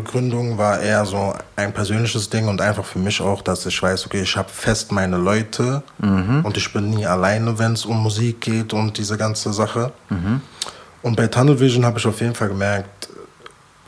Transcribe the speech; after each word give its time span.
Labelgründung 0.00 0.58
war 0.58 0.80
eher 0.80 1.04
so 1.04 1.34
ein 1.56 1.72
persönliches 1.72 2.28
Ding 2.30 2.48
und 2.48 2.60
einfach 2.60 2.84
für 2.84 2.98
mich 2.98 3.20
auch, 3.20 3.42
dass 3.42 3.66
ich 3.66 3.82
weiß, 3.82 4.06
okay, 4.06 4.22
ich 4.22 4.36
habe 4.36 4.48
fest 4.48 4.92
meine 4.92 5.16
Leute 5.16 5.82
Mhm. 5.98 6.44
und 6.44 6.56
ich 6.56 6.72
bin 6.72 6.90
nie 6.90 7.06
alleine, 7.06 7.58
wenn 7.58 7.72
es 7.74 7.84
um 7.84 8.02
Musik 8.02 8.40
geht 8.40 8.72
und 8.72 8.96
diese 8.98 9.16
ganze 9.16 9.52
Sache. 9.52 9.92
Und 11.02 11.16
bei 11.16 11.26
Tunnel 11.26 11.58
Vision 11.60 11.84
habe 11.84 11.98
ich 11.98 12.06
auf 12.06 12.20
jeden 12.20 12.34
Fall 12.34 12.48
gemerkt, 12.48 13.08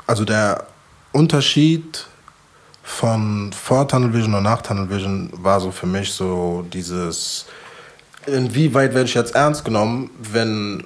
also 0.07 0.25
der 0.25 0.65
Unterschied 1.13 2.07
von 2.83 3.53
vor 3.53 3.87
Tunnel 3.89 4.13
Vision 4.13 4.35
und 4.35 4.43
nach 4.43 4.63
Tunnel 4.63 4.89
Vision 4.91 5.31
war 5.35 5.61
so 5.61 5.71
für 5.71 5.87
mich 5.87 6.13
so 6.13 6.65
dieses, 6.73 7.47
inwieweit 8.27 8.95
werde 8.95 9.07
ich 9.09 9.15
jetzt 9.15 9.35
ernst 9.35 9.65
genommen, 9.65 10.11
wenn 10.33 10.85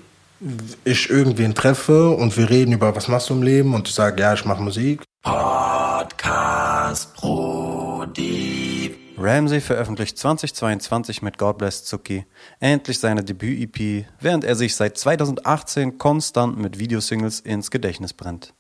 ich 0.85 1.09
irgendwen 1.09 1.55
treffe 1.55 2.11
und 2.11 2.37
wir 2.37 2.51
reden 2.51 2.73
über, 2.73 2.95
was 2.95 3.09
machst 3.09 3.31
du 3.31 3.35
im 3.35 3.43
Leben 3.43 3.73
und 3.73 3.89
ich 3.89 3.95
sage, 3.95 4.21
ja, 4.21 4.35
ich 4.35 4.45
mache 4.45 4.63
Musik. 4.63 5.03
Podcast 5.27 7.17
Brody. 7.17 8.95
Ramsey 9.19 9.61
veröffentlicht 9.61 10.17
2022 10.19 11.21
mit 11.21 11.37
God 11.37 11.59
Bless 11.59 11.85
Zucki 11.85 12.25
endlich 12.61 13.01
seine 13.01 13.25
Debüt-EP, 13.25 14.07
während 14.21 14.45
er 14.45 14.55
sich 14.55 14.77
seit 14.77 14.97
2018 14.97 15.99
konstant 15.99 16.59
mit 16.59 16.79
Videosingles 16.79 17.41
ins 17.41 17.73
Gedächtnis 17.73 18.13
brennt. 18.13 18.55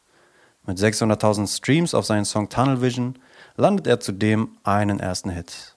Mit 0.67 0.79
600.000 0.79 1.57
Streams 1.57 1.95
auf 1.95 2.05
seinen 2.05 2.25
Song 2.25 2.49
Tunnel 2.49 2.83
Vision 2.83 3.17
landet 3.55 3.87
er 3.87 4.01
zudem 4.01 4.59
einen 4.65 4.99
ersten 4.99 5.31
Hit. 5.31 5.77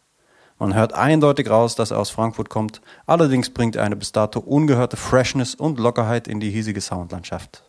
Man 0.58 0.74
hört 0.74 0.94
eindeutig 0.94 1.52
raus, 1.52 1.76
dass 1.76 1.92
er 1.92 2.00
aus 2.00 2.10
Frankfurt 2.10 2.50
kommt, 2.50 2.82
allerdings 3.06 3.52
bringt 3.52 3.76
er 3.76 3.84
eine 3.84 3.96
bis 3.96 4.12
dato 4.12 4.40
ungehörte 4.40 4.98
Freshness 4.98 5.54
und 5.54 5.78
Lockerheit 5.78 6.28
in 6.28 6.40
die 6.40 6.50
hiesige 6.50 6.82
Soundlandschaft. 6.82 7.64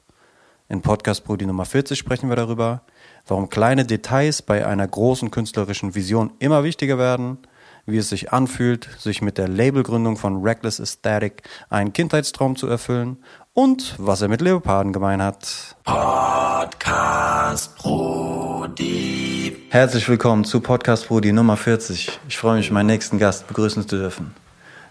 In 0.71 0.83
Podcast 0.83 1.25
Brudi 1.25 1.47
Nummer 1.47 1.65
40 1.65 1.99
sprechen 1.99 2.29
wir 2.29 2.37
darüber, 2.37 2.83
warum 3.31 3.49
kleine 3.49 3.85
Details 3.85 4.43
bei 4.43 4.67
einer 4.67 4.87
großen 4.87 5.31
künstlerischen 5.31 5.95
Vision 5.95 6.33
immer 6.41 6.65
wichtiger 6.65 6.99
werden, 6.99 7.39
wie 7.87 7.97
es 7.99 8.09
sich 8.09 8.33
anfühlt, 8.33 8.89
sich 8.99 9.23
mit 9.23 9.39
der 9.39 9.49
Labelgründung 9.49 10.17
von 10.17 10.43
Reckless 10.43 10.81
Aesthetic 10.81 11.43
einen 11.69 11.93
Kindheitstraum 11.93 12.57
zu 12.57 12.67
erfüllen 12.67 13.19
und 13.55 13.95
was 13.99 14.21
er 14.23 14.29
mit 14.29 14.41
Leoparden 14.41 14.93
gemein 14.93 15.23
hat. 15.23 15.77
Podcast 15.85 17.77
Brody. 17.79 19.57
Herzlich 19.71 20.09
willkommen 20.09 20.45
zu 20.45 20.61
Podcast 20.61 21.09
Brudi 21.09 21.33
Nummer 21.33 21.57
40. 21.57 22.21
Ich 22.29 22.37
freue 22.37 22.57
mich, 22.59 22.71
meinen 22.71 22.87
nächsten 22.87 23.19
Gast 23.19 23.47
begrüßen 23.47 23.89
zu 23.89 23.97
dürfen. 23.97 24.35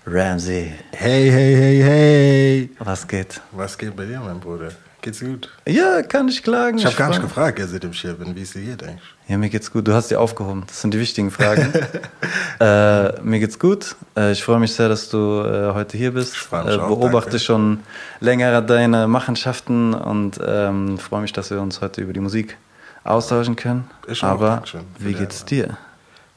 Ramsey, 0.05 0.71
Hey, 0.93 1.29
hey, 1.29 1.55
hey, 1.55 1.81
hey. 1.83 2.69
was 2.79 3.07
geht? 3.07 3.41
Was 3.51 3.77
geht 3.77 3.95
bei 3.95 4.05
dir, 4.05 4.19
mein 4.21 4.39
Bruder? 4.39 4.71
Geht's 5.01 5.21
gut? 5.21 5.49
Ja, 5.65 6.01
kann 6.01 6.27
ich 6.27 6.43
klagen. 6.43 6.77
Ich 6.77 6.85
habe 6.85 6.95
gar 6.95 7.09
nicht 7.09 7.21
gefragt, 7.21 7.57
jetzt 7.57 7.71
seitdem 7.71 7.91
ich 7.91 8.01
hier 8.01 8.15
bin, 8.15 8.35
wie 8.35 8.41
es 8.41 8.51
dir 8.51 8.61
geht 8.61 8.83
eigentlich. 8.83 9.15
Ja, 9.29 9.37
mir 9.37 9.49
geht's 9.49 9.71
gut. 9.71 9.87
Du 9.87 9.93
hast 9.93 10.11
die 10.11 10.17
aufgehoben. 10.17 10.65
Das 10.67 10.81
sind 10.81 10.93
die 10.93 10.99
wichtigen 10.99 11.31
Fragen. 11.31 11.71
äh, 12.59 13.21
mir 13.21 13.39
geht's 13.39 13.59
gut. 13.59 13.95
Äh, 14.17 14.33
ich 14.33 14.43
freue 14.43 14.59
mich 14.59 14.73
sehr, 14.73 14.89
dass 14.89 15.07
du 15.09 15.41
äh, 15.41 15.73
heute 15.73 15.97
hier 15.97 16.11
bist. 16.11 16.35
Ich 16.35 16.51
mich 16.51 16.65
äh, 16.65 16.79
auch, 16.79 16.87
beobachte 16.87 17.31
danke. 17.31 17.43
schon 17.43 17.79
länger 18.19 18.61
deine 18.61 19.07
Machenschaften 19.07 19.93
und 19.93 20.37
ähm, 20.45 20.97
freue 20.97 21.21
mich, 21.21 21.31
dass 21.31 21.49
wir 21.49 21.61
uns 21.61 21.79
heute 21.79 22.01
über 22.01 22.11
die 22.11 22.19
Musik 22.19 22.57
austauschen 23.05 23.55
können. 23.55 23.89
Ich 24.07 24.21
auch, 24.23 24.29
Aber 24.29 24.63
für 24.65 24.81
wie 24.97 25.13
geht's 25.13 25.45
dir? 25.45 25.77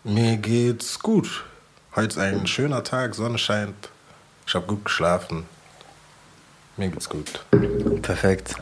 Mir 0.04 0.36
geht's 0.36 1.00
gut. 1.00 1.44
Heute 1.96 2.08
ist 2.08 2.18
ein 2.18 2.46
schöner 2.46 2.84
Tag, 2.84 3.16
Sonne 3.16 3.38
scheint. 3.38 3.90
Ich 4.46 4.54
habe 4.54 4.66
gut 4.66 4.84
geschlafen. 4.84 5.46
Mir 6.76 6.88
geht's 6.88 7.08
gut. 7.08 7.44
Perfekt. 8.02 8.54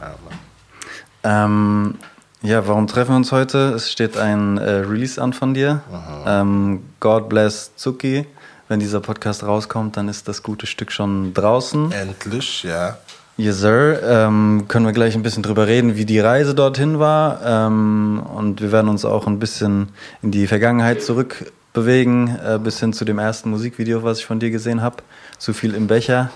Ja. 1.22 1.44
Ähm, 1.44 1.94
ja, 2.42 2.66
warum 2.66 2.86
treffen 2.86 3.12
wir 3.12 3.16
uns 3.16 3.32
heute? 3.32 3.74
Es 3.74 3.92
steht 3.92 4.16
ein 4.16 4.58
äh, 4.58 4.70
Release 4.70 5.20
an 5.20 5.32
von 5.32 5.54
dir. 5.54 5.82
Ähm, 6.26 6.82
God 6.98 7.28
Bless 7.28 7.72
Zucki. 7.76 8.26
Wenn 8.68 8.80
dieser 8.80 9.00
Podcast 9.00 9.42
rauskommt, 9.42 9.96
dann 9.96 10.08
ist 10.08 10.28
das 10.28 10.42
gute 10.42 10.66
Stück 10.66 10.92
schon 10.92 11.34
draußen. 11.34 11.92
Endlich, 11.92 12.62
ja. 12.62 12.98
Yes, 13.36 13.58
Sir. 13.58 14.00
Ähm, 14.02 14.66
können 14.68 14.86
wir 14.86 14.92
gleich 14.92 15.14
ein 15.14 15.22
bisschen 15.22 15.42
drüber 15.42 15.66
reden, 15.66 15.96
wie 15.96 16.04
die 16.04 16.20
Reise 16.20 16.54
dorthin 16.54 16.98
war. 16.98 17.40
Ähm, 17.44 18.22
und 18.34 18.60
wir 18.60 18.70
werden 18.70 18.88
uns 18.88 19.04
auch 19.04 19.26
ein 19.26 19.38
bisschen 19.38 19.88
in 20.22 20.30
die 20.30 20.46
Vergangenheit 20.46 21.02
zurückbewegen, 21.02 22.38
äh, 22.38 22.58
bis 22.62 22.80
hin 22.80 22.92
zu 22.92 23.04
dem 23.04 23.18
ersten 23.18 23.50
Musikvideo, 23.50 24.02
was 24.02 24.18
ich 24.18 24.26
von 24.26 24.40
dir 24.40 24.50
gesehen 24.50 24.82
habe. 24.82 24.96
Zu 25.40 25.54
viel 25.54 25.74
im 25.74 25.86
Becher. 25.86 26.30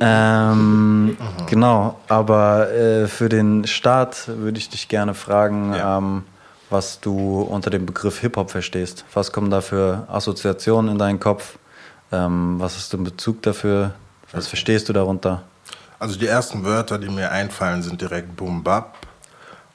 Ähm, 0.00 1.16
genau, 1.46 2.00
aber 2.08 2.70
äh, 2.72 3.06
für 3.06 3.28
den 3.28 3.66
Start 3.66 4.28
würde 4.28 4.58
ich 4.58 4.70
dich 4.70 4.88
gerne 4.88 5.12
fragen, 5.14 5.74
Ja. 5.74 5.98
ähm, 5.98 6.24
was 6.70 7.00
du 7.00 7.42
unter 7.42 7.68
dem 7.68 7.84
Begriff 7.84 8.18
Hip-Hop 8.20 8.50
verstehst. 8.50 9.04
Was 9.12 9.30
kommen 9.32 9.50
da 9.50 9.60
für 9.60 10.06
Assoziationen 10.08 10.92
in 10.92 10.98
deinen 10.98 11.20
Kopf? 11.20 11.58
Ähm, 12.12 12.56
was 12.58 12.76
hast 12.76 12.92
du 12.92 12.96
in 12.96 13.04
Bezug 13.04 13.42
dafür? 13.42 13.92
Was 14.32 14.46
verstehst 14.46 14.88
du 14.88 14.92
darunter? 14.94 15.42
Also 15.98 16.18
die 16.18 16.26
ersten 16.26 16.64
Wörter, 16.64 16.98
die 16.98 17.08
mir 17.10 17.30
einfallen, 17.30 17.82
sind 17.82 18.00
direkt 18.00 18.36
Boom 18.36 18.62
Bap 18.64 18.94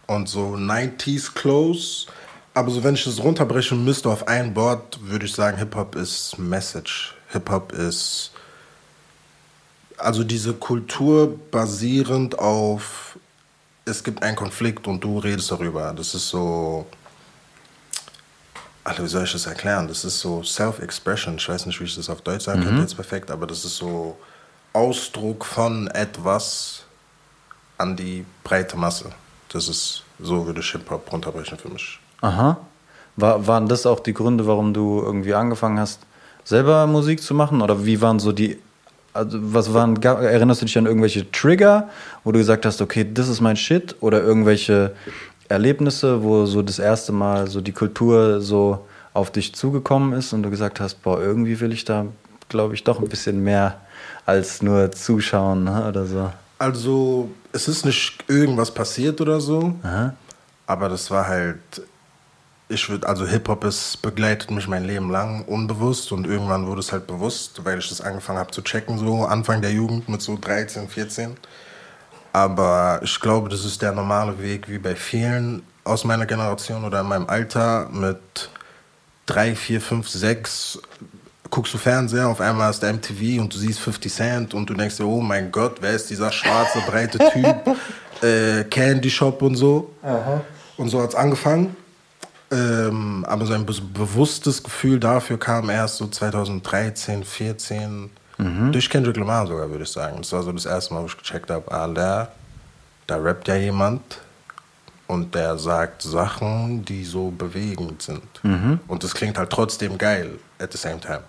und 0.07 0.27
so 0.27 0.55
90s 0.55 1.33
Clothes. 1.35 2.07
Aber 2.55 2.71
so 2.71 2.83
wenn 2.83 2.95
ich 2.95 3.05
es 3.05 3.21
runterbrechen 3.21 3.83
müsste 3.85 4.09
auf 4.09 4.27
ein 4.27 4.55
Wort, 4.55 4.97
würde 5.03 5.25
ich 5.25 5.33
sagen, 5.33 5.57
Hip-Hop 5.57 5.93
ist 5.95 6.39
Message. 6.39 7.13
Hip-Hop 7.29 7.73
ist 7.73 8.31
also 9.97 10.23
diese 10.23 10.53
Kultur 10.53 11.37
basierend 11.51 12.37
auf 12.39 13.17
es 13.87 14.03
gibt 14.03 14.23
einen 14.23 14.35
Konflikt 14.35 14.87
und 14.87 15.03
du 15.03 15.19
redest 15.19 15.51
darüber. 15.51 15.93
Das 15.95 16.15
ist 16.15 16.29
so 16.29 16.85
Alter, 18.83 19.03
wie 19.03 19.07
soll 19.07 19.23
ich 19.23 19.31
das 19.31 19.47
erklären? 19.47 19.87
Das 19.87 20.05
ist 20.05 20.19
so 20.19 20.43
Self-Expression. 20.43 21.37
Ich 21.37 21.49
weiß 21.49 21.65
nicht, 21.65 21.79
wie 21.79 21.85
ich 21.85 21.95
das 21.95 22.07
auf 22.07 22.21
Deutsch 22.21 22.45
sagen 22.45 22.63
könnte 22.63 22.81
jetzt 22.81 22.95
perfekt, 22.95 23.31
aber 23.31 23.47
das 23.47 23.65
ist 23.65 23.77
so 23.77 24.15
Ausdruck 24.73 25.43
von 25.43 25.87
etwas 25.87 26.83
an 27.79 27.95
die 27.95 28.25
breite 28.43 28.77
Masse. 28.77 29.09
Das 29.49 29.67
ist, 29.67 30.03
so 30.19 30.45
würde 30.45 30.59
ich 30.59 30.71
Hip-Hop 30.71 31.11
runterbrechen 31.11 31.57
für 31.57 31.69
mich. 31.69 31.99
Aha. 32.21 32.57
War, 33.15 33.47
waren 33.47 33.67
das 33.67 33.87
auch 33.87 34.01
die 34.01 34.13
Gründe, 34.13 34.45
warum 34.45 34.73
du 34.73 35.01
irgendwie 35.01 35.33
angefangen 35.33 35.79
hast, 35.79 36.01
selber 36.43 36.85
Musik 36.85 37.23
zu 37.23 37.33
machen? 37.33 37.63
Oder 37.63 37.85
wie 37.85 38.01
waren 38.01 38.19
so 38.19 38.31
die, 38.31 38.59
also 39.15 39.39
was 39.41 39.73
waren, 39.73 40.01
erinnerst 40.01 40.61
du 40.61 40.65
dich 40.65 40.77
an 40.77 40.85
irgendwelche 40.85 41.29
Trigger, 41.31 41.89
wo 42.23 42.31
du 42.31 42.39
gesagt 42.39 42.65
hast, 42.65 42.81
okay, 42.81 43.07
das 43.11 43.29
ist 43.29 43.41
mein 43.41 43.55
Shit? 43.55 43.95
Oder 44.01 44.21
irgendwelche 44.21 44.91
Erlebnisse, 45.47 46.21
wo 46.23 46.45
so 46.45 46.61
das 46.61 46.79
erste 46.79 47.11
Mal 47.11 47.47
so 47.47 47.61
die 47.61 47.71
Kultur 47.71 48.41
so 48.41 48.85
auf 49.13 49.31
dich 49.31 49.55
zugekommen 49.55 50.13
ist 50.13 50.33
und 50.33 50.43
du 50.43 50.49
gesagt 50.49 50.79
hast, 50.79 51.01
boah, 51.01 51.21
irgendwie 51.21 51.59
will 51.61 51.71
ich 51.71 51.85
da, 51.85 52.05
glaube 52.49 52.73
ich, 52.73 52.83
doch 52.83 52.99
ein 52.99 53.07
bisschen 53.07 53.43
mehr 53.43 53.79
als 54.25 54.61
nur 54.61 54.91
zuschauen 54.91 55.63
ne, 55.63 55.87
oder 55.87 56.05
so. 56.05 56.31
Also, 56.57 57.29
es 57.53 57.67
ist 57.67 57.85
nicht 57.85 58.23
irgendwas 58.27 58.73
passiert 58.73 59.21
oder 59.21 59.39
so, 59.39 59.75
Aha. 59.83 60.13
aber 60.67 60.89
das 60.89 61.09
war 61.11 61.27
halt, 61.27 61.59
ich 62.67 62.89
würde, 62.89 63.07
also 63.07 63.27
Hip-Hop 63.27 63.63
ist, 63.63 64.01
begleitet 64.01 64.49
mich 64.51 64.67
mein 64.67 64.85
Leben 64.85 65.11
lang 65.11 65.45
unbewusst 65.45 66.11
und 66.11 66.25
irgendwann 66.25 66.65
wurde 66.65 66.79
es 66.79 66.91
halt 66.91 67.07
bewusst, 67.07 67.63
weil 67.63 67.79
ich 67.79 67.89
das 67.89 68.01
angefangen 68.01 68.39
habe 68.39 68.51
zu 68.51 68.61
checken, 68.61 68.97
so 68.97 69.25
Anfang 69.25 69.61
der 69.61 69.71
Jugend 69.71 70.09
mit 70.09 70.21
so 70.21 70.37
13, 70.39 70.89
14. 70.89 71.37
Aber 72.33 72.99
ich 73.03 73.19
glaube, 73.19 73.49
das 73.49 73.63
ist 73.63 73.81
der 73.81 73.91
normale 73.91 74.39
Weg, 74.41 74.67
wie 74.67 74.79
bei 74.79 74.95
vielen 74.95 75.63
aus 75.83 76.03
meiner 76.03 76.25
Generation 76.25 76.83
oder 76.83 77.01
in 77.01 77.07
meinem 77.07 77.29
Alter 77.29 77.87
mit 77.91 78.49
drei, 79.25 79.55
vier, 79.55 79.79
fünf, 79.79 80.09
sechs 80.09 80.79
guckst 81.51 81.73
du 81.73 81.77
Fernseher, 81.77 82.27
auf 82.27 82.41
einmal 82.41 82.69
ist 82.69 82.81
der 82.81 82.91
MTV 82.91 83.39
und 83.39 83.53
du 83.53 83.57
siehst 83.57 83.79
50 83.79 84.13
Cent 84.13 84.53
und 84.53 84.69
du 84.69 84.73
denkst 84.73 84.97
dir, 84.97 85.05
oh 85.05 85.21
mein 85.21 85.51
Gott, 85.51 85.77
wer 85.79 85.91
ist 85.91 86.09
dieser 86.09 86.31
schwarze, 86.31 86.79
breite 86.85 87.17
Typ? 87.31 87.77
äh, 88.21 88.63
Candy 88.65 89.09
Shop 89.09 89.41
und 89.41 89.55
so. 89.55 89.93
Und 90.75 90.89
so 90.89 91.01
hat 91.01 91.09
es 91.09 91.15
angefangen. 91.15 91.75
Ähm, 92.55 93.25
aber 93.27 93.45
so 93.45 93.53
ein 93.53 93.65
be 93.65 93.73
bewusstes 93.93 94.63
Gefühl 94.63 94.99
dafür 94.99 95.37
kam 95.37 95.69
erst 95.69 95.97
so 95.97 96.07
2013, 96.07 97.23
14. 97.23 98.09
Durch 98.71 98.89
Kendrick 98.89 99.17
Lamar 99.17 99.47
sogar, 99.47 99.69
würde 99.69 99.83
ich 99.83 99.91
sagen. 99.91 100.17
Das 100.17 100.31
war 100.33 100.43
so 100.43 100.51
das 100.51 100.65
erste 100.65 100.93
Mal, 100.93 101.03
wo 101.03 101.05
ich 101.07 101.17
gecheckt 101.17 101.49
habe, 101.49 101.71
ah, 101.71 101.87
da, 101.87 102.27
da 103.07 103.15
rappt 103.17 103.47
ja 103.47 103.55
jemand 103.55 104.01
und 105.07 105.33
der 105.35 105.57
sagt 105.57 106.01
Sachen, 106.01 106.83
die 106.83 107.05
so 107.05 107.31
bewegend 107.31 108.01
sind. 108.01 108.23
Und 108.87 109.03
das 109.03 109.13
klingt 109.13 109.37
halt 109.37 109.49
trotzdem 109.49 109.97
geil 109.97 110.31
at 110.59 110.71
the 110.71 110.77
same 110.77 110.99
time. 110.99 111.21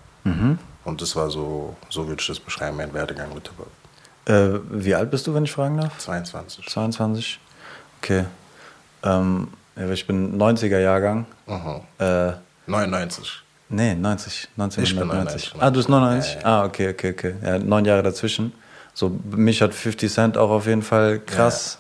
Und 0.84 1.00
das 1.00 1.14
war 1.14 1.31
so, 1.31 1.76
so 1.90 2.06
würde 2.08 2.20
ich 2.20 2.26
das 2.26 2.40
beschreiben, 2.40 2.76
mein 2.76 2.93
Werdegang 2.93 3.32
mit 3.34 3.49
Hip-Hop. 3.49 3.70
Äh, 4.28 4.61
wie 4.82 4.94
alt 4.94 5.11
bist 5.12 5.26
du, 5.26 5.34
wenn 5.34 5.44
ich 5.44 5.52
fragen 5.52 5.76
darf? 5.78 5.96
22. 5.99 6.67
22? 6.67 7.38
Okay. 8.02 8.25
Ähm, 9.05 9.49
ich 9.93 10.06
bin 10.06 10.38
90er 10.38 10.78
Jahrgang. 10.78 11.26
Mhm. 11.46 11.81
Äh, 11.99 12.32
99. 12.67 13.43
nee, 13.69 13.94
90. 13.94 14.49
1990. 14.56 15.55
99, 15.55 15.55
Ah, 15.61 15.70
du 15.70 15.76
bist 15.78 15.88
99? 15.88 16.34
Ja, 16.34 16.40
ja. 16.40 16.46
Ah, 16.46 16.64
okay, 16.64 16.90
okay, 16.90 17.11
okay. 17.12 17.34
Ja, 17.44 17.58
neun 17.58 17.84
Jahre 17.84 18.02
dazwischen. 18.02 18.52
So, 18.94 19.12
mich 19.31 19.61
hat 19.62 19.75
50 19.75 20.12
Cent 20.12 20.38
auch 20.38 20.50
auf 20.50 20.67
jeden 20.67 20.82
Fall 20.82 21.20
krass 21.20 21.78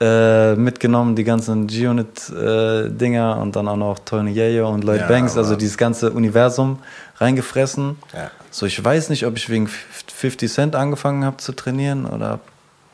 äh, 0.00 0.54
mitgenommen, 0.54 1.16
die 1.16 1.24
ganzen 1.24 1.66
G-Unit-Dinger 1.66 3.38
und 3.38 3.56
dann 3.56 3.68
auch 3.68 3.76
noch 3.76 3.98
Tony 4.00 4.32
Yayo 4.32 4.68
und 4.68 4.84
Lloyd 4.84 5.06
Banks, 5.08 5.36
also 5.36 5.56
dieses 5.56 5.76
ganze 5.76 6.10
Universum 6.12 6.78
reingefressen. 7.18 7.96
So, 8.50 8.66
ich 8.66 8.82
weiß 8.82 9.10
nicht, 9.10 9.26
ob 9.26 9.36
ich 9.36 9.48
wegen 9.48 9.68
50 9.68 10.50
Cent 10.52 10.76
angefangen 10.76 11.24
habe 11.24 11.36
zu 11.38 11.52
trainieren 11.52 12.06
oder 12.06 12.40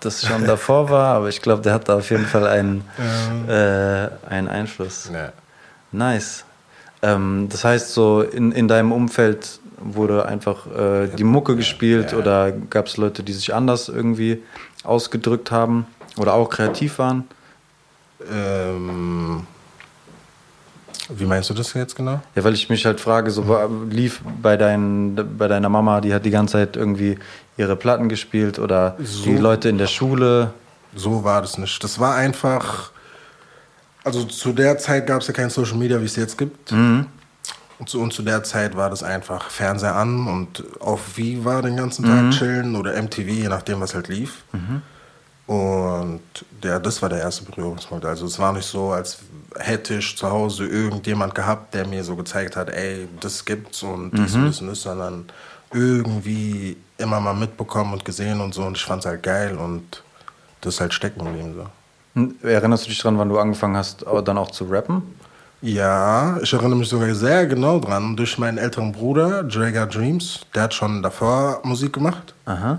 das 0.01 0.25
schon 0.25 0.47
davor 0.47 0.91
war, 0.91 1.15
aber 1.17 1.29
ich 1.29 1.43
glaube, 1.43 1.63
der 1.63 1.75
hat 1.75 1.89
da 1.89 1.97
auf 1.97 2.11
jeden 2.11 2.27
Fall 2.27 2.47
einen, 2.47 2.85
äh, 3.49 4.09
einen 4.29 4.49
Einfluss. 4.49 5.11
Ja. 5.13 5.33
Nice. 5.93 6.45
Ähm, 7.03 7.49
das 7.51 7.65
heißt, 7.65 7.95
so 7.95 8.23
in, 8.23 8.53
in 8.53 8.69
deinem 8.69 8.93
Umfeld 8.93 9.61
wurde 9.81 10.27
einfach 10.27 10.67
äh, 10.67 11.09
die 11.09 11.25
Mucke 11.25 11.57
gespielt 11.57 12.13
ja. 12.13 12.19
oder 12.19 12.53
gab 12.53 12.87
es 12.87 12.97
Leute, 12.97 13.23
die 13.23 13.33
sich 13.33 13.55
anders 13.55 13.89
irgendwie 13.89 14.43
ausgedrückt 14.85 15.51
haben 15.51 15.87
oder 16.17 16.35
auch 16.35 16.51
kreativ 16.51 16.99
waren? 16.99 17.25
Ähm, 18.31 19.47
wie 21.11 21.25
meinst 21.25 21.49
du 21.49 21.55
das 21.55 21.73
jetzt 21.75 21.97
genau? 21.97 22.21
Ja, 22.35 22.45
weil 22.45 22.55
ich 22.55 22.69
mich 22.69 22.85
halt 22.85 23.01
frage, 23.01 23.31
so 23.31 23.45
lief 23.89 24.21
bei, 24.43 24.57
dein, 24.57 25.19
bei 25.39 25.49
deiner 25.49 25.69
Mama, 25.69 26.01
die 26.01 26.13
hat 26.13 26.25
die 26.25 26.31
ganze 26.31 26.53
Zeit 26.53 26.77
irgendwie 26.77 27.19
ihre 27.59 27.77
Platten 27.77 28.09
gespielt 28.09 28.59
oder 28.59 28.97
So. 29.03 29.25
die 29.25 29.37
Leute 29.37 29.69
in 29.69 29.77
der 29.77 29.89
Schule. 29.89 30.53
So 30.95 31.23
war 31.25 31.43
das 31.43 31.59
nicht. 31.59 31.85
Das 31.85 31.99
war 32.01 32.15
einfach. 32.15 32.93
Also 34.05 34.25
zu 34.25 34.53
der 34.55 34.79
Zeit 34.79 35.07
gab 35.07 35.21
es 35.21 35.27
ja 35.27 35.35
kein 35.35 35.51
Social 35.51 35.77
Media, 35.77 36.01
wie 36.01 36.07
es 36.07 36.17
jetzt 36.17 36.39
gibt. 36.39 36.73
Und, 36.73 37.89
zu, 37.89 38.01
und 38.01 38.13
zu 38.13 38.23
der 38.23 38.43
Zeit 38.43 38.77
war 38.77 38.89
das 38.91 39.03
einfach 39.03 39.51
Fernseher 39.51 39.95
an 39.95 40.27
und 40.27 40.65
auf 40.81 41.17
Viva 41.17 41.61
den 41.63 41.77
ganzen 41.77 42.05
Tag 42.07 42.31
chillen 42.33 42.75
oder 42.75 43.01
MTV, 43.01 43.29
je 43.29 43.49
nachdem, 43.49 43.81
was 43.81 43.95
halt 43.95 44.09
lief. 44.09 44.45
Und 45.47 46.21
ja, 46.63 46.79
das 46.79 47.01
war 47.03 47.09
der 47.09 47.21
erste 47.21 47.45
Berührungspunkt. 47.45 48.05
Also 48.05 48.27
es 48.27 48.39
war 48.39 48.53
nicht 48.53 48.67
so, 48.67 48.91
als 48.93 49.19
hätte 49.57 49.95
ich 49.95 50.17
zu 50.17 50.29
Hause 50.31 50.67
irgendjemand 50.67 51.35
gehabt, 51.35 51.73
der 51.75 51.87
mir 51.87 52.05
so 52.05 52.17
gezeigt 52.17 52.57
hat, 52.57 52.69
ey, 52.69 53.09
das 53.21 53.45
gibt's 53.45 53.83
und 53.83 54.11
dies 54.13 54.35
und 54.35 54.47
das 54.47 54.61
und 54.61 54.69
das, 54.69 54.83
sondern 54.83 55.25
irgendwie 55.73 56.77
immer 56.99 57.21
mal 57.21 57.35
mitbekommen 57.35 57.93
und 57.93 58.05
gesehen 58.05 58.41
und 58.41 58.55
so. 58.55 58.63
Und 58.63 58.77
ich 58.77 58.85
fand's 58.85 59.07
halt 59.07 59.23
geil 59.23 59.57
und 59.57 60.03
das 60.61 60.75
ist 60.75 60.81
halt 60.81 60.95
stecken 60.95 61.25
geblieben 61.25 61.55
so. 61.57 61.67
Hm, 62.15 62.35
Erinnerst 62.43 62.87
du 62.87 62.89
dich 62.91 62.99
dran, 63.01 63.19
wann 63.19 63.29
du 63.29 63.39
angefangen 63.39 63.77
hast, 63.77 64.07
au- 64.07 64.21
dann 64.21 64.39
auch 64.39 64.51
zu 64.51 64.65
rappen? 64.65 65.03
Ja, 65.61 66.39
ich 66.41 66.53
erinnere 66.53 66.77
mich 66.79 66.89
sogar 66.89 67.13
sehr 67.15 67.47
genau 67.47 67.81
dran. 67.81 68.17
Durch 68.17 68.39
meinen 68.39 68.59
älteren 68.59 68.93
Bruder, 68.93 69.43
Draga 69.43 69.87
Dreams, 69.87 70.41
der 70.55 70.65
hat 70.65 70.75
schon 70.75 71.03
davor 71.03 71.61
Musik 71.65 71.93
gemacht. 71.95 72.33
Aha. 72.47 72.79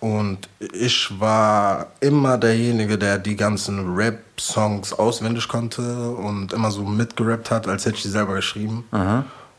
Und 0.00 0.48
ich 0.72 1.08
war 1.20 1.86
immer 2.00 2.38
derjenige, 2.38 2.96
der 2.98 3.18
die 3.18 3.36
ganzen 3.36 3.94
Rap-Songs 3.96 4.92
auswendig 4.92 5.48
konnte 5.48 6.10
und 6.10 6.52
immer 6.52 6.70
so 6.70 6.82
mitgerappt 6.82 7.50
hat, 7.50 7.66
als 7.68 7.84
hätte 7.86 7.96
ich 7.96 8.02
die 8.02 8.08
selber 8.08 8.34
geschrieben. 8.34 8.84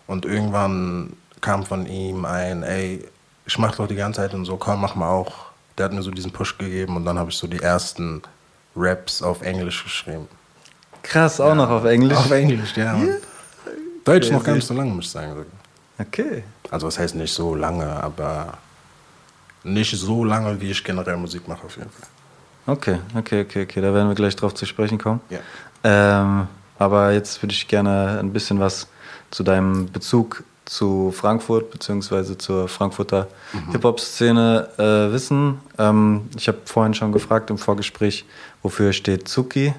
Und 0.05 0.25
irgendwann 0.25 1.13
kam 1.41 1.65
von 1.65 1.85
ihm 1.85 2.25
ein, 2.25 2.63
ey, 2.63 3.03
ich 3.45 3.57
mach 3.57 3.75
doch 3.75 3.87
die 3.87 3.95
ganze 3.95 4.21
Zeit 4.21 4.33
und 4.33 4.45
so, 4.45 4.57
komm, 4.57 4.81
mach 4.81 4.95
mal 4.95 5.09
auch. 5.09 5.47
Der 5.77 5.85
hat 5.85 5.93
mir 5.93 6.01
so 6.01 6.11
diesen 6.11 6.31
Push 6.31 6.57
gegeben 6.57 6.95
und 6.95 7.05
dann 7.05 7.19
habe 7.19 7.29
ich 7.29 7.37
so 7.37 7.47
die 7.47 7.59
ersten 7.59 8.21
Raps 8.75 9.21
auf 9.21 9.41
Englisch 9.41 9.83
geschrieben. 9.83 10.27
Krass, 11.03 11.39
auch 11.39 11.55
noch 11.55 11.69
auf 11.69 11.85
Englisch. 11.85 12.17
Auf 12.17 12.31
Englisch, 12.31 12.75
ja. 12.75 12.93
Mann. 12.93 13.15
Deutsch 14.03 14.31
noch 14.31 14.43
gar 14.43 14.55
nicht 14.55 14.65
so 14.65 14.73
lange, 14.73 14.91
muss 14.91 15.05
ich 15.05 15.11
sagen. 15.11 15.45
Okay. 15.99 16.43
Also 16.71 16.87
was 16.87 16.97
heißt 16.99 17.15
nicht 17.15 17.33
so 17.33 17.55
lange, 17.55 17.85
aber 17.85 18.57
nicht 19.63 19.95
so 19.95 20.23
lange, 20.23 20.59
wie 20.59 20.71
ich 20.71 20.83
generell 20.83 21.17
Musik 21.17 21.47
mache 21.47 21.65
auf 21.65 21.75
jeden 21.77 21.89
Fall. 21.89 22.07
Okay, 22.67 22.99
okay, 23.15 23.41
okay, 23.41 23.63
okay. 23.63 23.81
Da 23.81 23.93
werden 23.93 24.09
wir 24.09 24.15
gleich 24.15 24.35
drauf 24.35 24.53
zu 24.53 24.65
sprechen 24.65 24.97
kommen. 24.97 25.21
Ja. 25.29 25.39
Ähm, 25.83 26.47
aber 26.77 27.11
jetzt 27.11 27.41
würde 27.41 27.53
ich 27.53 27.67
gerne 27.67 28.19
ein 28.19 28.33
bisschen 28.33 28.59
was 28.59 28.87
zu 29.31 29.43
deinem 29.43 29.91
Bezug 29.91 30.43
zu 30.67 31.11
Frankfurt 31.15 31.71
beziehungsweise 31.71 32.37
zur 32.37 32.67
Frankfurter 32.67 33.27
Hip-Hop-Szene 33.71 34.67
äh, 34.77 35.13
wissen. 35.13 35.59
Ähm, 35.79 36.29
ich 36.37 36.47
habe 36.47 36.57
vorhin 36.65 36.93
schon 36.93 37.11
gefragt 37.11 37.49
im 37.49 37.57
Vorgespräch, 37.57 38.25
wofür 38.63 38.91
steht 38.93 39.27
Zuki, 39.29 39.73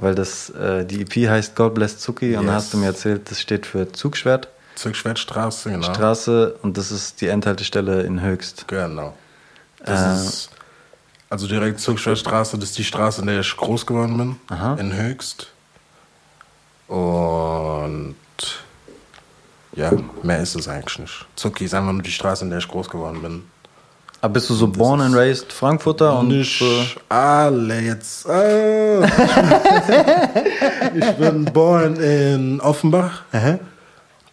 weil 0.00 0.14
das 0.14 0.50
äh, 0.50 0.84
die 0.84 1.00
EP 1.02 1.28
heißt 1.28 1.56
God 1.56 1.74
Bless 1.74 1.98
Zuki 1.98 2.28
und 2.36 2.46
dann 2.46 2.54
Yes. 2.54 2.54
hast 2.54 2.72
du 2.74 2.78
mir 2.78 2.86
erzählt, 2.86 3.30
das 3.30 3.40
steht 3.40 3.66
für 3.66 3.90
Zugschwert 3.92 4.48
Zugschwertstraße, 4.76 5.70
genau. 5.70 5.82
Straße 5.92 6.54
und 6.62 6.76
das 6.78 6.92
ist 6.92 7.20
die 7.20 7.26
Endhaltestelle 7.26 8.02
in 8.02 8.20
Höchst. 8.22 8.68
Genau. 8.68 9.14
Das 9.84 10.00
Äh. 10.00 10.12
ist 10.28 10.50
also 11.30 11.48
direkt 11.48 11.80
Zugschwertstraße, 11.80 12.56
das 12.58 12.70
ist 12.70 12.78
die 12.78 12.84
Straße, 12.84 13.20
in 13.22 13.26
der 13.26 13.40
ich 13.40 13.56
groß 13.56 13.84
geworden 13.86 14.16
bin, 14.16 14.36
Aha. 14.48 14.74
in 14.74 14.96
Höchst. 14.96 15.48
Und 16.86 17.87
ja, 19.78 19.92
mehr 20.24 20.40
ist 20.40 20.56
es 20.56 20.66
eigentlich 20.66 20.98
nicht. 20.98 21.26
Zucki 21.36 21.64
ist 21.64 21.74
einfach 21.74 21.92
nur 21.92 22.02
die 22.02 22.10
Straße, 22.10 22.44
in 22.44 22.50
der 22.50 22.58
ich 22.58 22.66
groß 22.66 22.90
geworden 22.90 23.22
bin. 23.22 23.44
Aber 24.20 24.32
bist 24.32 24.50
du 24.50 24.54
so 24.54 24.66
born 24.66 25.00
and 25.00 25.14
raised 25.14 25.52
Frankfurter 25.52 26.18
und 26.18 26.28
nicht 26.28 26.60
alle 27.08 27.80
jetzt. 27.80 28.28
Ah. 28.28 29.04
ich 30.94 31.10
bin 31.12 31.44
born 31.44 31.94
in 31.96 32.60
Offenbach. 32.60 33.22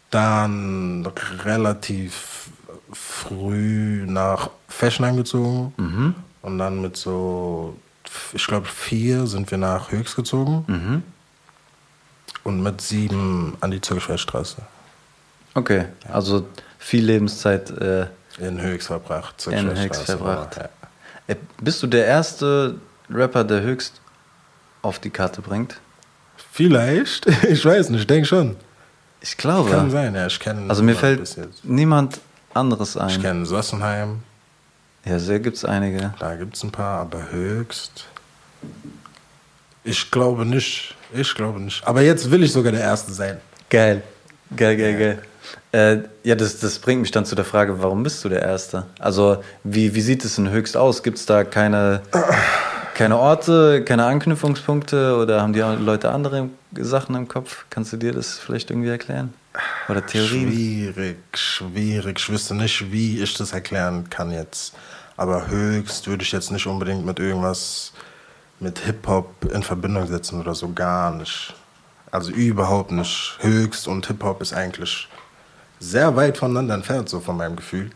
Dann 0.09 1.07
relativ 1.43 2.49
früh 2.91 4.05
nach 4.07 4.49
Fessenheim 4.67 5.17
gezogen. 5.17 5.73
Und 6.41 6.57
dann 6.57 6.81
mit 6.81 6.97
so, 6.97 7.75
ich 8.33 8.47
glaube, 8.47 8.65
vier 8.65 9.27
sind 9.27 9.51
wir 9.51 9.59
nach 9.59 9.91
Höchst 9.91 10.15
gezogen. 10.15 10.65
Und 12.43 12.63
mit 12.63 12.81
sieben 12.81 13.55
an 13.61 13.69
die 13.69 13.81
Zürcherstraße. 13.81 14.63
Okay, 15.55 15.85
also 16.11 16.47
viel 16.77 17.05
Lebenszeit 17.05 17.69
äh, 17.71 18.05
In 18.39 18.61
Höchst 18.61 18.87
verbracht. 18.87 19.47
in 19.47 19.75
Höchst 19.77 20.03
verbracht. 20.03 20.57
Ja. 20.57 20.69
Äh, 21.27 21.35
Bist 21.61 21.81
du 21.81 21.87
der 21.87 22.05
erste 22.05 22.75
Rapper, 23.09 23.43
der 23.43 23.61
Höchst 23.61 23.99
auf 24.81 24.99
die 24.99 25.09
Karte 25.09 25.41
bringt? 25.41 25.79
Vielleicht. 26.51 27.25
Ich 27.43 27.65
weiß 27.65 27.89
nicht, 27.89 28.01
ich 28.01 28.07
denke 28.07 28.27
schon. 28.27 28.55
Ich 29.21 29.37
glaube. 29.37 29.71
Kann 29.71 29.89
sein, 29.89 30.13
ja. 30.13 30.27
Ich 30.27 30.39
kenne 30.39 30.69
Also 30.69 30.83
mir 30.83 30.95
fällt 30.95 31.37
niemand 31.63 32.19
anderes 32.53 32.95
Ich 32.95 33.01
ein. 33.01 33.21
kenne 33.21 33.45
Sossenheim, 33.45 34.19
Ja, 35.05 35.17
sehr 35.19 35.39
gibt 35.39 35.57
es 35.57 35.65
einige. 35.65 36.13
da 36.19 36.35
gibt 36.35 36.55
es 36.55 36.63
ein 36.63 36.71
paar, 36.71 36.99
aber 37.01 37.31
höchst. 37.31 38.05
Ich 39.83 40.11
glaube 40.11 40.45
nicht. 40.45 40.95
Ich 41.13 41.33
glaube 41.33 41.59
nicht. 41.61 41.85
Aber 41.87 42.01
jetzt 42.01 42.29
will 42.29 42.43
ich 42.43 42.51
sogar 42.51 42.71
der 42.71 42.81
Erste 42.81 43.13
sein. 43.13 43.39
Geil. 43.69 44.03
Geil, 44.55 44.77
geil, 44.77 44.97
geil. 44.97 45.21
Äh, 45.71 45.99
ja, 46.23 46.35
das, 46.35 46.59
das 46.59 46.79
bringt 46.79 47.01
mich 47.01 47.11
dann 47.11 47.25
zu 47.25 47.35
der 47.35 47.45
Frage, 47.45 47.81
warum 47.81 48.03
bist 48.03 48.23
du 48.23 48.29
der 48.29 48.41
Erste? 48.41 48.85
Also, 48.99 49.43
wie, 49.63 49.93
wie 49.93 50.01
sieht 50.01 50.23
es 50.23 50.37
in 50.37 50.49
Höchst 50.49 50.77
aus? 50.77 51.03
Gibt 51.03 51.17
es 51.17 51.25
da 51.25 51.43
keine, 51.43 52.01
keine 52.93 53.17
Orte, 53.17 53.83
keine 53.83 54.05
Anknüpfungspunkte 54.05 55.17
oder 55.17 55.41
haben 55.41 55.53
die 55.53 55.59
Leute 55.59 56.11
andere 56.11 56.49
Sachen 56.77 57.15
im 57.15 57.27
Kopf? 57.27 57.65
Kannst 57.69 57.91
du 57.93 57.97
dir 57.97 58.13
das 58.13 58.39
vielleicht 58.39 58.69
irgendwie 58.69 58.89
erklären? 58.89 59.33
Oder 59.89 60.05
Theorien? 60.05 60.51
Schwierig, 60.51 61.17
schwierig. 61.33 62.19
Ich 62.19 62.29
wüsste 62.29 62.55
nicht, 62.55 62.91
wie 62.91 63.21
ich 63.21 63.33
das 63.35 63.51
erklären 63.53 64.09
kann 64.09 64.31
jetzt. 64.31 64.73
Aber 65.17 65.47
höchst 65.47 66.07
würde 66.07 66.23
ich 66.23 66.31
jetzt 66.31 66.51
nicht 66.51 66.67
unbedingt 66.67 67.05
mit 67.05 67.19
irgendwas 67.19 67.93
mit 68.59 68.79
Hip-Hop 68.79 69.51
in 69.53 69.63
Verbindung 69.63 70.07
setzen 70.07 70.39
oder 70.39 70.55
so. 70.55 70.71
Gar 70.73 71.11
nicht. 71.11 71.53
Also 72.11 72.31
überhaupt 72.31 72.91
nicht. 72.91 73.37
Höchst 73.41 73.87
und 73.87 74.07
Hip-Hop 74.07 74.41
ist 74.41 74.53
eigentlich 74.53 75.07
sehr 75.79 76.15
weit 76.15 76.37
voneinander 76.37 76.75
entfernt, 76.75 77.09
so 77.09 77.19
von 77.19 77.37
meinem 77.37 77.55
Gefühl. 77.55 77.89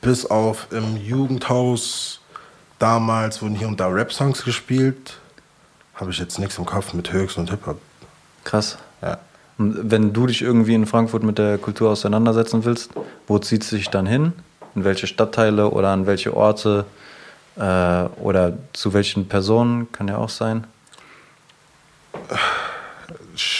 Bis 0.00 0.26
auf 0.26 0.68
im 0.70 0.96
Jugendhaus 0.96 2.20
damals 2.78 3.40
wurden 3.42 3.54
hier 3.54 3.68
und 3.68 3.78
da 3.78 3.86
Rap-Songs 3.86 4.44
gespielt. 4.44 5.18
Habe 5.94 6.10
ich 6.10 6.18
jetzt 6.18 6.38
nichts 6.38 6.58
im 6.58 6.64
Kopf 6.66 6.94
mit 6.94 7.12
Höchst 7.12 7.38
und 7.38 7.50
Hip-Hop. 7.50 7.80
Krass. 8.44 8.78
Ja. 9.00 9.18
Und 9.58 9.90
wenn 9.90 10.12
du 10.12 10.26
dich 10.26 10.42
irgendwie 10.42 10.74
in 10.74 10.86
Frankfurt 10.86 11.22
mit 11.22 11.38
der 11.38 11.58
Kultur 11.58 11.90
auseinandersetzen 11.90 12.64
willst, 12.64 12.90
wo 13.26 13.38
zieht 13.38 13.62
es 13.62 13.70
dich 13.70 13.90
dann 13.90 14.06
hin? 14.06 14.32
In 14.74 14.84
welche 14.84 15.06
Stadtteile 15.06 15.70
oder 15.70 15.90
an 15.90 16.06
welche 16.06 16.36
Orte 16.36 16.86
äh, 17.56 18.04
oder 18.20 18.54
zu 18.72 18.94
welchen 18.94 19.28
Personen 19.28 19.92
kann 19.92 20.08
ja 20.08 20.16
auch 20.16 20.30
sein? 20.30 20.64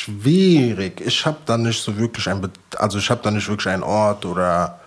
Schwierig. 0.03 1.01
Ich 1.01 1.25
habe 1.27 1.39
da 1.47 1.57
nicht 1.57 1.83
so 1.83 1.97
wirklich 1.97 2.29
ein, 2.29 2.49
also 2.77 2.99
ich 2.99 3.11
habe 3.11 3.21
da 3.23 3.31
nicht 3.31 3.49
wirklich 3.49 3.69
einen 3.69 3.83
Ort 3.83 4.25
oder 4.25 4.81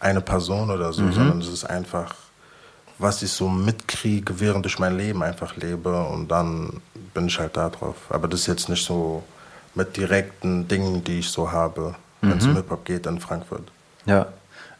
eine 0.00 0.20
Person 0.20 0.70
oder 0.70 0.92
so, 0.92 1.10
sondern 1.10 1.40
es 1.40 1.48
ist 1.48 1.64
einfach, 1.64 2.14
was 2.98 3.22
ich 3.22 3.30
so 3.30 3.48
mitkriege, 3.48 4.38
während 4.40 4.66
ich 4.66 4.78
mein 4.78 4.96
Leben 4.96 5.22
einfach 5.22 5.56
lebe 5.56 6.04
und 6.06 6.28
dann 6.28 6.80
bin 7.14 7.28
ich 7.28 7.38
halt 7.38 7.56
da 7.56 7.68
drauf. 7.68 7.96
Aber 8.10 8.28
das 8.28 8.40
ist 8.40 8.46
jetzt 8.46 8.68
nicht 8.68 8.84
so 8.84 9.22
mit 9.74 9.96
direkten 9.96 10.66
Dingen, 10.68 11.04
die 11.04 11.20
ich 11.20 11.28
so 11.28 11.50
habe, 11.50 11.94
wenn 12.22 12.38
es 12.38 12.46
um 12.46 12.54
Hip-Hop 12.54 12.84
geht 12.84 13.06
in 13.06 13.20
Frankfurt. 13.20 13.70
Ja. 14.06 14.26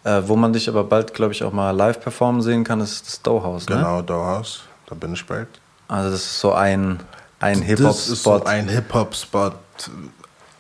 Äh, 0.05 0.23
wo 0.26 0.37
man 0.37 0.52
dich 0.52 0.69
aber 0.69 0.85
bald, 0.85 1.12
glaube 1.14 1.33
ich, 1.33 1.43
auch 1.43 1.52
mal 1.52 1.71
live 1.73 2.00
performen 2.00 2.40
sehen 2.40 2.64
kann, 2.64 2.81
ist 2.81 3.07
das 3.07 3.21
Doughouse, 3.23 3.69
ne? 3.69 3.76
Genau, 3.76 4.02
Dauhaus, 4.02 4.62
da 4.87 4.95
bin 4.95 5.12
ich 5.12 5.26
bald. 5.26 5.49
Also 5.88 6.11
das 6.11 6.21
ist 6.21 6.40
so 6.40 6.52
ein, 6.52 7.00
ein 7.40 7.61
ist 7.62 8.23
so 8.23 8.35
Hip-Hop-Spot. 8.35 8.45
ein 8.47 8.69
Hip-Hop-Spot. 8.69 9.52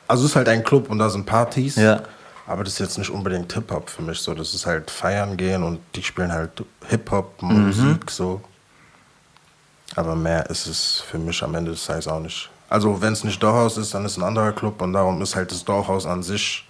Also 0.08 0.24
es 0.24 0.30
ist 0.30 0.36
halt 0.36 0.48
ein 0.48 0.62
Club 0.62 0.90
und 0.90 0.98
da 0.98 1.10
sind 1.10 1.26
Partys. 1.26 1.76
Ja. 1.76 2.02
Aber 2.46 2.62
das 2.62 2.74
ist 2.74 2.78
jetzt 2.78 2.98
nicht 2.98 3.10
unbedingt 3.10 3.52
Hip-Hop 3.52 3.90
für 3.90 4.02
mich. 4.02 4.20
So, 4.20 4.32
das 4.34 4.54
ist 4.54 4.66
halt 4.66 4.90
feiern 4.90 5.36
gehen 5.36 5.62
und 5.64 5.80
die 5.96 6.02
spielen 6.02 6.32
halt 6.32 6.50
Hip-Hop-Musik 6.88 8.08
so. 8.10 8.40
Aber 9.96 10.14
mehr 10.14 10.48
ist 10.50 10.66
es 10.66 11.00
für 11.10 11.18
mich 11.18 11.42
am 11.42 11.54
Ende 11.54 11.72
des 11.72 11.84
Tages 11.86 12.06
auch 12.06 12.20
nicht. 12.20 12.48
Also 12.68 13.00
wenn 13.00 13.12
es 13.12 13.24
nicht 13.24 13.42
Dorhaus 13.42 13.76
ist, 13.78 13.94
dann 13.94 14.04
ist 14.04 14.16
ein 14.16 14.22
anderer 14.22 14.52
Club 14.52 14.80
und 14.82 14.92
darum 14.92 15.20
ist 15.22 15.34
halt 15.34 15.50
das 15.50 15.64
Dorhaus 15.64 16.06
an 16.06 16.22
sich 16.22 16.66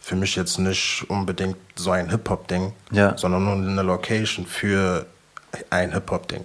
für 0.00 0.16
mich 0.16 0.34
jetzt 0.34 0.58
nicht 0.58 1.04
unbedingt 1.08 1.56
so 1.76 1.90
ein 1.90 2.08
Hip-Hop-Ding, 2.10 2.72
Ja. 2.90 3.16
sondern 3.18 3.44
nur 3.44 3.54
eine 3.54 3.82
Location 3.82 4.46
für 4.46 5.06
ein 5.68 5.92
Hip-Hop-Ding. 5.92 6.44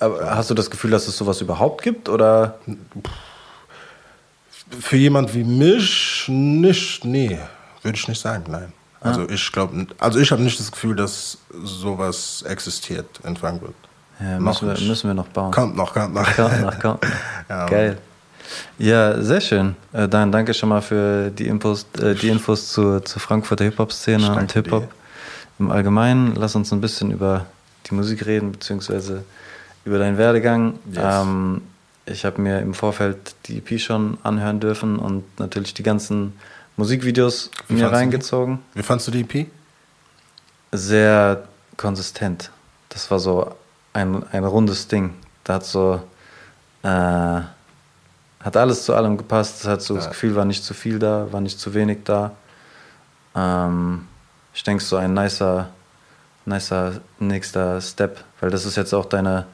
Aber 0.00 0.34
hast 0.36 0.50
du 0.50 0.54
das 0.54 0.70
Gefühl, 0.70 0.90
dass 0.90 1.06
es 1.06 1.16
sowas 1.16 1.40
überhaupt 1.40 1.82
gibt? 1.82 2.08
Oder? 2.08 2.58
Für 4.70 4.96
jemand 4.96 5.34
wie 5.34 5.44
mich 5.44 6.24
nicht, 6.28 7.04
nee, 7.04 7.38
würde 7.82 7.96
ich 7.96 8.08
nicht 8.08 8.20
sagen, 8.20 8.44
nein. 8.50 8.72
Also 9.00 9.28
ich 9.28 9.52
glaube, 9.52 9.86
also 9.98 10.18
ich 10.18 10.30
habe 10.32 10.42
nicht 10.42 10.58
das 10.58 10.72
Gefühl, 10.72 10.96
dass 10.96 11.38
sowas 11.62 12.42
existiert 12.48 13.06
in 13.24 13.36
Frankfurt. 13.36 13.74
Ja, 14.18 14.40
müssen, 14.40 14.66
wir, 14.66 14.88
müssen 14.88 15.08
wir 15.08 15.14
noch 15.14 15.28
bauen. 15.28 15.52
Kommt 15.52 15.76
noch, 15.76 15.92
kommt 15.92 16.14
noch. 16.14 16.34
Kommt 16.34 16.60
noch, 16.62 16.78
kommt 16.78 17.02
noch. 17.02 17.10
Ja. 17.48 17.66
Geil. 17.66 17.98
Ja, 18.78 19.20
sehr 19.22 19.40
schön. 19.40 19.76
Äh, 19.92 20.08
dann 20.08 20.32
danke 20.32 20.54
schon 20.54 20.68
mal 20.68 20.80
für 20.80 21.30
die 21.30 21.46
Infos, 21.46 21.86
äh, 22.00 22.14
die 22.14 22.28
Infos 22.28 22.72
zur, 22.72 23.04
zur 23.04 23.20
Frankfurter 23.20 23.64
Hip-Hop-Szene 23.64 24.34
und 24.34 24.52
Hip-Hop 24.52 24.88
im 25.58 25.70
Allgemeinen. 25.70 26.34
Lass 26.36 26.54
uns 26.54 26.72
ein 26.72 26.80
bisschen 26.80 27.10
über 27.10 27.46
die 27.88 27.94
Musik 27.94 28.24
reden, 28.26 28.52
beziehungsweise 28.52 29.24
über 29.84 29.98
deinen 29.98 30.18
Werdegang. 30.18 30.78
Yes. 30.90 31.02
Ähm, 31.02 31.62
ich 32.06 32.24
habe 32.24 32.40
mir 32.40 32.60
im 32.60 32.72
Vorfeld 32.74 33.34
die 33.46 33.58
EP 33.58 33.80
schon 33.80 34.18
anhören 34.22 34.60
dürfen 34.60 34.98
und 34.98 35.24
natürlich 35.38 35.74
die 35.74 35.82
ganzen 35.82 36.34
Musikvideos 36.76 37.50
Wie 37.68 37.74
mir 37.74 37.90
reingezogen. 37.90 38.60
Wie 38.74 38.82
fandst 38.82 39.06
du 39.08 39.10
die 39.10 39.20
EP? 39.22 39.46
Sehr 40.72 41.44
konsistent. 41.76 42.50
Das 42.88 43.10
war 43.10 43.18
so 43.18 43.54
ein, 43.92 44.24
ein 44.30 44.44
rundes 44.44 44.88
Ding. 44.88 45.14
Da 45.44 45.54
hat 45.54 45.64
so 45.66 46.00
äh, 46.82 47.40
hat 48.46 48.56
alles 48.56 48.84
zu 48.84 48.94
allem 48.94 49.16
gepasst. 49.16 49.62
Es 49.62 49.66
hat 49.66 49.82
so 49.82 49.96
das 49.96 50.04
Ja. 50.04 50.10
Gefühl, 50.10 50.36
war 50.36 50.44
nicht 50.44 50.62
zu 50.62 50.72
viel 50.74 50.98
da, 50.98 51.26
war 51.32 51.40
nicht 51.40 51.58
zu 51.58 51.74
wenig 51.74 51.98
da. 52.04 52.32
Ähm, 53.34 54.06
ich 54.54 54.62
denke, 54.62 54.84
so 54.84 54.96
ein 54.96 55.12
nicer, 55.14 55.68
nicer 56.44 57.00
nächster 57.18 57.80
Step, 57.80 58.22
weil 58.40 58.50
das 58.50 58.64
ist 58.64 58.76
jetzt 58.76 58.94
auch 58.94 59.06
deine 59.06 59.46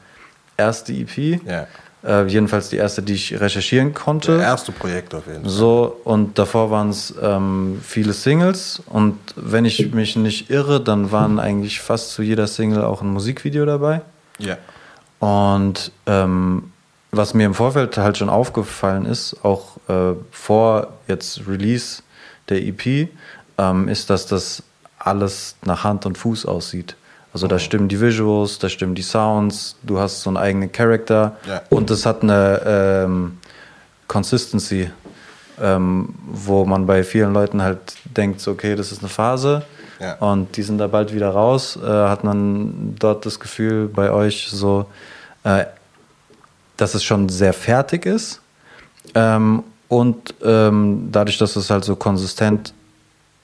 erste 0.58 0.92
EP. 0.92 1.42
Ja. 1.46 1.66
Äh, 2.04 2.26
jedenfalls 2.26 2.68
die 2.68 2.76
erste, 2.76 3.02
die 3.02 3.14
ich 3.14 3.38
recherchieren 3.40 3.94
konnte. 3.94 4.38
Das 4.38 4.42
erste 4.42 4.72
Projekt 4.72 5.14
auf 5.14 5.26
jeden 5.26 5.42
Fall. 5.42 5.50
So, 5.50 6.00
und 6.04 6.36
davor 6.36 6.70
waren 6.70 6.90
es 6.90 7.14
ähm, 7.22 7.80
viele 7.82 8.12
Singles. 8.12 8.82
Und 8.86 9.18
wenn 9.36 9.64
ich 9.64 9.92
mich 9.92 10.16
nicht 10.16 10.50
irre, 10.50 10.80
dann 10.80 11.12
waren 11.12 11.38
eigentlich 11.38 11.80
fast 11.80 12.10
zu 12.10 12.22
jeder 12.22 12.48
Single 12.48 12.84
auch 12.84 13.02
ein 13.02 13.08
Musikvideo 13.08 13.64
dabei. 13.64 14.02
Ja. 14.38 14.58
Und 15.20 15.92
ähm, 16.06 16.72
was 17.12 17.34
mir 17.34 17.46
im 17.46 17.54
Vorfeld 17.54 17.96
halt 17.96 18.18
schon 18.18 18.30
aufgefallen 18.30 19.06
ist, 19.06 19.36
auch 19.44 19.76
äh, 19.88 20.14
vor 20.32 20.88
jetzt 21.06 21.46
Release 21.46 22.02
der 22.48 22.62
EP, 22.66 23.08
ähm, 23.58 23.86
ist, 23.86 24.10
dass 24.10 24.26
das 24.26 24.64
alles 24.98 25.54
nach 25.64 25.84
Hand 25.84 26.06
und 26.06 26.18
Fuß 26.18 26.46
aussieht. 26.46 26.96
Also 27.32 27.46
da 27.46 27.58
stimmen 27.58 27.88
die 27.88 28.00
Visuals, 28.00 28.58
da 28.58 28.68
stimmen 28.68 28.94
die 28.94 29.02
Sounds, 29.02 29.76
du 29.82 29.98
hast 29.98 30.20
so 30.22 30.30
einen 30.30 30.36
eigenen 30.36 30.70
Charakter 30.70 31.36
Ja. 31.48 31.62
und 31.70 31.90
es 31.90 32.04
hat 32.04 32.22
eine 32.22 32.60
ähm, 32.66 33.38
Consistency, 34.06 34.90
ähm, 35.60 36.14
wo 36.26 36.64
man 36.66 36.86
bei 36.86 37.02
vielen 37.04 37.32
Leuten 37.32 37.62
halt 37.62 37.94
denkt, 38.04 38.46
okay, 38.46 38.74
das 38.76 38.92
ist 38.92 39.00
eine 39.00 39.08
Phase. 39.08 39.62
Ja. 40.00 40.14
und 40.16 40.56
die 40.56 40.62
sind 40.64 40.78
da 40.78 40.88
bald 40.88 41.14
wieder 41.14 41.28
raus, 41.28 41.78
äh, 41.80 41.86
hat 41.86 42.24
man 42.24 42.96
dort 42.98 43.24
das 43.24 43.38
Gefühl 43.38 43.86
bei 43.86 44.10
euch 44.10 44.48
so, 44.50 44.86
äh, 45.44 45.64
dass 46.76 46.96
es 46.96 47.04
schon 47.04 47.28
sehr 47.28 47.52
fertig 47.52 48.04
ist. 48.04 48.40
Ähm, 49.14 49.62
und 49.86 50.34
ähm, 50.42 51.08
dadurch, 51.12 51.38
dass 51.38 51.54
es 51.54 51.70
halt 51.70 51.84
so 51.84 51.94
konsistent 51.94 52.74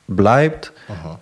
bleibt, 0.09 0.73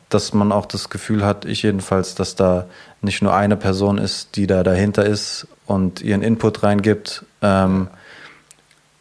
dass 0.09 0.33
man 0.33 0.53
auch 0.53 0.65
das 0.67 0.89
Gefühl 0.91 1.25
hat, 1.25 1.45
ich 1.45 1.63
jedenfalls, 1.65 2.15
dass 2.15 2.37
da 2.37 2.67
nicht 3.03 3.21
nur 3.23 3.35
eine 3.35 3.57
Person 3.57 3.99
ist, 3.99 4.37
die 4.37 4.47
da 4.47 4.63
dahinter 4.63 5.05
ist 5.05 5.47
und 5.67 6.01
ihren 6.03 6.23
Input 6.23 6.63
reingibt, 6.63 7.25
ähm, 7.43 7.89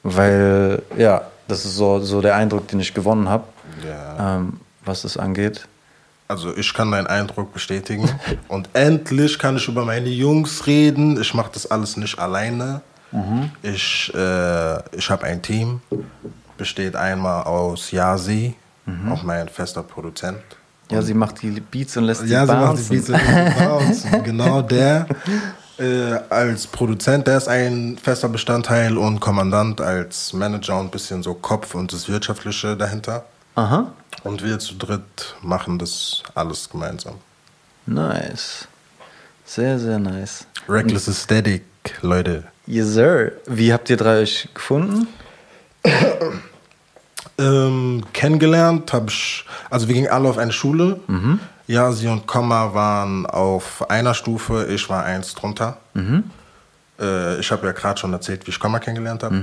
weil 0.03 0.81
ja, 0.97 1.21
das 1.47 1.65
ist 1.65 1.75
so, 1.75 1.99
so 1.99 2.21
der 2.21 2.35
Eindruck, 2.35 2.67
den 2.67 2.79
ich 2.79 2.93
gewonnen 2.93 3.29
habe, 3.29 3.45
Ja. 3.87 4.37
ähm, 4.37 4.59
was 4.83 5.03
das 5.03 5.17
angeht. 5.17 5.67
Also 6.27 6.55
ich 6.57 6.73
kann 6.73 6.91
deinen 6.91 7.05
Eindruck 7.07 7.53
bestätigen. 7.53 8.09
Und 8.47 8.69
endlich 8.73 9.37
kann 9.37 9.57
ich 9.57 9.67
über 9.67 9.85
meine 9.85 10.09
Jungs 10.09 10.65
reden. 10.65 11.21
Ich 11.21 11.33
mache 11.35 11.51
das 11.53 11.69
alles 11.69 11.97
nicht 11.97 12.17
alleine. 12.17 12.81
Ich, 13.61 14.11
äh, 14.13 14.79
ich 14.97 15.09
habe 15.09 15.25
ein 15.25 15.41
Team. 15.41 15.81
Besteht 16.57 16.95
einmal 16.95 17.43
aus 17.43 17.91
Yasi, 17.91 18.55
auch 19.11 19.23
mein 19.23 19.49
fester 19.49 19.83
Produzent. 19.83 20.37
Ja, 20.91 21.01
sie 21.01 21.13
macht 21.15 21.41
die 21.41 21.59
Beats 21.59 21.97
und 21.97 22.03
lässt 22.03 22.23
die 22.23 22.27
Ja, 22.27 22.45
sie 22.45 22.53
macht 22.53 22.75
bouncen. 22.75 22.89
die 22.89 22.95
Beats 22.97 23.09
und 23.09 23.17
die 23.17 23.59
Bounce. 23.63 24.07
Genau 24.23 24.61
der 24.61 25.07
äh, 25.79 26.13
als 26.29 26.67
Produzent, 26.67 27.25
der 27.27 27.37
ist 27.37 27.47
ein 27.47 27.97
fester 28.01 28.29
Bestandteil 28.29 28.97
und 28.97 29.19
Kommandant 29.19 29.81
als 29.81 30.31
Manager 30.33 30.79
und 30.79 30.85
ein 30.87 30.91
bisschen 30.91 31.23
so 31.23 31.33
Kopf 31.33 31.73
und 31.75 31.91
das 31.91 32.07
Wirtschaftliche 32.07 32.77
dahinter. 32.77 33.25
Aha, 33.55 33.91
Und 34.23 34.43
wir 34.43 34.59
zu 34.59 34.75
dritt 34.75 35.35
machen 35.41 35.79
das 35.79 36.21
alles 36.35 36.69
gemeinsam. 36.69 37.15
nice. 37.85 38.67
Sehr, 39.47 39.77
sehr 39.79 39.99
nice. 39.99 40.45
Reckless 40.67 41.07
Aesthetic, 41.07 41.63
Leute. 42.01 42.43
Yes, 42.67 42.87
sir. 42.93 43.31
Wie 43.45 43.71
habt 43.71 43.89
ihr 43.89 43.97
drei 43.97 44.21
euch 44.21 44.49
gefunden? 44.53 45.07
Ähm, 47.37 48.03
kennengelernt 48.13 48.93
habe 48.93 49.09
ich, 49.09 49.45
also 49.69 49.87
wir 49.87 49.95
gingen 49.95 50.09
alle 50.09 50.29
auf 50.29 50.37
eine 50.37 50.53
Schule. 50.53 50.99
Ja, 51.67 51.91
sie 51.91 52.07
und 52.07 52.27
Komma 52.27 52.73
waren 52.73 53.25
auf 53.25 53.89
einer 53.89 54.13
Stufe, 54.13 54.67
ich 54.69 54.87
war 54.89 55.03
eins 55.03 55.33
drunter. 55.35 55.77
Äh, 56.99 57.39
ich 57.39 57.51
habe 57.51 57.65
ja 57.67 57.73
gerade 57.73 57.99
schon 57.99 58.13
erzählt, 58.13 58.45
wie 58.45 58.51
ich 58.51 58.59
Komma 58.59 58.79
kennengelernt 58.79 59.23
habe. 59.23 59.35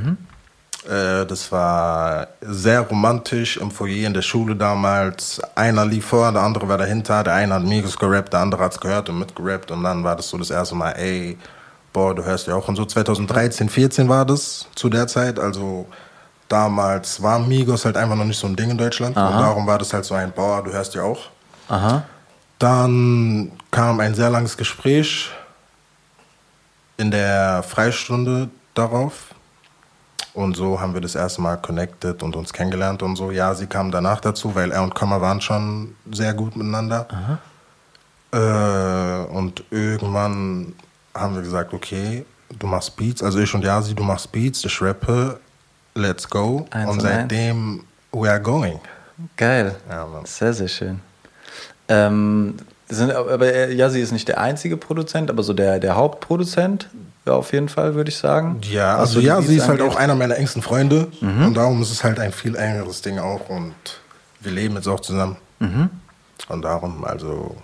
Äh, 0.89 1.27
das 1.27 1.53
war 1.53 2.29
sehr 2.41 2.81
romantisch 2.81 3.57
im 3.59 3.71
Foyer 3.71 4.07
in 4.07 4.15
der 4.15 4.23
Schule 4.23 4.57
damals. 4.57 5.41
Einer 5.55 5.85
lief 5.85 6.07
vor, 6.07 6.33
der 6.33 6.43
andere 6.43 6.67
war 6.69 6.79
dahinter. 6.79 7.23
Der 7.25 7.35
eine 7.35 7.55
hat 7.55 7.63
Migos 7.63 7.99
gerappt, 7.99 8.33
der 8.33 8.41
andere 8.41 8.65
hat 8.65 8.73
es 8.73 8.81
gehört 8.81 9.09
und 9.09 9.19
mitgerappt. 9.19 9.71
Und 9.71 9.83
dann 9.83 10.03
war 10.03 10.17
das 10.17 10.29
so 10.29 10.39
das 10.39 10.51
erste 10.51 10.75
Mal, 10.75 10.93
ey, 10.93 11.37
boah, 11.93 12.15
du 12.15 12.25
hörst 12.25 12.47
ja 12.47 12.55
auch. 12.55 12.69
Und 12.69 12.77
so 12.77 12.85
2013, 12.85 13.69
14 13.69 14.09
war 14.09 14.25
das 14.25 14.67
zu 14.75 14.89
der 14.89 15.07
Zeit. 15.07 15.39
Also 15.39 15.87
damals 16.53 17.23
war 17.23 17.39
Migos 17.39 17.85
halt 17.85 17.97
einfach 17.97 18.15
noch 18.15 18.25
nicht 18.27 18.39
so 18.39 18.47
ein 18.47 18.55
Ding 18.55 18.71
in 18.71 18.79
Deutschland. 18.79 19.17
Und 19.17 19.41
darum 19.41 19.67
war 19.67 19.79
das 19.79 19.93
halt 19.93 20.05
so 20.05 20.15
ein, 20.15 20.31
boah, 20.33 20.63
du 20.63 20.71
hörst 20.71 20.95
ja 20.95 21.03
auch. 21.03 21.31
Aha. 21.69 22.05
Dann 22.59 23.53
kam 23.71 23.99
ein 24.01 24.15
sehr 24.15 24.29
langes 24.29 24.57
Gespräch 24.57 25.31
in 26.99 27.11
der 27.11 27.63
Freistunde 27.63 28.51
darauf. 28.75 29.35
Und 30.35 30.57
so 30.57 30.81
haben 30.81 30.95
wir 30.95 31.01
das 31.01 31.15
erste 31.15 31.43
Mal 31.43 31.57
connected 31.57 32.23
und 32.23 32.37
uns 32.37 32.53
kennengelernt 32.53 33.03
und 33.03 33.17
so. 33.17 33.31
Ja, 33.31 33.55
sie 33.55 33.67
kam 33.67 33.91
danach 33.91 34.21
dazu, 34.21 34.55
weil 34.55 34.73
er 34.73 34.83
und 34.83 34.95
Komma 34.95 35.21
waren 35.21 35.41
schon 35.41 35.95
sehr 36.11 36.35
gut 36.35 36.57
miteinander. 36.57 37.07
Äh, 38.33 39.31
und 39.31 39.65
irgendwann 39.71 40.75
haben 41.15 41.35
wir 41.35 41.43
gesagt, 41.43 41.75
okay, 41.75 42.25
du 42.59 42.67
machst 42.67 42.97
Beats, 42.97 43.23
also 43.23 43.41
ich 43.41 43.55
und 43.55 43.65
Yasi, 43.65 43.95
du 43.95 44.03
machst 44.03 44.33
Beats, 44.33 44.65
ich 44.65 44.81
rappe, 44.81 45.39
let's 45.95 46.29
go. 46.29 46.67
Eins 46.71 46.91
und 46.91 47.01
seitdem, 47.03 47.85
we 48.13 48.29
are 48.31 48.41
going. 48.41 48.81
Geil. 49.37 49.75
Ja. 49.89 50.07
Sehr, 50.25 50.53
sehr 50.53 50.69
schön. 50.69 51.01
Ähm, 51.89 52.57
sind, 52.89 53.13
aber 53.13 53.47
er- 53.53 53.73
Yassi 53.73 54.01
ist 54.01 54.13
nicht 54.13 54.29
der 54.29 54.41
einzige 54.41 54.77
Produzent, 54.77 55.31
aber 55.31 55.43
so 55.43 55.53
der, 55.53 55.79
der 55.79 55.97
Hauptproduzent, 55.97 56.89
ja, 57.27 57.33
auf 57.35 57.53
jeden 57.53 57.69
Fall, 57.69 57.95
würde 57.95 58.11
ich 58.11 58.17
sagen. 58.17 58.61
Ja, 58.71 58.97
also 58.97 59.15
so 59.15 59.21
die 59.21 59.27
ja, 59.27 59.41
sie 59.41 59.49
Beats 59.49 59.63
ist 59.65 59.69
halt 59.69 59.81
auch 59.83 59.97
einer 59.97 60.15
meiner 60.15 60.37
engsten 60.37 60.61
Freunde 60.63 61.09
und 61.21 61.55
darum 61.55 61.81
ist 61.83 61.91
es 61.93 62.03
halt 62.05 62.19
ein 62.19 62.33
viel 62.33 62.57
engeres 62.57 63.01
Ding 63.03 63.19
auch 63.19 63.49
und 63.49 63.75
wir 64.41 64.53
leben 64.53 64.75
jetzt 64.75 64.89
auch 64.89 65.01
zusammen. 65.01 65.37
Und 66.49 66.63
darum, 66.63 67.05
also 67.05 67.57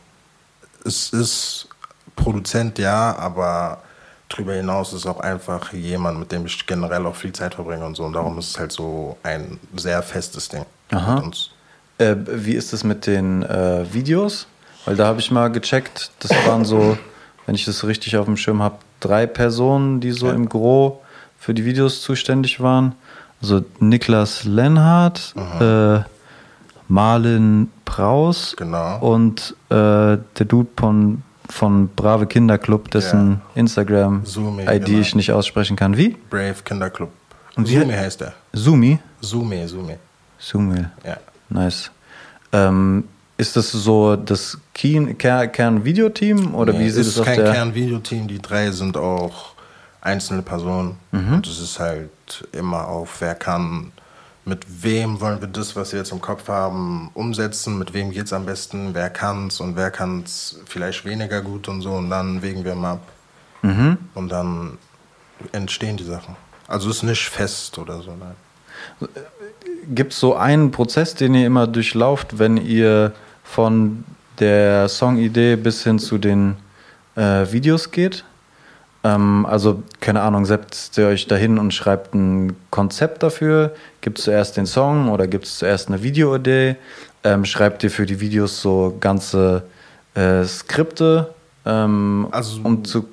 es 0.85 1.11
ist 1.13 1.69
Produzent, 2.15 2.79
ja, 2.79 3.17
aber 3.17 3.83
darüber 4.29 4.55
hinaus 4.55 4.93
ist 4.93 5.07
auch 5.07 5.21
einfach 5.21 5.73
jemand, 5.73 6.19
mit 6.21 6.33
dem 6.33 6.47
ich 6.47 6.67
generell 6.67 7.07
auch 7.07 7.17
viel 7.17 7.33
Zeit 7.33 7.55
verbringe 7.55 7.85
und 7.87 7.97
so 7.97 8.05
und 8.05 8.13
darum 8.13 8.39
ist 8.39 8.51
es 8.51 8.59
halt 8.59 8.73
so 8.73 9.17
ein 9.23 9.59
sehr 9.77 10.03
festes 10.03 10.49
Ding 10.49 10.65
Aha. 10.91 11.15
mit 11.17 11.25
uns. 11.25 11.51
Äh, 11.99 12.15
wie 12.27 12.53
ist 12.55 12.73
es 12.73 12.85
mit 12.85 13.07
den 13.07 13.43
äh, 13.43 13.85
Videos? 13.93 14.47
Weil 14.85 14.97
da 14.97 15.07
habe 15.07 15.21
ich 15.21 15.31
mal 15.31 15.49
gecheckt, 15.51 16.11
das 16.21 16.31
waren 16.47 16.65
so, 16.65 16.97
wenn 17.47 17.55
ich 17.55 17.65
das 17.65 17.85
richtig 17.85 18.17
auf 18.17 18.27
dem 18.27 18.37
Schirm 18.37 18.63
habe, 18.63 18.77
drei 19.01 19.27
Personen, 19.27 20.01
die 20.01 20.13
so 20.13 20.27
Ja. 20.29 20.33
im 20.35 20.49
Gro 20.49 21.03
für 21.39 21.55
die 21.55 21.65
Videos 21.65 22.03
zuständig 22.03 22.61
waren. 22.61 22.95
Also 23.41 23.65
Niklas 23.81 24.45
Lenhardt, 24.45 25.35
äh, 25.61 26.01
Marlin 26.89 27.71
Praus 27.85 28.55
Genau. 28.57 28.99
und 29.01 29.55
äh, 29.71 29.75
der 29.75 30.47
Dude 30.47 30.69
von, 30.77 31.23
von 31.49 31.89
Brave 31.89 32.27
Kinderclub, 32.27 32.91
dessen 32.91 33.41
Instagram-ID 33.55 34.27
Zoomi, 34.29 34.63
ich 34.63 34.85
genau. 35.09 35.17
nicht 35.17 35.33
aussprechen 35.33 35.77
kann. 35.77 35.97
Wie? 35.97 36.17
Brave 36.31 36.57
Kinderclub. 36.65 37.11
Und 37.57 37.69
wie- 37.69 37.79
Sumi 37.79 37.93
heißt 37.95 38.21
der. 38.21 38.35
Sumi? 38.53 38.99
Sumi, 39.21 39.67
Sumi. 39.67 39.97
Sumil. 40.39 40.91
Ja. 41.05 41.17
Nice. 41.49 41.91
Ähm, 42.53 43.05
ist 43.37 43.57
das 43.57 43.71
so 43.73 44.17
das 44.17 44.59
Kern- 44.75 45.17
Ker- 45.19 45.47
Kern-Videoteam 45.49 46.55
oder 46.55 46.73
Nee, 46.73 46.81
wie 46.81 46.87
es 46.87 46.95
sieht 46.95 47.03
ist 47.03 47.09
es 47.09 47.19
auf 47.21 47.27
kein. 47.27 47.37
Kernvideoteam, 47.37 48.29
die 48.29 48.41
drei 48.41 48.71
sind 48.71 48.97
auch 48.97 49.53
einzelne 50.01 50.43
Personen. 50.43 50.97
Und 51.13 51.47
es 51.47 51.61
ist 51.61 51.79
halt 51.81 52.11
immer 52.53 52.87
auf, 52.87 53.21
wer 53.21 53.35
kann, 53.35 53.93
mit 54.49 54.83
wem 54.83 55.21
wollen 55.21 55.41
wir 55.41 55.49
das, 55.49 55.77
was 55.77 55.93
wir 55.93 55.99
jetzt 55.99 56.11
im 56.11 56.21
Kopf 56.21 56.49
haben, 56.49 57.11
umsetzen, 57.13 57.79
mit 57.79 57.93
wem 57.93 58.11
geht 58.11 58.27
es 58.27 58.33
am 58.33 58.47
besten, 58.47 58.95
wer 58.95 59.11
kann 59.11 59.49
es 59.49 59.61
und 59.61 59.77
wer 59.77 59.91
kann 59.91 60.23
es 60.25 60.61
vielleicht 60.67 61.05
weniger 61.05 61.43
gut 61.43 61.69
und 61.69 61.83
so. 61.83 61.93
Und 61.93 62.09
dann 62.09 62.43
wägen 62.43 62.65
wir 62.65 62.75
mal 62.75 62.95
ab. 62.95 63.03
Und 64.15 64.29
dann 64.31 64.79
entstehen 65.53 65.97
die 65.97 66.05
Sachen. 66.05 66.35
Also 66.67 66.89
es 66.91 66.97
ist 66.97 67.03
nicht 67.03 67.29
fest 67.29 67.79
oder 67.79 68.01
so, 68.03 68.15
nein. 68.19 69.09
Gibt 69.95 70.13
es 70.13 70.21
so 70.21 70.35
einen 70.35 70.71
Prozess, 70.71 71.15
den 71.15 71.35
ihr 71.35 71.47
immer 71.47 71.67
durchlauft, 71.67 72.39
wenn 72.39 72.57
ihr 72.57 73.13
von 73.45 74.05
der 74.39 74.89
Songidee 74.89 75.57
bis 75.57 75.85
hin 75.85 75.99
zu 75.99 76.19
den 76.19 76.57
äh, 77.17 77.51
Videos 77.51 77.91
geht? 77.91 78.25
Ähm, 79.15 79.47
also, 79.47 79.83
keine 80.01 80.21
Ahnung, 80.23 80.45
setzt 80.45 80.99
ihr 80.99 81.07
euch 81.07 81.27
dahin 81.27 81.59
und 81.59 81.73
schreibt 81.73 82.15
ein 82.15 82.57
Konzept 82.71 83.23
dafür? 83.23 83.75
Gibt 84.01 84.19
es 84.19 84.25
zuerst 84.25 84.57
den 84.57 84.67
Song 84.67 85.09
oder 85.11 85.27
gibt 85.27 85.47
es 85.47 85.59
zuerst 85.59 85.89
eine 85.89 86.03
Videoidee? 86.03 86.77
Ähm, 87.25 87.45
schreibt 87.45 87.83
ihr 87.85 87.91
für 87.91 88.07
die 88.07 88.21
Videos 88.21 88.61
so 88.63 88.97
ganze 89.01 89.63
äh, 90.15 90.45
Skripte, 90.45 91.35
ähm, 91.65 92.29
Also- 92.31 92.61
um 92.63 92.85
zu. 92.85 93.07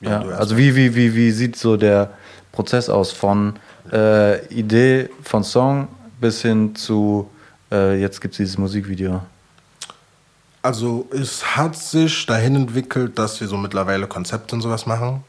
Ja, 0.00 0.22
Ja, 0.22 0.36
also 0.36 0.56
wie, 0.56 0.76
wie, 0.76 0.94
wie, 0.94 1.14
wie 1.14 1.30
sieht 1.32 1.56
so 1.56 1.76
der 1.76 2.10
Prozess 2.52 2.88
aus 2.88 3.10
von 3.12 3.54
äh, 3.92 4.44
Idee 4.46 5.08
von 5.24 5.42
Song 5.42 5.88
bis 6.20 6.42
hin 6.42 6.76
zu 6.76 7.28
äh, 7.72 8.00
jetzt 8.00 8.20
gibt 8.20 8.34
es 8.34 8.38
dieses 8.38 8.58
Musikvideo? 8.58 9.20
Also 10.68 11.06
es 11.10 11.56
hat 11.56 11.76
sich 11.76 12.26
dahin 12.26 12.54
entwickelt, 12.54 13.18
dass 13.18 13.40
wir 13.40 13.48
so 13.48 13.56
mittlerweile 13.56 14.06
Konzepte 14.06 14.54
und 14.54 14.60
sowas 14.60 14.84
machen. 14.84 15.24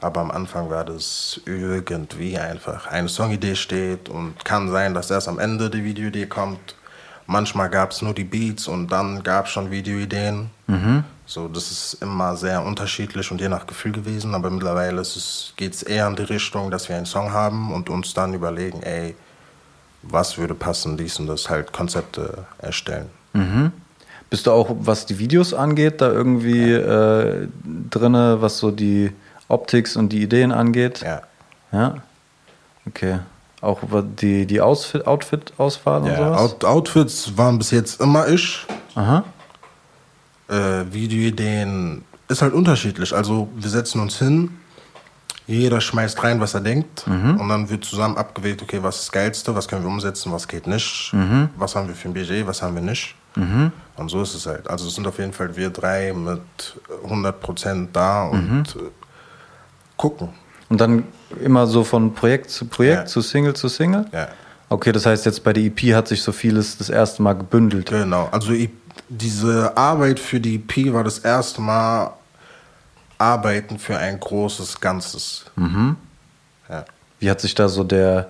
Aber 0.00 0.20
am 0.20 0.30
Anfang 0.30 0.70
war 0.70 0.84
das 0.84 1.40
irgendwie 1.44 2.38
einfach. 2.38 2.86
Eine 2.86 3.08
Songidee 3.08 3.56
steht 3.56 4.08
und 4.08 4.44
kann 4.44 4.70
sein, 4.70 4.94
dass 4.94 5.10
erst 5.10 5.26
am 5.26 5.40
Ende 5.40 5.70
die 5.70 5.82
Videoidee 5.82 6.26
kommt. 6.26 6.76
Manchmal 7.26 7.68
gab 7.68 7.90
es 7.90 8.00
nur 8.00 8.14
die 8.14 8.22
Beats 8.22 8.68
und 8.68 8.86
dann 8.92 9.24
gab 9.24 9.46
es 9.46 9.50
schon 9.50 9.72
Videoideen. 9.72 10.50
So, 11.26 11.48
das 11.48 11.72
ist 11.72 11.94
immer 12.00 12.36
sehr 12.36 12.64
unterschiedlich 12.64 13.32
und 13.32 13.40
je 13.40 13.48
nach 13.48 13.66
Gefühl 13.66 13.90
gewesen. 13.90 14.36
Aber 14.36 14.50
mittlerweile 14.50 15.02
geht 15.56 15.74
es 15.74 15.82
eher 15.82 16.06
in 16.06 16.14
die 16.14 16.22
Richtung, 16.22 16.70
dass 16.70 16.88
wir 16.88 16.94
einen 16.94 17.06
Song 17.06 17.32
haben 17.32 17.72
und 17.74 17.90
uns 17.90 18.14
dann 18.14 18.34
überlegen, 18.34 18.84
ey, 18.84 19.16
was 20.04 20.38
würde 20.38 20.54
passen, 20.54 20.96
dies 20.96 21.18
und 21.18 21.26
das, 21.26 21.50
halt 21.50 21.72
Konzepte 21.72 22.46
erstellen. 22.58 23.10
Bist 24.28 24.46
du 24.46 24.52
auch, 24.52 24.74
was 24.80 25.06
die 25.06 25.18
Videos 25.18 25.54
angeht, 25.54 26.00
da 26.00 26.10
irgendwie 26.10 26.72
äh, 26.72 27.48
drinne, 27.90 28.38
was 28.40 28.58
so 28.58 28.70
die 28.70 29.12
Optics 29.48 29.96
und 29.96 30.08
die 30.10 30.22
Ideen 30.22 30.52
angeht? 30.52 31.02
Ja. 31.02 31.22
Ja? 31.72 31.94
Okay. 32.86 33.20
Auch 33.60 33.80
die, 34.20 34.46
die 34.46 34.60
Outfit-Auswahl 34.60 36.02
und 36.02 36.08
Ja, 36.08 36.16
sowas? 36.16 36.40
Out 36.40 36.64
Outfits 36.64 37.36
waren 37.36 37.58
bis 37.58 37.70
jetzt 37.70 38.00
immer 38.00 38.28
ich. 38.28 38.66
Aha. 38.94 39.24
Äh, 40.48 40.84
Videoideen 40.90 42.04
ist 42.28 42.42
halt 42.42 42.52
unterschiedlich. 42.52 43.14
Also 43.14 43.48
wir 43.54 43.70
setzen 43.70 44.00
uns 44.00 44.18
hin, 44.18 44.50
jeder 45.46 45.80
schmeißt 45.80 46.22
rein, 46.22 46.40
was 46.40 46.54
er 46.54 46.60
denkt. 46.60 47.04
Und 47.06 47.48
dann 47.48 47.70
wird 47.70 47.84
zusammen 47.84 48.16
abgewägt, 48.16 48.62
okay, 48.62 48.82
was 48.82 48.96
ist 48.96 49.04
das 49.04 49.12
Geilste, 49.12 49.54
was 49.54 49.68
können 49.68 49.82
wir 49.82 49.88
umsetzen, 49.88 50.32
was 50.32 50.48
geht 50.48 50.66
nicht, 50.66 51.14
was 51.56 51.76
haben 51.76 51.86
wir 51.88 51.94
für 51.94 52.08
ein 52.08 52.14
Budget, 52.14 52.46
was 52.46 52.62
haben 52.62 52.74
wir 52.74 52.82
nicht. 52.82 53.14
Und 53.36 54.08
so 54.08 54.22
ist 54.22 54.34
es 54.34 54.46
halt. 54.46 54.68
Also 54.68 54.88
es 54.88 54.94
sind 54.94 55.06
auf 55.06 55.18
jeden 55.18 55.32
Fall 55.32 55.56
wir 55.56 55.70
drei 55.70 56.12
mit 56.12 56.40
100% 57.06 57.88
da 57.92 58.24
und 58.24 58.64
äh, 58.76 58.90
gucken. 59.96 60.30
Und 60.68 60.80
dann 60.80 61.04
immer 61.42 61.66
so 61.66 61.84
von 61.84 62.14
Projekt 62.14 62.50
zu 62.50 62.64
Projekt, 62.66 62.96
Ja. 63.02 63.06
zu 63.06 63.20
Single 63.20 63.54
zu 63.54 63.68
Single? 63.68 64.06
Ja. 64.12 64.28
Okay, 64.68 64.90
das 64.92 65.06
heißt 65.06 65.26
jetzt 65.26 65.44
bei 65.44 65.52
der 65.52 65.62
EP 65.64 65.94
hat 65.94 66.08
sich 66.08 66.22
so 66.22 66.32
vieles 66.32 66.76
das 66.78 66.88
erste 66.90 67.22
Mal 67.22 67.34
gebündelt. 67.34 67.88
Genau, 67.90 68.28
also 68.32 68.52
ich, 68.52 68.70
diese 69.08 69.76
Arbeit 69.76 70.18
für 70.18 70.40
die 70.40 70.56
EP 70.56 70.92
war 70.92 71.04
das 71.04 71.18
erste 71.20 71.60
Mal 71.60 72.12
Arbeiten 73.18 73.78
für 73.78 73.96
ein 73.96 74.18
großes 74.18 74.80
Ganzes. 74.80 75.44
Ja. 76.68 76.84
Wie 77.20 77.30
hat 77.30 77.40
sich 77.40 77.54
da 77.54 77.68
so 77.68 77.84
der 77.84 78.28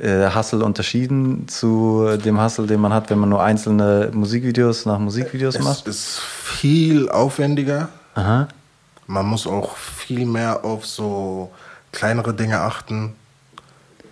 äh, 0.00 0.30
Hustle 0.34 0.64
unterschieden 0.64 1.48
zu 1.48 2.16
dem 2.24 2.40
Hustle, 2.40 2.66
den 2.66 2.80
man 2.80 2.92
hat, 2.92 3.10
wenn 3.10 3.18
man 3.18 3.28
nur 3.28 3.42
einzelne 3.42 4.10
Musikvideos 4.12 4.86
nach 4.86 4.98
Musikvideos 4.98 5.56
Es 5.56 5.64
macht? 5.64 5.86
ist 5.86 6.18
viel 6.20 7.08
aufwendiger. 7.10 7.88
Aha. 8.14 8.48
Man 9.06 9.26
muss 9.26 9.46
auch 9.46 9.76
viel 9.76 10.26
mehr 10.26 10.64
auf 10.64 10.86
so 10.86 11.50
kleinere 11.92 12.34
Dinge 12.34 12.60
achten. 12.60 13.14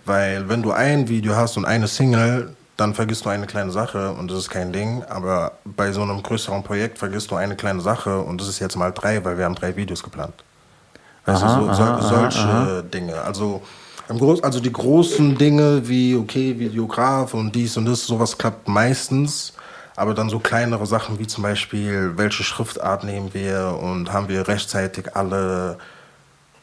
Weil 0.05 0.47
wenn 0.47 0.61
du 0.63 0.71
ein 0.71 1.07
Video 1.09 1.35
hast 1.35 1.57
und 1.57 1.65
eine 1.65 1.87
Single, 1.87 2.55
dann 2.77 2.93
vergisst 2.93 3.25
du 3.25 3.29
eine 3.29 3.45
kleine 3.45 3.71
Sache 3.71 4.11
und 4.11 4.31
das 4.31 4.37
ist 4.39 4.49
kein 4.49 4.71
Ding. 4.71 5.03
Aber 5.09 5.53
bei 5.65 5.91
so 5.91 6.01
einem 6.01 6.23
größeren 6.23 6.63
Projekt 6.63 6.97
vergisst 6.97 7.29
du 7.31 7.35
eine 7.35 7.55
kleine 7.55 7.81
Sache 7.81 8.19
und 8.19 8.39
das 8.39 8.47
ist 8.47 8.59
jetzt 8.59 8.75
mal 8.75 8.91
drei, 8.91 9.23
weil 9.25 9.37
wir 9.37 9.45
haben 9.45 9.55
drei 9.55 9.75
Videos 9.75 10.01
geplant. 10.03 10.33
Weißt 11.25 11.43
Aha, 11.43 11.59
du, 11.59 11.65
so, 11.65 11.69
aha, 11.71 12.01
so, 12.01 12.15
aha, 12.15 12.31
solche 12.31 12.83
Dinge. 12.83 13.21
Also, 13.21 13.61
also 14.09 14.59
die 14.59 14.71
großen 14.71 15.37
Dinge 15.37 15.87
wie, 15.87 16.15
okay, 16.15 16.57
Videograf 16.57 17.33
und 17.33 17.53
dies 17.53 17.75
und 17.77 17.85
das, 17.85 18.05
sowas 18.05 18.37
klappt 18.37 18.67
meistens. 18.67 19.53
Aber 19.95 20.13
dann 20.13 20.29
so 20.29 20.39
kleinere 20.39 20.85
Sachen 20.85 21.17
wie 21.17 21.25
zum 21.25 21.41
Beispiel, 21.41 22.13
welche 22.17 22.43
Schriftart 22.43 23.03
nehmen 23.03 23.33
wir 23.33 23.79
und 23.81 24.13
haben 24.13 24.29
wir 24.29 24.47
rechtzeitig 24.47 25.15
alle, 25.15 25.79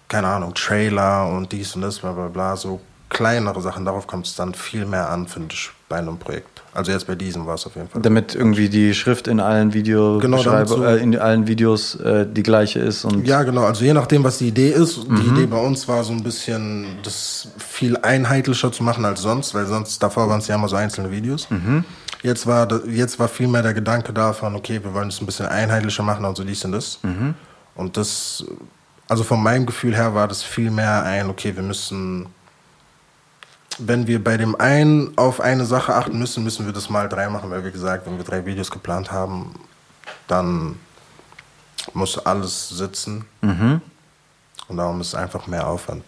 keine 0.07 0.29
Ahnung, 0.29 0.55
Trailer 0.55 1.29
und 1.29 1.51
dies 1.51 1.75
und 1.75 1.83
das, 1.83 1.99
bla 1.99 2.13
bla 2.13 2.29
bla. 2.29 2.57
So 2.57 2.81
kleinere 3.09 3.61
Sachen, 3.61 3.85
darauf 3.85 4.07
kommt 4.07 4.27
es 4.27 4.37
dann 4.37 4.55
viel 4.55 4.87
mehr 4.87 5.11
an, 5.11 5.27
finde 5.27 5.55
ich, 5.55 5.71
bei 5.89 5.97
einem 5.97 6.19
Projekt. 6.19 6.54
Also 6.75 6.91
jetzt 6.91 7.07
bei 7.07 7.15
diesem 7.15 7.47
war 7.47 7.55
es 7.55 7.65
auf 7.67 7.77
jeden 7.77 7.89
Fall. 7.89 8.03
Damit 8.03 8.35
irgendwie 8.35 8.69
die 8.69 8.95
Schrift 8.95 9.29
in 9.29 9.39
allen, 9.39 9.73
Video 9.73 10.19
Genau, 10.19 10.39
so- 10.67 10.85
äh, 10.85 10.97
in 11.01 11.17
allen 11.17 11.47
Videos 11.47 11.95
äh, 12.01 12.27
die 12.31 12.43
gleiche 12.43 12.81
ist 12.81 13.05
und 13.05 13.27
Ja, 13.27 13.45
genau. 13.45 13.63
Also 13.65 13.85
je 13.85 13.93
nachdem, 13.95 14.25
was 14.25 14.39
die 14.39 14.49
Idee 14.49 14.71
ist. 14.71 14.99
Die 15.09 15.29
Idee 15.29 15.47
bei 15.47 15.59
uns 15.59 15.87
war 15.87 16.03
so 16.03 16.13
ein 16.13 16.23
bisschen, 16.25 16.87
das 17.05 17.49
viel 17.59 17.97
einheitlicher 17.99 18.73
zu 18.73 18.83
machen 18.83 19.05
als 19.05 19.23
sonst, 19.23 19.55
weil 19.55 19.67
sonst 19.67 20.03
davor 20.03 20.29
waren 20.29 20.41
es 20.41 20.49
ja 20.49 20.57
immer 20.57 20.69
so 20.69 20.75
einzelne 20.77 21.11
Videos. 21.13 21.47
Jetzt 22.23 22.47
war 22.47 22.67
jetzt 22.89 23.19
war 23.19 23.29
viel 23.29 23.49
mehr 23.49 23.63
der 23.63 23.75
Gedanke 23.75 24.13
davon, 24.13 24.57
okay, 24.57 24.81
wir 24.83 24.93
wollen 24.95 25.09
es 25.09 25.21
ein 25.21 25.27
bisschen 25.27 25.47
einheitlicher 25.47 26.03
machen 26.03 26.25
und 26.25 26.37
so 26.37 26.43
dies 26.43 26.65
und 26.65 26.73
das. 26.73 26.99
Und 27.77 27.97
das, 27.97 28.45
also 29.09 29.23
von 29.23 29.43
meinem 29.43 29.67
Gefühl 29.67 29.95
her 29.95 30.15
war 30.15 30.27
das 30.27 30.43
viel 30.43 30.71
mehr 30.71 31.05
ein, 31.05 31.29
okay, 31.31 31.55
wir 31.55 31.63
müssen, 31.63 32.27
wenn 33.79 34.07
wir 34.07 34.23
bei 34.23 34.37
dem 34.37 34.55
einen 34.61 35.17
auf 35.17 35.41
eine 35.41 35.65
Sache 35.65 35.95
achten 35.95 36.19
müssen, 36.19 36.45
müssen 36.45 36.67
wir 36.67 36.73
das 36.73 36.91
mal 36.91 37.09
drei 37.09 37.29
machen, 37.29 37.51
weil 37.51 37.65
wie 37.65 37.71
gesagt, 37.71 38.07
wenn 38.07 38.17
wir 38.17 38.25
drei 38.25 38.47
Videos 38.47 38.71
geplant 38.71 39.11
haben, 39.11 39.55
dann 40.29 40.77
muss 41.93 42.19
alles 42.19 42.69
sitzen. 42.69 43.27
Und 44.69 44.77
darum 44.77 45.01
ist 45.01 45.09
es 45.09 45.15
einfach 45.15 45.47
mehr 45.47 45.67
Aufwand. 45.67 46.05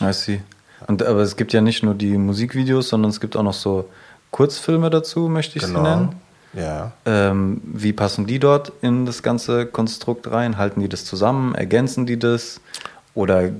I 0.00 0.12
see. 0.12 0.42
Und, 0.86 1.02
aber 1.02 1.20
es 1.20 1.36
gibt 1.36 1.52
ja 1.52 1.60
nicht 1.60 1.82
nur 1.82 1.94
die 1.94 2.16
Musikvideos, 2.18 2.88
sondern 2.88 3.10
es 3.10 3.20
gibt 3.20 3.36
auch 3.36 3.42
noch 3.42 3.54
so 3.54 3.88
Kurzfilme 4.30 4.90
dazu, 4.90 5.28
möchte 5.28 5.58
ich 5.58 5.66
sie 5.66 5.72
nennen. 5.72 6.16
Ja. 6.54 6.92
Ähm, 7.04 7.60
wie 7.64 7.92
passen 7.92 8.26
die 8.26 8.38
dort 8.38 8.72
in 8.80 9.06
das 9.06 9.22
ganze 9.22 9.66
Konstrukt 9.66 10.30
rein? 10.30 10.56
Halten 10.56 10.80
die 10.80 10.88
das 10.88 11.04
zusammen? 11.04 11.54
Ergänzen 11.54 12.06
die 12.06 12.18
das? 12.18 12.60
Oder 13.14 13.50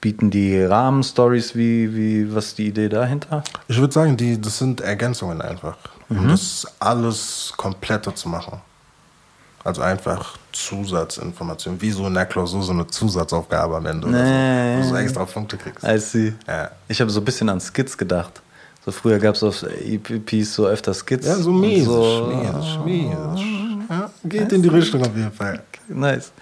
bieten 0.00 0.30
die 0.30 0.60
Rahmenstories? 0.62 1.54
Wie, 1.54 1.94
wie, 1.94 2.34
was 2.34 2.46
ist 2.48 2.58
die 2.58 2.66
Idee 2.68 2.88
dahinter? 2.88 3.42
Ich 3.68 3.78
würde 3.78 3.92
sagen, 3.92 4.16
die, 4.16 4.40
das 4.40 4.58
sind 4.58 4.80
Ergänzungen 4.80 5.40
einfach. 5.40 5.76
Um 6.08 6.28
das 6.28 6.66
alles 6.80 7.52
kompletter 7.56 8.14
zu 8.14 8.28
machen. 8.28 8.60
Also 9.62 9.82
einfach 9.82 10.36
Zusatzinformationen. 10.52 11.80
Wie 11.80 11.90
so 11.90 12.06
in 12.06 12.14
der 12.14 12.26
Klausur 12.26 12.62
so 12.62 12.72
eine 12.72 12.86
Zusatzaufgabe 12.86 13.76
am 13.76 13.86
Ende. 13.86 14.08
Oder 14.08 14.22
Nee. 14.22 14.82
so, 14.82 14.88
wo 14.90 14.94
du 14.94 15.00
extra 15.00 15.24
Punkte 15.24 15.56
kriegst. 15.56 15.84
I 15.84 15.98
see. 15.98 16.32
Ja. 16.48 16.70
Ich 16.88 17.00
habe 17.00 17.10
so 17.10 17.20
ein 17.20 17.24
bisschen 17.24 17.48
an 17.48 17.60
Skits 17.60 17.96
gedacht. 17.96 18.40
So 18.84 18.90
früher 18.90 19.18
gab 19.18 19.34
es 19.34 19.42
auf 19.42 19.62
EPs 19.62 20.54
so 20.54 20.66
öfter 20.66 20.94
Skits. 20.94 21.26
Ja, 21.26 21.36
so 21.36 21.52
mäßig, 21.52 21.84
so. 21.84 22.32
mäßig, 22.34 22.78
mäßig. 22.84 23.59
Ja, 24.22 24.28
geht 24.28 24.52
in 24.52 24.62
die 24.62 24.68
Richtung 24.68 25.00
auf 25.02 25.16
jeden 25.16 25.32
Fall. 25.32 25.62
nice. 25.88 26.32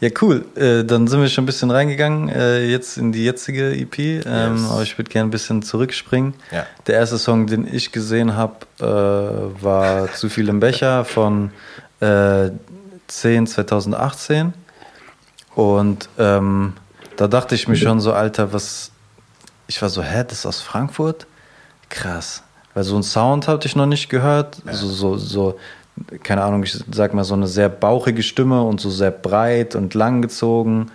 Ja, 0.00 0.10
cool. 0.22 0.44
Äh, 0.54 0.84
dann 0.84 1.08
sind 1.08 1.20
wir 1.20 1.28
schon 1.28 1.44
ein 1.44 1.46
bisschen 1.46 1.70
reingegangen, 1.70 2.28
äh, 2.28 2.64
jetzt 2.66 2.98
in 2.98 3.12
die 3.12 3.24
jetzige 3.24 3.72
EP. 3.74 3.98
Ähm, 3.98 4.56
Yes. 4.56 4.70
Aber 4.70 4.82
ich 4.82 4.96
würde 4.96 5.10
gerne 5.10 5.28
ein 5.28 5.30
bisschen 5.30 5.62
zurückspringen. 5.62 6.34
Ja. 6.52 6.66
Der 6.86 6.94
erste 6.96 7.18
Song, 7.18 7.46
den 7.46 7.72
ich 7.72 7.92
gesehen 7.92 8.36
habe, 8.36 8.66
äh, 8.80 9.62
war 9.62 10.12
Zu 10.12 10.28
viel 10.28 10.48
im 10.48 10.60
Becher 10.60 11.04
von 11.04 11.50
äh, 12.00 12.50
10 13.08 13.46
2018. 13.46 14.52
Und 15.54 16.08
ähm, 16.18 16.74
da 17.16 17.28
dachte 17.28 17.54
ich 17.54 17.66
mir 17.66 17.76
schon 17.76 18.00
so, 18.00 18.12
Alter, 18.12 18.52
was. 18.52 18.90
Ich 19.68 19.80
war 19.82 19.88
so, 19.88 20.02
hä, 20.02 20.22
das 20.28 20.40
ist 20.40 20.46
aus 20.46 20.60
Frankfurt? 20.60 21.26
Krass. 21.88 22.42
Weil 22.74 22.84
so 22.84 22.94
einen 22.94 23.02
Sound 23.02 23.48
hatte 23.48 23.66
ich 23.66 23.74
noch 23.74 23.86
nicht 23.86 24.08
gehört. 24.10 24.62
So, 24.70 24.86
so, 24.88 25.16
so, 25.16 25.58
keine 26.22 26.42
Ahnung, 26.42 26.62
ich 26.62 26.78
sag 26.90 27.14
mal, 27.14 27.24
so 27.24 27.34
eine 27.34 27.46
sehr 27.46 27.68
bauchige 27.68 28.22
Stimme 28.22 28.62
und 28.62 28.80
so 28.80 28.90
sehr 28.90 29.10
breit 29.10 29.74
und 29.74 29.94
langgezogen, 29.94 30.90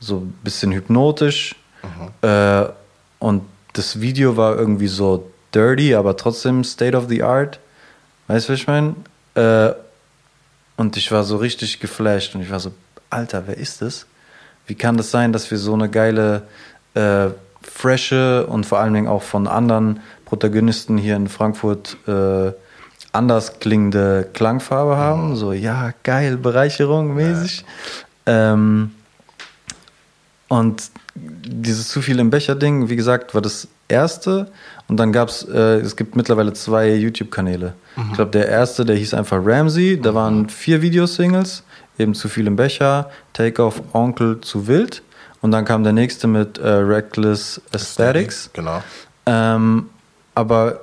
so 0.00 0.18
ein 0.18 0.38
bisschen 0.42 0.72
hypnotisch. 0.72 1.56
Äh, 2.22 2.66
und 3.18 3.42
das 3.72 4.00
Video 4.00 4.36
war 4.36 4.56
irgendwie 4.56 4.88
so 4.88 5.30
dirty, 5.54 5.94
aber 5.94 6.16
trotzdem 6.16 6.64
State 6.64 6.96
of 6.96 7.06
the 7.08 7.22
Art. 7.22 7.60
Weißt 8.28 8.48
du, 8.48 8.52
was 8.52 8.60
ich 8.60 8.66
meine? 8.66 8.94
Äh, 9.34 9.72
und 10.76 10.96
ich 10.96 11.10
war 11.12 11.24
so 11.24 11.36
richtig 11.36 11.80
geflasht 11.80 12.34
und 12.34 12.42
ich 12.42 12.50
war 12.50 12.60
so, 12.60 12.72
Alter, 13.08 13.44
wer 13.46 13.56
ist 13.56 13.82
das? 13.82 14.06
Wie 14.66 14.74
kann 14.74 14.96
das 14.96 15.10
sein, 15.10 15.32
dass 15.32 15.50
wir 15.50 15.58
so 15.58 15.74
eine 15.74 15.88
geile, 15.88 16.42
äh, 16.94 17.28
frische 17.62 18.46
und 18.46 18.66
vor 18.66 18.78
allen 18.78 18.94
Dingen 18.94 19.08
auch 19.08 19.22
von 19.22 19.46
anderen 19.46 20.00
Protagonisten 20.24 20.98
hier 20.98 21.16
in 21.16 21.28
Frankfurt 21.28 21.96
äh, 22.06 22.52
anders 23.16 23.58
klingende 23.58 24.28
Klangfarbe 24.32 24.96
haben? 24.96 25.36
So, 25.36 25.52
ja, 25.52 25.92
geil, 26.02 26.36
Bereicherung 26.36 27.14
mäßig. 27.14 27.64
Ähm, 28.26 28.92
und 30.48 30.90
dieses 31.14 31.88
zu 31.88 32.02
viel 32.02 32.18
im 32.18 32.30
Becher-Ding, 32.30 32.88
wie 32.88 32.96
gesagt, 32.96 33.34
war 33.34 33.42
das 33.42 33.68
erste. 33.88 34.50
Und 34.88 34.98
dann 34.98 35.12
gab 35.12 35.28
es, 35.28 35.42
äh, 35.42 35.80
es 35.80 35.96
gibt 35.96 36.14
mittlerweile 36.14 36.52
zwei 36.52 36.94
YouTube-Kanäle. 36.94 37.74
Ich 38.08 38.12
glaube, 38.12 38.30
der 38.30 38.48
erste, 38.48 38.84
der 38.84 38.96
hieß 38.96 39.14
einfach 39.14 39.38
Ramsey. 39.42 39.98
Da 40.00 40.14
waren 40.14 40.50
vier 40.50 40.82
Videosingles, 40.82 41.62
eben 41.98 42.14
zu 42.14 42.28
viel 42.28 42.46
im 42.46 42.54
Becher, 42.54 43.10
Take 43.32 43.64
Off 43.64 43.82
Onkel 43.94 44.40
zu 44.42 44.66
wild. 44.66 45.02
Und 45.40 45.52
dann 45.52 45.64
kam 45.64 45.82
der 45.82 45.92
nächste 45.92 46.26
mit 46.26 46.58
äh, 46.58 46.68
Reckless 46.68 47.60
Aesthetics. 47.72 48.50
Genau. 48.52 48.82
Ähm, 49.24 49.88
aber 50.34 50.80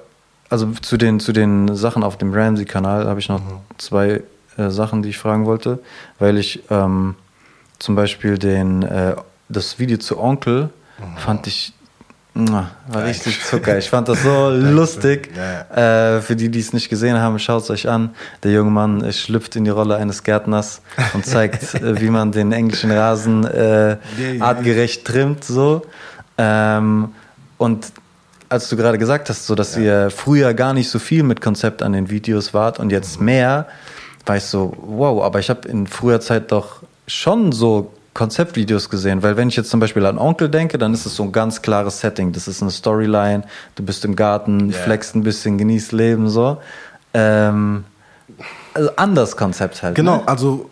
also 0.53 0.67
zu 0.83 0.97
den, 0.97 1.19
zu 1.19 1.33
den 1.33 1.75
Sachen 1.75 2.03
auf 2.03 2.15
dem 2.19 2.31
Ramsey-Kanal 2.31 3.07
habe 3.07 3.19
ich 3.19 3.27
noch 3.27 3.41
zwei 3.79 4.21
äh, 4.55 4.69
Sachen, 4.69 5.01
die 5.01 5.09
ich 5.09 5.17
fragen 5.17 5.47
wollte, 5.47 5.79
weil 6.19 6.37
ich 6.37 6.61
ähm, 6.69 7.15
zum 7.79 7.95
Beispiel 7.95 8.37
den, 8.37 8.83
äh, 8.83 9.15
das 9.49 9.79
Video 9.79 9.97
zu 9.97 10.19
Onkel 10.19 10.69
fand 11.17 11.47
ich 11.47 11.73
war 12.35 12.71
richtig 13.05 13.43
Zucker. 13.43 13.77
Ich 13.79 13.89
fand 13.89 14.09
das 14.09 14.21
so 14.21 14.49
lustig. 14.53 15.31
Ja, 15.35 16.15
Äh, 16.17 16.21
für 16.21 16.35
die, 16.35 16.49
die 16.49 16.59
es 16.59 16.71
nicht 16.71 16.89
gesehen 16.89 17.17
haben, 17.17 17.37
schaut 17.39 17.63
es 17.63 17.69
euch 17.71 17.89
an. 17.89 18.11
Der 18.43 18.51
junge 18.51 18.71
Mann 18.71 19.03
äh, 19.03 19.11
schlüpft 19.11 19.55
in 19.55 19.65
die 19.65 19.71
Rolle 19.71 19.95
eines 19.95 20.23
Gärtners 20.23 20.81
und 21.13 21.25
zeigt, 21.25 21.73
äh, 21.75 21.99
wie 21.99 22.09
man 22.09 22.31
den 22.31 22.51
englischen 22.51 22.91
Rasen 22.91 23.43
äh, 23.43 23.97
artgerecht 24.39 25.05
trimmt. 25.05 25.43
So. 25.43 25.83
Ähm, 26.37 27.09
und 27.57 27.91
als 28.53 28.69
du 28.69 28.77
gerade 28.77 28.97
gesagt 28.97 29.29
hast, 29.29 29.45
so 29.47 29.55
dass 29.55 29.75
ihr 29.75 30.09
früher 30.11 30.53
gar 30.53 30.73
nicht 30.73 30.89
so 30.89 30.99
viel 30.99 31.23
mit 31.23 31.41
Konzept 31.41 31.81
an 31.83 31.91
den 31.93 32.09
Videos 32.09 32.53
wart 32.53 32.79
und 32.79 32.91
jetzt 32.91 33.19
mehr, 33.19 33.67
war 34.25 34.37
ich 34.37 34.43
so, 34.43 34.73
wow, 34.79 35.23
aber 35.23 35.39
ich 35.39 35.49
habe 35.49 35.67
in 35.67 35.87
früher 35.87 36.21
Zeit 36.21 36.51
doch 36.51 36.77
schon 37.07 37.51
so 37.51 37.91
Konzeptvideos 38.13 38.89
gesehen, 38.89 39.23
weil 39.23 39.35
wenn 39.37 39.49
ich 39.49 39.55
jetzt 39.55 39.71
zum 39.71 39.79
Beispiel 39.79 40.05
an 40.05 40.19
Onkel 40.19 40.47
denke, 40.47 40.77
dann 40.77 40.93
ist 40.93 41.05
es 41.07 41.15
so 41.15 41.23
ein 41.23 41.31
ganz 41.31 41.61
klares 41.63 41.99
Setting. 41.99 42.31
Das 42.31 42.47
ist 42.47 42.61
eine 42.61 42.69
Storyline, 42.69 43.43
du 43.75 43.83
bist 43.83 44.05
im 44.05 44.15
Garten, 44.15 44.69
Ja. 44.69 44.77
flexst 44.77 45.15
ein 45.15 45.23
bisschen, 45.23 45.57
genießt 45.57 45.91
Leben 45.91 46.29
so. 46.29 46.57
Ähm, 47.15 47.83
also 48.75 48.91
anders 48.95 49.35
Konzept 49.35 49.81
halt. 49.81 49.95
Genau, 49.95 50.17
Ne? 50.17 50.27
also 50.27 50.69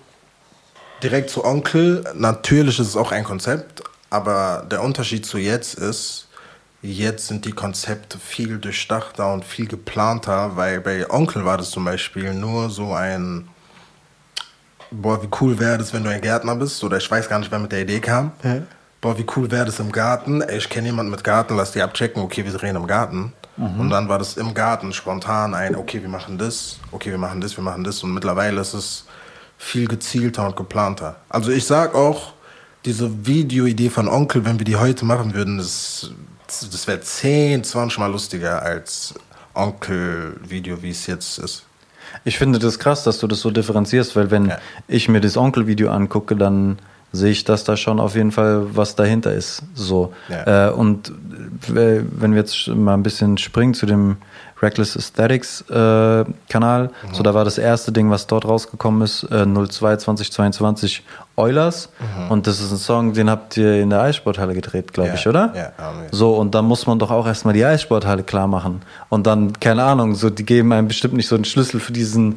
direkt 1.01 1.31
zu 1.31 1.43
Onkel, 1.43 2.03
natürlich 2.13 2.79
ist 2.79 2.87
es 2.89 2.95
auch 2.95 3.11
ein 3.11 3.23
Konzept, 3.23 3.81
aber 4.11 4.65
der 4.69 4.83
Unterschied 4.83 5.25
zu 5.25 5.39
jetzt 5.39 5.73
ist, 5.73 6.27
jetzt 6.81 7.27
sind 7.27 7.45
die 7.45 7.51
Konzepte 7.51 8.17
viel 8.17 8.57
durchdachter 8.57 9.31
und 9.31 9.45
viel 9.45 9.67
geplanter, 9.67 10.55
weil 10.55 10.81
bei 10.81 11.09
Onkel 11.09 11.45
war 11.45 11.57
das 11.57 11.69
zum 11.71 11.85
Beispiel 11.85 12.33
nur 12.33 12.69
so 12.69 12.93
ein, 12.93 13.47
boah, 14.89 15.21
wie 15.21 15.29
cool 15.39 15.59
wäre 15.59 15.77
das, 15.77 15.93
wenn 15.93 16.03
du 16.03 16.09
ein 16.09 16.21
Gärtner 16.21 16.55
bist, 16.55 16.83
oder 16.83 16.97
ich 16.97 17.09
weiß 17.09 17.29
gar 17.29 17.39
nicht, 17.39 17.51
wer 17.51 17.59
mit 17.59 17.71
der 17.71 17.81
Idee 17.81 17.99
kam. 17.99 18.31
Boah, 18.99 19.17
wie 19.17 19.25
cool 19.35 19.49
wäre 19.49 19.65
das 19.65 19.79
im 19.79 19.91
Garten? 19.91 20.41
Ey, 20.41 20.57
ich 20.57 20.69
kenne 20.69 20.87
jemanden 20.87 21.11
mit 21.11 21.23
Garten, 21.23 21.55
lass 21.55 21.71
die 21.71 21.81
abchecken, 21.81 22.21
okay, 22.21 22.43
wir 22.43 22.51
drehen 22.51 22.75
im 22.75 22.87
Garten. 22.87 23.33
Und 23.77 23.89
dann 23.89 24.09
war 24.09 24.17
das 24.17 24.37
im 24.37 24.53
Garten 24.53 24.91
spontan 24.93 25.53
ein, 25.53 25.75
okay, 25.75 26.01
wir 26.01 26.09
machen 26.09 26.37
das, 26.37 26.79
okay, 26.91 27.11
wir 27.11 27.17
machen 27.17 27.41
das, 27.41 27.57
wir 27.57 27.63
machen 27.63 27.83
das. 27.83 28.01
Und 28.01 28.13
mittlerweile 28.13 28.59
ist 28.61 28.73
es 28.73 29.05
viel 29.57 29.87
gezielter 29.87 30.47
und 30.47 30.55
geplanter. 30.55 31.17
Also 31.29 31.51
ich 31.51 31.65
sag 31.65 31.93
auch, 31.93 32.33
diese 32.85 33.27
Videoidee 33.27 33.89
von 33.89 34.07
Onkel, 34.07 34.45
wenn 34.45 34.57
wir 34.57 34.65
die 34.65 34.77
heute 34.77 35.05
machen 35.05 35.35
würden, 35.35 35.57
das, 35.59 36.11
das 36.71 36.87
wäre 36.87 37.01
10, 37.01 37.63
20 37.63 37.99
Mal 37.99 38.11
lustiger 38.11 38.61
als 38.61 39.13
Onkel-Video, 39.53 40.81
wie 40.81 40.91
es 40.91 41.07
jetzt 41.07 41.37
ist. 41.39 41.63
Ich 42.25 42.37
finde 42.37 42.59
das 42.59 42.77
krass, 42.79 43.03
dass 43.03 43.19
du 43.19 43.27
das 43.27 43.39
so 43.41 43.51
differenzierst, 43.51 44.15
weil 44.15 44.31
wenn 44.31 44.47
Ja. 44.49 44.57
ich 44.87 45.07
mir 45.09 45.21
das 45.21 45.37
Onkel-Video 45.37 45.89
angucke, 45.91 46.35
dann 46.35 46.77
sehe 47.13 47.31
ich, 47.31 47.43
dass 47.43 47.63
da 47.63 47.75
schon 47.77 47.99
auf 47.99 48.15
jeden 48.15 48.31
Fall 48.31 48.75
was 48.75 48.95
dahinter 48.95 49.33
ist. 49.33 49.63
So. 49.73 50.13
Ja. 50.29 50.69
Äh, 50.69 50.71
und 50.71 51.09
äh, 51.09 52.01
wenn 52.09 52.31
wir 52.33 52.41
jetzt 52.41 52.67
mal 52.67 52.93
ein 52.93 53.03
bisschen 53.03 53.37
springen 53.37 53.73
zu 53.73 53.85
dem 53.85 54.17
Reckless 54.61 54.95
Aesthetics 54.95 55.61
äh, 55.69 56.23
Kanal, 56.49 56.89
Mhm. 57.09 57.13
so 57.13 57.23
da 57.23 57.33
war 57.33 57.43
das 57.45 57.57
erste 57.57 57.91
Ding, 57.91 58.09
was 58.11 58.27
dort 58.27 58.45
rausgekommen 58.45 59.01
ist, 59.01 59.23
äh, 59.31 59.45
02 59.45 59.97
2022 59.97 61.03
Eulers. 61.37 61.89
Und 62.29 62.45
das 62.45 62.59
ist 62.61 62.71
ein 62.71 62.77
Song, 62.77 63.13
den 63.13 63.29
habt 63.29 63.57
ihr 63.57 63.81
in 63.81 63.89
der 63.89 64.01
Eissporthalle 64.01 64.53
gedreht, 64.53 64.93
glaube 64.93 65.09
Mhm. 65.09 65.15
Ja, 65.15 65.19
ich, 65.19 65.27
oder? 65.27 65.53
ja, 65.55 65.71
haben 65.83 66.01
wir. 66.01 66.07
So, 66.11 66.35
und 66.35 66.53
dann 66.53 66.65
muss 66.65 66.85
man 66.85 66.99
doch 66.99 67.09
auch 67.09 67.25
erstmal 67.25 67.53
die 67.55 67.65
Eissporthalle 67.65 68.21
klar 68.23 68.47
machen. 68.47 68.81
Und 69.09 69.25
dann, 69.25 69.53
keine 69.59 69.83
Ahnung, 69.83 70.13
so, 70.15 70.29
die 70.29 70.45
geben 70.45 70.71
einem 70.73 70.87
bestimmt 70.87 71.15
nicht 71.15 71.27
so 71.27 71.35
einen 71.35 71.45
Schlüssel 71.45 71.79
für 71.79 71.93
diesen 71.93 72.35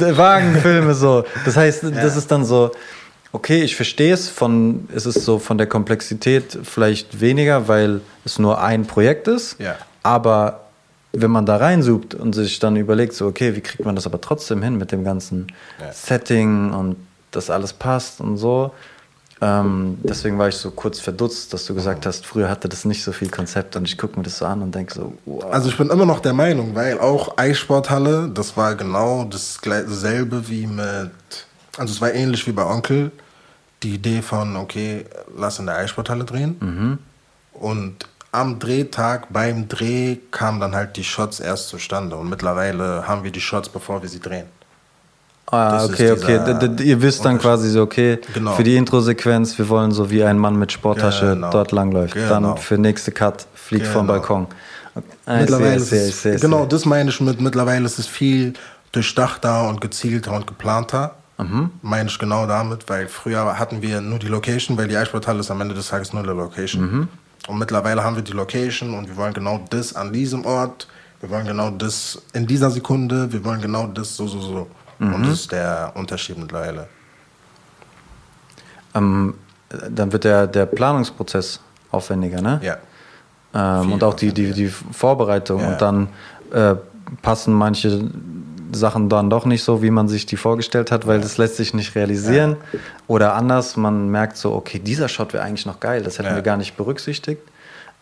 Wagenfilme 0.00 0.94
so. 0.94 1.24
Das 1.44 1.56
heißt, 1.56 1.84
das 1.84 2.16
ist 2.16 2.30
dann 2.30 2.44
so, 2.44 2.70
okay, 3.32 3.62
ich 3.62 3.76
verstehe 3.76 4.12
es 4.14 4.28
von, 4.28 4.88
es 4.94 5.06
ist 5.06 5.24
so 5.24 5.38
von 5.38 5.58
der 5.58 5.66
Komplexität 5.66 6.58
vielleicht 6.62 7.20
weniger, 7.20 7.68
weil 7.68 8.00
es 8.24 8.38
nur 8.38 8.60
ein 8.62 8.86
Projekt 8.86 9.28
ist. 9.28 9.58
Ja. 9.60 9.76
Aber 10.02 10.60
wenn 11.12 11.30
man 11.30 11.46
da 11.46 11.56
reinsucht 11.56 12.14
und 12.14 12.34
sich 12.34 12.58
dann 12.58 12.76
überlegt, 12.76 13.14
so, 13.14 13.26
okay, 13.26 13.56
wie 13.56 13.60
kriegt 13.60 13.84
man 13.84 13.94
das 13.94 14.06
aber 14.06 14.20
trotzdem 14.20 14.62
hin 14.62 14.76
mit 14.76 14.92
dem 14.92 15.04
ganzen 15.04 15.46
Ja. 15.80 15.92
Setting 15.92 16.72
und 16.72 16.96
das 17.30 17.50
alles 17.50 17.72
passt 17.72 18.20
und 18.20 18.36
so. 18.36 18.72
Ähm, 19.40 19.98
deswegen 20.02 20.36
war 20.38 20.48
ich 20.48 20.56
so 20.56 20.72
kurz 20.72 20.98
verdutzt, 20.98 21.52
dass 21.52 21.64
du 21.64 21.74
gesagt 21.74 22.06
hast, 22.06 22.26
früher 22.26 22.50
hatte 22.50 22.68
das 22.68 22.84
nicht 22.84 23.04
so 23.04 23.12
viel 23.12 23.30
Konzept 23.30 23.76
und 23.76 23.86
ich 23.86 23.96
gucke 23.96 24.18
mir 24.18 24.24
das 24.24 24.38
so 24.38 24.46
an 24.46 24.62
und 24.62 24.74
denke 24.74 24.92
so, 24.92 25.12
wow. 25.26 25.44
Also 25.52 25.68
ich 25.68 25.76
bin 25.76 25.90
immer 25.90 26.06
noch 26.06 26.18
der 26.20 26.32
Meinung, 26.32 26.74
weil 26.74 26.98
auch 26.98 27.38
Eissporthalle, 27.38 28.28
das 28.34 28.56
war 28.56 28.74
genau 28.74 29.24
dasselbe 29.24 30.48
wie 30.48 30.66
mit, 30.66 31.10
also 31.76 31.92
es 31.92 32.00
war 32.00 32.12
ähnlich 32.12 32.46
wie 32.48 32.52
bei 32.52 32.64
Onkel, 32.64 33.12
die 33.84 33.94
Idee 33.94 34.22
von, 34.22 34.56
okay, 34.56 35.04
lass 35.36 35.60
in 35.60 35.66
der 35.66 35.76
Eissporthalle 35.76 36.24
drehen. 36.24 36.98
Und 37.52 37.94
am 38.40 38.58
Drehtag, 38.58 39.32
beim 39.32 39.68
Dreh, 39.68 40.16
kamen 40.30 40.60
dann 40.60 40.74
halt 40.74 40.96
die 40.96 41.04
Shots 41.04 41.40
erst 41.40 41.68
zustande. 41.68 42.16
Und 42.16 42.28
mittlerweile 42.30 43.06
haben 43.06 43.24
wir 43.24 43.30
die 43.30 43.40
Shots, 43.40 43.68
bevor 43.68 44.02
wir 44.02 44.08
sie 44.08 44.20
drehen. 44.20 44.46
Ah, 45.50 45.72
Das 45.78 45.88
okay, 45.88 46.12
okay. 46.12 46.38
dieser 46.40 46.54
D- 46.54 46.68
d- 46.68 46.84
Ihr 46.84 47.00
wisst 47.00 47.24
dann 47.24 47.38
quasi 47.38 47.70
so, 47.70 47.80
okay, 47.82 48.18
Genau. 48.34 48.52
für 48.54 48.62
die 48.64 48.76
Introsequenz, 48.76 49.56
wir 49.58 49.68
wollen 49.70 49.92
so 49.92 50.10
wie 50.10 50.22
ein 50.22 50.36
Mann 50.38 50.56
mit 50.58 50.72
Sporttasche 50.72 51.30
Genau. 51.34 51.50
dort 51.50 51.72
langläuft. 51.72 52.14
Genau. 52.14 52.28
Dann 52.28 52.56
für 52.58 52.76
nächste 52.76 53.12
Cut 53.12 53.46
fliegt 53.54 53.86
vom 53.86 54.06
Genau. 54.06 54.18
Balkon. 54.20 54.46
Ah, 55.24 55.34
ich 55.36 55.40
mittlerweile 55.42 55.76
ich 55.76 55.82
ist 55.82 55.92
ich 55.92 56.16
sehe, 56.16 56.36
genau, 56.38 56.66
das 56.66 56.84
meine 56.84 57.08
ich 57.10 57.20
mit, 57.20 57.40
mittlerweile 57.40 57.84
ist 57.86 57.98
es 57.98 58.06
viel 58.06 58.52
durchdachter 58.92 59.68
und 59.68 59.80
gezielter 59.80 60.32
und 60.32 60.46
geplanter. 60.46 61.14
Mhm. 61.38 61.70
Meine 61.82 62.08
ich 62.10 62.18
genau 62.18 62.46
damit, 62.46 62.88
weil 62.88 63.06
früher 63.06 63.58
hatten 63.58 63.80
wir 63.80 64.00
nur 64.00 64.18
die 64.18 64.26
Location, 64.26 64.76
weil 64.76 64.88
die 64.88 64.96
Eissporthalle 64.96 65.40
ist 65.40 65.50
am 65.50 65.60
Ende 65.60 65.74
des 65.74 65.88
Tages 65.88 66.12
nur 66.12 66.22
eine 66.24 66.32
Location. 66.32 66.82
Mhm. 66.82 67.08
Und 67.46 67.58
mittlerweile 67.58 68.02
haben 68.02 68.16
wir 68.16 68.22
die 68.22 68.32
Location 68.32 68.94
und 68.94 69.08
wir 69.08 69.16
wollen 69.16 69.32
genau 69.32 69.60
das 69.70 69.94
an 69.94 70.12
diesem 70.12 70.44
Ort, 70.44 70.88
wir 71.20 71.30
wollen 71.30 71.46
genau 71.46 71.70
das 71.70 72.20
in 72.32 72.46
dieser 72.46 72.70
Sekunde, 72.70 73.32
wir 73.32 73.44
wollen 73.44 73.60
genau 73.60 73.86
das 73.86 74.16
so, 74.16 74.26
so, 74.26 74.40
so. 74.40 74.66
Mhm. 74.98 75.14
Und 75.14 75.22
das 75.26 75.40
ist 75.40 75.52
der 75.52 75.92
Unterschied 75.94 76.38
mittlerweile. 76.38 76.88
Ähm, 78.94 79.34
dann 79.90 80.12
wird 80.12 80.24
der, 80.24 80.46
der 80.46 80.66
Planungsprozess 80.66 81.60
aufwendiger, 81.90 82.40
ne? 82.40 82.60
Ja. 82.62 82.78
Ähm, 83.54 83.92
und 83.92 84.04
auch 84.04 84.14
die, 84.14 84.32
die, 84.32 84.52
die 84.52 84.68
Vorbereitung. 84.68 85.60
Ja. 85.60 85.68
Und 85.68 85.82
dann 85.82 86.08
äh, 86.52 86.74
passen 87.22 87.52
manche 87.52 88.10
Sachen 88.72 89.08
dann 89.08 89.30
doch 89.30 89.44
nicht 89.44 89.62
so, 89.64 89.82
wie 89.82 89.90
man 89.90 90.08
sich 90.08 90.26
die 90.26 90.36
vorgestellt 90.36 90.90
hat, 90.90 91.06
weil 91.06 91.20
das 91.20 91.38
lässt 91.38 91.56
sich 91.56 91.74
nicht 91.74 91.94
realisieren. 91.94 92.56
Oder 93.06 93.34
anders, 93.34 93.76
man 93.76 94.08
merkt 94.10 94.36
so, 94.36 94.52
okay, 94.54 94.78
dieser 94.78 95.08
Shot 95.08 95.32
wäre 95.32 95.44
eigentlich 95.44 95.66
noch 95.66 95.80
geil, 95.80 96.02
das 96.02 96.18
hätten 96.18 96.28
Ja. 96.30 96.34
wir 96.34 96.42
gar 96.42 96.56
nicht 96.56 96.76
berücksichtigt. 96.76 97.40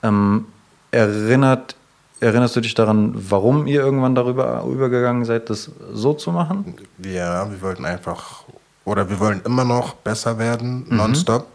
Ähm, 0.03 0.47
erinnert, 0.91 1.77
erinnerst 2.21 2.57
du 2.57 2.61
dich 2.61 2.75
daran, 2.75 3.13
warum 3.15 3.67
ihr 3.67 3.81
irgendwann 3.81 4.15
darüber 4.15 4.65
übergegangen 4.65 5.25
seid, 5.25 5.51
das 5.51 5.71
so 5.93 6.15
zu 6.15 6.33
machen? 6.33 6.75
Wir, 6.99 7.47
wir 7.51 7.63
wollten 7.63 7.85
einfach, 7.85 8.45
oder 8.85 9.09
wir 9.11 9.19
wollen 9.21 9.43
immer 9.45 9.65
noch 9.65 9.95
besser 9.95 10.39
werden, 10.39 10.87
nonstop. 10.89 11.47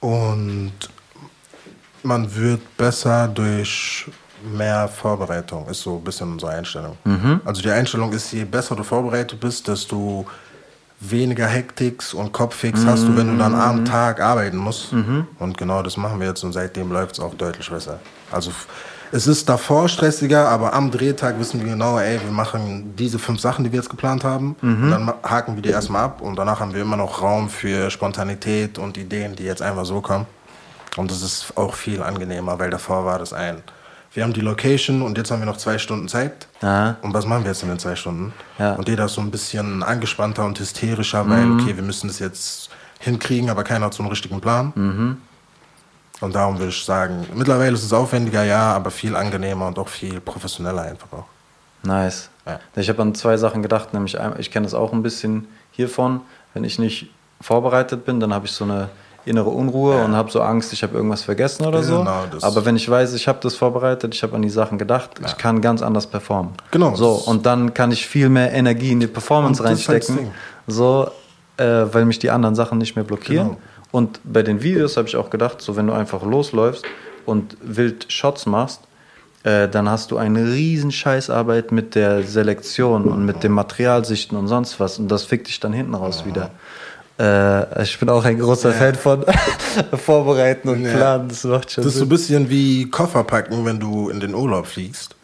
Und 0.00 0.72
man 2.02 2.34
wird 2.36 2.76
besser 2.76 3.28
durch 3.28 4.06
mehr 4.42 4.88
Vorbereitung, 4.88 5.66
ist 5.68 5.82
so 5.82 5.96
ein 5.96 6.04
bisschen 6.04 6.32
unsere 6.32 6.52
Einstellung. 6.52 6.96
Also 7.44 7.62
die 7.62 7.70
Einstellung 7.70 8.12
ist, 8.12 8.32
je 8.32 8.44
besser 8.44 8.74
du 8.76 8.82
vorbereitet 8.82 9.38
bist, 9.40 9.66
desto 9.68 10.26
weniger 11.00 11.46
Hektiks 11.46 12.12
und 12.12 12.32
Kopffix 12.32 12.84
hast 12.84 13.06
du, 13.06 13.16
wenn 13.16 13.28
du 13.28 13.36
dann 13.38 13.54
am 13.54 13.84
Tag 13.84 14.20
arbeiten 14.20 14.56
musst. 14.56 14.92
Und 15.38 15.56
genau 15.56 15.82
das 15.82 15.96
machen 15.96 16.18
wir 16.20 16.28
jetzt 16.28 16.42
und 16.42 16.52
seitdem 16.52 16.90
läuft 16.90 17.12
es 17.14 17.20
auch 17.20 17.34
deutlich 17.34 17.70
besser. 17.70 18.00
Also 18.32 18.50
es 19.10 19.26
ist 19.26 19.48
davor 19.48 19.88
stressiger, 19.88 20.48
aber 20.48 20.74
am 20.74 20.90
Drehtag 20.90 21.38
wissen 21.38 21.60
wir 21.60 21.70
genau, 21.70 21.98
ey, 21.98 22.20
wir 22.22 22.30
machen 22.30 22.94
diese 22.96 23.18
fünf 23.18 23.40
Sachen, 23.40 23.64
die 23.64 23.72
wir 23.72 23.78
jetzt 23.78 23.88
geplant 23.88 24.22
haben. 24.24 24.54
Und 24.82 24.90
dann 24.90 25.12
haken 25.22 25.54
wir 25.54 25.62
die 25.62 25.70
erstmal 25.70 26.04
ab 26.04 26.20
und 26.20 26.36
danach 26.36 26.60
haben 26.60 26.74
wir 26.74 26.82
immer 26.82 26.96
noch 26.96 27.22
Raum 27.22 27.48
für 27.48 27.90
Spontanität 27.90 28.76
und 28.76 28.98
Ideen, 28.98 29.34
die 29.36 29.44
jetzt 29.44 29.62
einfach 29.62 29.86
so 29.86 30.00
kommen. 30.00 30.26
Und 30.96 31.10
das 31.10 31.22
ist 31.22 31.56
auch 31.56 31.74
viel 31.74 32.02
angenehmer, 32.02 32.58
weil 32.58 32.70
davor 32.70 33.04
war 33.06 33.18
das 33.20 33.32
ein. 33.32 33.62
Wir 34.18 34.24
haben 34.24 34.32
die 34.32 34.40
Location 34.40 35.02
und 35.02 35.16
jetzt 35.16 35.30
haben 35.30 35.38
wir 35.38 35.46
noch 35.46 35.58
zwei 35.58 35.78
Stunden 35.78 36.08
Zeit. 36.08 36.48
Aha. 36.60 36.96
Und 37.02 37.14
was 37.14 37.24
machen 37.24 37.44
wir 37.44 37.52
jetzt 37.52 37.62
in 37.62 37.68
den 37.68 37.78
zwei 37.78 37.94
Stunden? 37.94 38.32
Ja. 38.58 38.72
Und 38.72 38.88
jeder 38.88 39.04
ist 39.04 39.14
so 39.14 39.20
ein 39.20 39.30
bisschen 39.30 39.84
angespannter 39.84 40.44
und 40.44 40.58
hysterischer, 40.58 41.30
weil, 41.30 41.52
okay, 41.52 41.76
wir 41.76 41.84
müssen 41.84 42.08
das 42.08 42.18
jetzt 42.18 42.68
hinkriegen, 42.98 43.48
aber 43.48 43.62
keiner 43.62 43.86
hat 43.86 43.94
so 43.94 44.02
einen 44.02 44.10
richtigen 44.10 44.40
Plan. 44.40 45.20
Und 46.20 46.34
darum 46.34 46.58
würde 46.58 46.70
ich 46.70 46.84
sagen, 46.84 47.28
mittlerweile 47.32 47.74
ist 47.74 47.84
es 47.84 47.92
aufwendiger, 47.92 48.42
ja, 48.42 48.72
aber 48.72 48.90
viel 48.90 49.14
angenehmer 49.14 49.68
und 49.68 49.78
auch 49.78 49.86
viel 49.86 50.18
professioneller 50.18 50.82
einfach 50.82 51.12
auch. 51.12 51.26
Nice. 51.84 52.28
Ja. 52.44 52.58
Ich 52.74 52.88
habe 52.88 53.00
an 53.00 53.14
zwei 53.14 53.36
Sachen 53.36 53.62
gedacht, 53.62 53.94
nämlich 53.94 54.18
ich 54.38 54.50
kenne 54.50 54.66
das 54.66 54.74
auch 54.74 54.92
ein 54.92 55.04
bisschen 55.04 55.46
hiervon. 55.70 56.22
Wenn 56.54 56.64
ich 56.64 56.80
nicht 56.80 57.08
vorbereitet 57.40 58.04
bin, 58.04 58.18
dann 58.18 58.34
habe 58.34 58.46
ich 58.46 58.52
so 58.52 58.64
eine 58.64 58.88
innere 59.28 59.50
Unruhe 59.50 60.02
und 60.04 60.16
habe 60.16 60.30
so 60.30 60.40
Angst, 60.40 60.72
ich 60.72 60.82
habe 60.82 60.96
irgendwas 60.96 61.22
vergessen 61.22 61.64
oder 61.66 61.82
so. 61.82 61.98
Genau, 61.98 62.24
das- 62.30 62.42
Aber 62.42 62.64
wenn 62.64 62.74
ich 62.76 62.88
weiß, 62.88 63.14
ich 63.14 63.28
habe 63.28 63.38
das 63.42 63.54
vorbereitet, 63.54 64.14
ich 64.14 64.22
habe 64.22 64.34
an 64.34 64.42
die 64.42 64.50
Sachen 64.50 64.78
gedacht, 64.78 65.10
ich 65.24 65.36
kann 65.36 65.60
ganz 65.60 65.82
anders 65.82 66.06
performen. 66.06 66.52
Genau. 66.70 66.94
So, 66.96 67.10
und 67.12 67.46
dann 67.46 67.74
kann 67.74 67.92
ich 67.92 68.06
viel 68.06 68.28
mehr 68.28 68.52
Energie 68.52 68.92
in 68.92 69.00
die 69.00 69.06
Performance 69.06 69.62
reinstecken. 69.62 70.30
So, 70.66 71.10
äh, 71.56 71.64
weil 71.92 72.04
mich 72.04 72.18
die 72.18 72.30
anderen 72.30 72.54
Sachen 72.54 72.78
nicht 72.78 72.96
mehr 72.96 73.04
blockieren. 73.04 73.48
Genau. 73.48 73.58
Und 73.90 74.20
bei 74.24 74.42
den 74.42 74.62
Videos 74.62 74.96
habe 74.96 75.08
ich 75.08 75.16
auch 75.16 75.30
gedacht, 75.30 75.60
so 75.62 75.76
wenn 75.76 75.86
du 75.86 75.92
einfach 75.94 76.22
losläufst 76.22 76.84
und 77.26 77.56
wild 77.62 78.10
Shots 78.12 78.44
machst, 78.46 78.82
äh, 79.44 79.68
dann 79.68 79.88
hast 79.88 80.10
du 80.10 80.18
eine 80.18 80.44
riesen 80.52 80.90
Scheißarbeit 80.92 81.72
mit 81.72 81.94
der 81.94 82.22
Selektion 82.24 83.04
und 83.04 83.24
mit 83.24 83.42
dem 83.44 83.52
Materialsichten 83.52 84.36
und 84.36 84.48
sonst 84.48 84.78
was. 84.80 84.98
Und 84.98 85.08
das 85.08 85.22
fickt 85.24 85.46
dich 85.48 85.58
dann 85.60 85.72
hinten 85.72 85.94
raus 85.94 86.24
wieder. 86.26 86.50
Äh, 87.18 87.82
ich 87.82 87.98
bin 87.98 88.08
auch 88.08 88.24
ein 88.24 88.38
großer 88.38 88.72
Fan 88.72 88.94
von 88.94 89.24
Vorbereiten 90.04 90.68
und 90.68 90.84
Ja. 90.84 90.92
Planen. 90.96 91.28
Das 91.28 91.44
macht 91.44 91.70
schon 91.72 91.84
Das 91.84 91.92
ist 91.94 91.98
so 91.98 92.04
ein 92.04 92.08
Sinn. 92.08 92.16
bisschen 92.16 92.50
wie 92.50 92.88
Koffer 92.90 93.24
packen, 93.24 93.64
wenn 93.64 93.80
du 93.80 94.08
in 94.08 94.20
den 94.20 94.34
Urlaub 94.34 94.66
fliegst. 94.66 95.16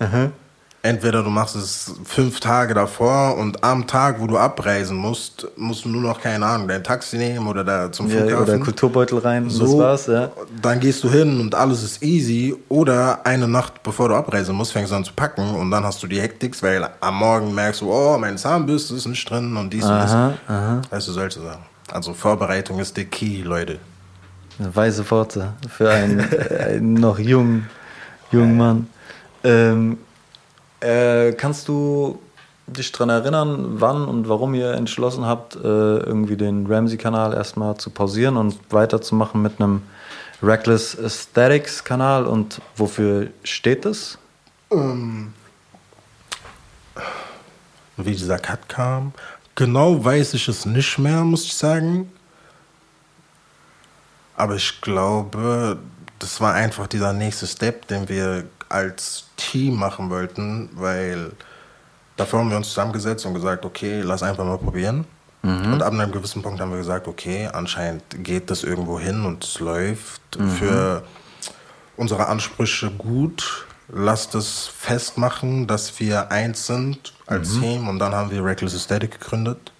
Entweder 0.82 1.22
du 1.22 1.30
machst 1.30 1.56
es 1.56 1.94
fünf 2.04 2.40
Tage 2.40 2.74
davor 2.74 3.38
und 3.38 3.64
am 3.64 3.86
Tag, 3.86 4.20
wo 4.20 4.26
du 4.26 4.36
abreisen 4.36 4.98
musst, 4.98 5.46
musst 5.56 5.86
du 5.86 5.88
nur 5.88 6.02
noch, 6.02 6.20
keine 6.20 6.44
Ahnung, 6.44 6.68
dein 6.68 6.84
Taxi 6.84 7.16
nehmen 7.16 7.46
oder 7.46 7.64
da 7.64 7.90
zum 7.90 8.10
Ja, 8.10 8.18
Flughafen. 8.18 8.42
oder 8.42 8.58
Kulturbeutel 8.58 9.18
rein, 9.20 9.48
So, 9.48 9.64
das 9.64 9.78
war's, 9.78 10.06
ja. 10.08 10.30
Dann 10.60 10.80
gehst 10.80 11.02
du 11.02 11.10
hin 11.10 11.40
und 11.40 11.54
alles 11.54 11.82
ist 11.82 12.02
easy. 12.02 12.54
Oder 12.68 13.24
eine 13.24 13.48
Nacht 13.48 13.82
bevor 13.82 14.10
du 14.10 14.14
abreisen 14.14 14.54
musst, 14.54 14.72
fängst 14.72 14.92
du 14.92 14.96
an 14.96 15.04
zu 15.04 15.14
packen 15.16 15.54
und 15.54 15.70
dann 15.70 15.84
hast 15.84 16.02
du 16.02 16.06
die 16.06 16.20
Hektik, 16.20 16.60
weil 16.62 16.86
am 17.00 17.14
Morgen 17.16 17.54
merkst 17.54 17.80
du, 17.80 17.90
oh, 17.90 18.18
meine 18.18 18.36
Zahnbürste 18.36 18.94
ist 18.94 19.06
nicht 19.06 19.30
drin 19.30 19.56
und 19.56 19.72
dies 19.72 19.84
und 19.86 19.92
Aha, 19.92 20.34
das. 20.82 20.92
Weißt 20.92 21.08
du, 21.08 21.12
solche 21.12 21.40
Sachen. 21.40 21.62
Also 21.90 22.14
Vorbereitung 22.14 22.80
ist 22.80 22.96
der 22.96 23.04
Key, 23.04 23.42
Leute. 23.42 23.78
Weise 24.58 25.08
Worte 25.10 25.54
für 25.68 25.90
einen, 25.90 26.20
einen 26.60 26.94
noch 26.94 27.18
jungen, 27.18 27.68
jungen 28.30 28.56
Mann. 28.56 28.88
Ähm, 29.42 29.98
äh, 30.80 31.32
kannst 31.32 31.68
du 31.68 32.20
dich 32.66 32.92
daran 32.92 33.10
erinnern, 33.10 33.80
wann 33.80 34.06
und 34.06 34.28
warum 34.28 34.54
ihr 34.54 34.72
entschlossen 34.72 35.26
habt, 35.26 35.56
äh, 35.56 35.58
irgendwie 35.58 36.36
den 36.36 36.66
Ramsey-Kanal 36.66 37.34
erstmal 37.34 37.76
zu 37.76 37.90
pausieren 37.90 38.36
und 38.36 38.56
weiterzumachen 38.70 39.42
mit 39.42 39.60
einem 39.60 39.82
Reckless 40.42 40.98
Aesthetics-Kanal 40.98 42.26
und 42.26 42.60
wofür 42.76 43.28
steht 43.42 43.84
das? 43.84 44.18
wie 47.96 48.12
dieser 48.12 48.38
Cut 48.38 48.68
kam. 48.68 49.12
Genau 49.54 50.04
weiß 50.04 50.34
ich 50.34 50.48
es 50.48 50.66
nicht 50.66 50.98
mehr, 50.98 51.22
muss 51.24 51.44
ich 51.44 51.54
sagen. 51.54 52.10
Aber 54.36 54.56
ich 54.56 54.80
glaube, 54.80 55.78
das 56.18 56.40
war 56.40 56.54
einfach 56.54 56.86
dieser 56.88 57.12
nächste 57.12 57.46
Step, 57.46 57.86
den 57.86 58.08
wir 58.08 58.44
als 58.68 59.26
Team 59.36 59.76
machen 59.76 60.10
wollten, 60.10 60.70
weil 60.74 61.32
davor 62.16 62.40
haben 62.40 62.50
wir 62.50 62.56
uns 62.56 62.68
zusammengesetzt 62.68 63.24
und 63.26 63.34
gesagt, 63.34 63.64
okay, 63.64 64.00
lass 64.00 64.22
einfach 64.22 64.44
mal 64.44 64.58
probieren. 64.58 65.04
Und 65.72 65.82
ab 65.82 65.92
einem 65.92 66.10
gewissen 66.10 66.42
Punkt 66.42 66.58
haben 66.60 66.70
wir 66.70 66.78
gesagt, 66.78 67.06
okay, 67.06 67.48
anscheinend 67.52 68.02
geht 68.24 68.50
das 68.50 68.62
irgendwo 68.64 68.98
hin 68.98 69.24
und 69.26 69.44
es 69.44 69.60
läuft 69.60 70.22
für 70.58 71.04
unsere 71.96 72.28
Ansprüche 72.28 72.90
gut. 72.90 73.66
Lass 73.88 74.30
das 74.30 74.66
festmachen, 74.66 75.66
dass 75.66 76.00
wir 76.00 76.30
eins 76.30 76.66
sind 76.66 77.12
als 77.26 77.52
Team 77.60 77.88
und 77.88 77.98
dann 77.98 78.14
haben 78.14 78.30
wir 78.30 78.44
Reckless 78.44 78.74
Aesthetic 78.74 79.20
gegründet. 79.20 79.72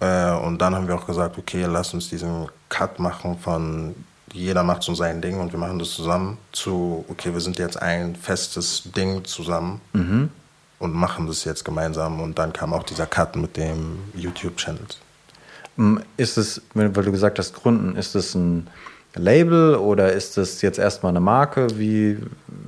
Äh, 0.00 0.32
und 0.32 0.58
dann 0.58 0.74
haben 0.74 0.88
wir 0.88 0.94
auch 0.94 1.06
gesagt, 1.06 1.38
okay, 1.38 1.64
lass 1.64 1.94
uns 1.94 2.10
diesen 2.10 2.48
Cut 2.68 2.98
machen 2.98 3.38
von 3.38 3.94
jeder 4.32 4.62
macht 4.62 4.82
so 4.82 4.94
sein 4.94 5.20
Ding 5.20 5.38
und 5.38 5.52
wir 5.52 5.58
machen 5.58 5.78
das 5.78 5.90
zusammen 5.90 6.38
zu, 6.52 7.04
okay, 7.08 7.32
wir 7.32 7.40
sind 7.40 7.58
jetzt 7.58 7.80
ein 7.80 8.16
festes 8.16 8.82
Ding 8.96 9.24
zusammen 9.24 9.80
und 10.78 10.94
machen 10.94 11.26
das 11.26 11.44
jetzt 11.44 11.64
gemeinsam. 11.64 12.20
Und 12.20 12.38
dann 12.38 12.52
kam 12.52 12.72
auch 12.72 12.82
dieser 12.82 13.06
Cut 13.06 13.36
mit 13.36 13.56
dem 13.56 13.98
YouTube-Channel. 14.14 14.86
Mm, 15.76 15.98
Ist 16.16 16.38
es, 16.38 16.62
weil 16.74 16.90
du 16.90 17.12
gesagt 17.12 17.38
hast, 17.38 17.54
Gründen, 17.54 17.96
ist 17.96 18.14
es 18.14 18.34
ein 18.34 18.68
Label 19.14 19.74
oder 19.76 20.12
ist 20.12 20.38
es 20.38 20.62
jetzt 20.62 20.78
erstmal 20.78 21.10
eine 21.10 21.20
Marke 21.20 21.78
wie 21.78 22.18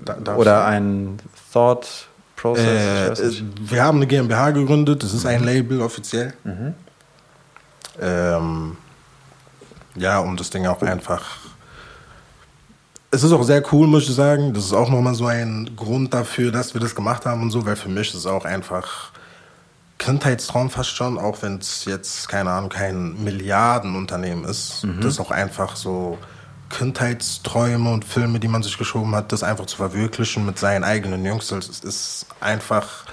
Da- 0.05 0.15
darfst 0.15 0.41
oder 0.41 0.65
ein 0.67 1.19
Thought 1.53 2.09
Process? 2.37 3.19
Äh, 3.21 3.43
wir 3.61 3.83
haben 3.83 3.97
eine 3.99 4.07
GmbH 4.07 4.51
gegründet, 4.51 5.03
das 5.03 5.15
ist 5.15 5.25
ein 5.27 5.43
Label 5.45 5.81
offiziell. 5.81 6.35
Ähm, 8.01 8.77
ja, 9.97 10.19
um 10.19 10.37
das 10.37 10.51
Ding 10.51 10.67
auch 10.67 10.83
einfach. 10.83 11.23
Es 13.11 13.23
ist 13.23 13.31
auch 13.33 13.45
sehr 13.45 13.63
cool, 13.73 13.87
muss 13.87 14.09
ich 14.09 14.15
sagen. 14.15 14.53
Das 14.53 14.65
ist 14.65 14.73
auch 14.73 14.91
nochmal 14.91 15.15
so 15.15 15.27
ein 15.27 15.71
Grund 15.77 16.13
dafür, 16.13 16.51
dass 16.51 16.75
wir 16.75 16.81
das 16.81 16.95
gemacht 16.97 17.25
haben 17.27 17.43
und 17.43 17.51
so, 17.53 17.65
weil 17.65 17.77
für 17.77 17.89
mich 17.89 18.09
ist 18.09 18.15
es 18.17 18.27
auch 18.27 18.45
einfach 18.45 19.11
Kindheitstraum 19.99 20.69
fast 20.71 20.91
schon, 20.91 21.17
auch 21.19 21.41
wenn 21.43 21.59
es 21.59 21.85
jetzt, 21.85 22.29
keine 22.29 22.51
Ahnung, 22.51 22.69
kein 22.71 23.23
Milliardenunternehmen 23.23 24.45
ist. 24.45 24.85
Das 25.01 25.13
ist 25.15 25.21
auch 25.21 25.31
einfach 25.31 25.77
so 25.77 26.19
Kindheitsträume 26.79 27.91
und 27.93 28.05
Filme, 28.05 28.41
die 28.41 28.49
man 28.49 28.63
sich 28.63 28.77
geschoben 28.79 29.15
hat, 29.15 29.33
das 29.33 29.43
einfach 29.43 29.67
zu 29.67 29.77
verwirklichen 29.77 30.45
mit 30.47 30.59
seinen 30.59 30.85
eigenen 30.85 31.25
Jungs. 31.25 31.49
Das 31.49 31.69
ist- 31.69 32.27
einfach 32.41 33.05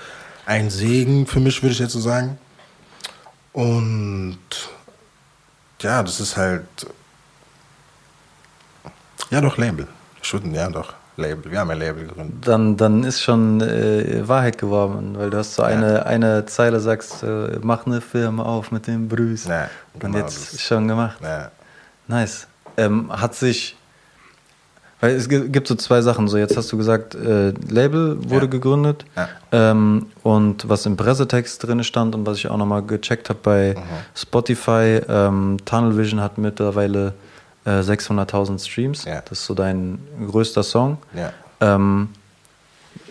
ein 0.46 0.70
Segen 0.70 1.28
für 1.28 1.40
mich, 1.40 1.62
würde 1.62 1.74
ich 1.74 1.80
jetzt 1.80 1.94
so 1.94 2.00
sagen. 2.00 2.38
Und 3.54 4.40
ja, 5.82 6.02
das 6.04 6.20
ist 6.20 6.38
halt. 6.38 6.66
Ja, 9.30 9.42
doch, 9.42 9.58
Label. 9.58 9.88
Ich 10.22 10.32
würde, 10.34 10.50
ja, 10.50 10.70
doch, 10.70 10.94
Label. 11.18 11.52
Wir 11.52 11.60
haben 11.60 11.70
ein 11.72 11.80
Label 11.80 12.06
gegründet. 12.08 12.48
Dann, 12.48 12.78
dann 12.78 13.04
ist 13.04 13.22
schon 13.22 13.62
äh, 13.62 14.28
Wahrheit 14.28 14.58
geworden, 14.58 15.18
weil 15.18 15.30
du 15.30 15.38
hast 15.38 15.56
so 15.56 15.64
eine, 15.64 16.06
eine 16.06 16.46
Zeile 16.46 16.80
sagst, 16.80 17.24
äh, 17.24 17.60
mach 17.62 17.86
eine 17.86 18.02
Firma 18.02 18.44
auf 18.44 18.72
mit 18.72 18.88
dem 18.88 19.08
Bruce. 19.08 19.46
Ja, 19.46 19.70
Und 19.94 20.00
genau, 20.02 20.18
jetzt 20.20 20.54
das- 20.54 20.62
schon 20.62 20.88
gemacht. 20.88 21.18
Ja. 21.22 21.52
Nice. 22.08 22.48
Ähm, 22.78 23.12
hat 23.12 23.36
sich, 23.36 23.76
weil 25.00 25.16
es 25.16 25.28
gi- 25.30 25.50
gibt 25.50 25.68
so 25.68 25.76
zwei 25.76 26.02
Sachen. 26.02 26.28
So 26.28 26.38
jetzt 26.38 26.56
hast 26.58 26.72
du 26.72 26.78
gesagt, 26.78 27.16
äh, 27.16 27.52
Label 27.70 28.18
wurde 28.30 28.46
Ja. 28.46 28.52
gegründet 28.52 29.06
Ja. 29.16 29.30
ähm, 29.52 30.08
und 30.24 30.68
was 30.70 30.86
im 30.86 30.96
Pressetext 30.98 31.64
drin 31.66 31.84
stand 31.84 32.16
und 32.16 32.26
was 32.26 32.38
ich 32.38 32.48
auch 32.48 32.58
nochmal 32.58 32.82
gecheckt 32.84 33.30
habe 33.30 33.40
bei 33.42 33.76
Mhm. 33.78 33.82
Spotify, 34.16 35.02
ähm, 35.08 35.58
Tunnel 35.66 35.98
Vision 35.98 36.22
hat 36.22 36.38
mittlerweile 36.38 37.14
äh, 37.66 37.82
600.000 37.84 38.58
Streams. 38.60 39.06
Ja. 39.06 39.22
Das 39.22 39.40
ist 39.40 39.46
so 39.46 39.54
dein 39.54 40.00
größter 40.28 40.64
Song. 40.64 40.98
Ähm, 41.60 42.10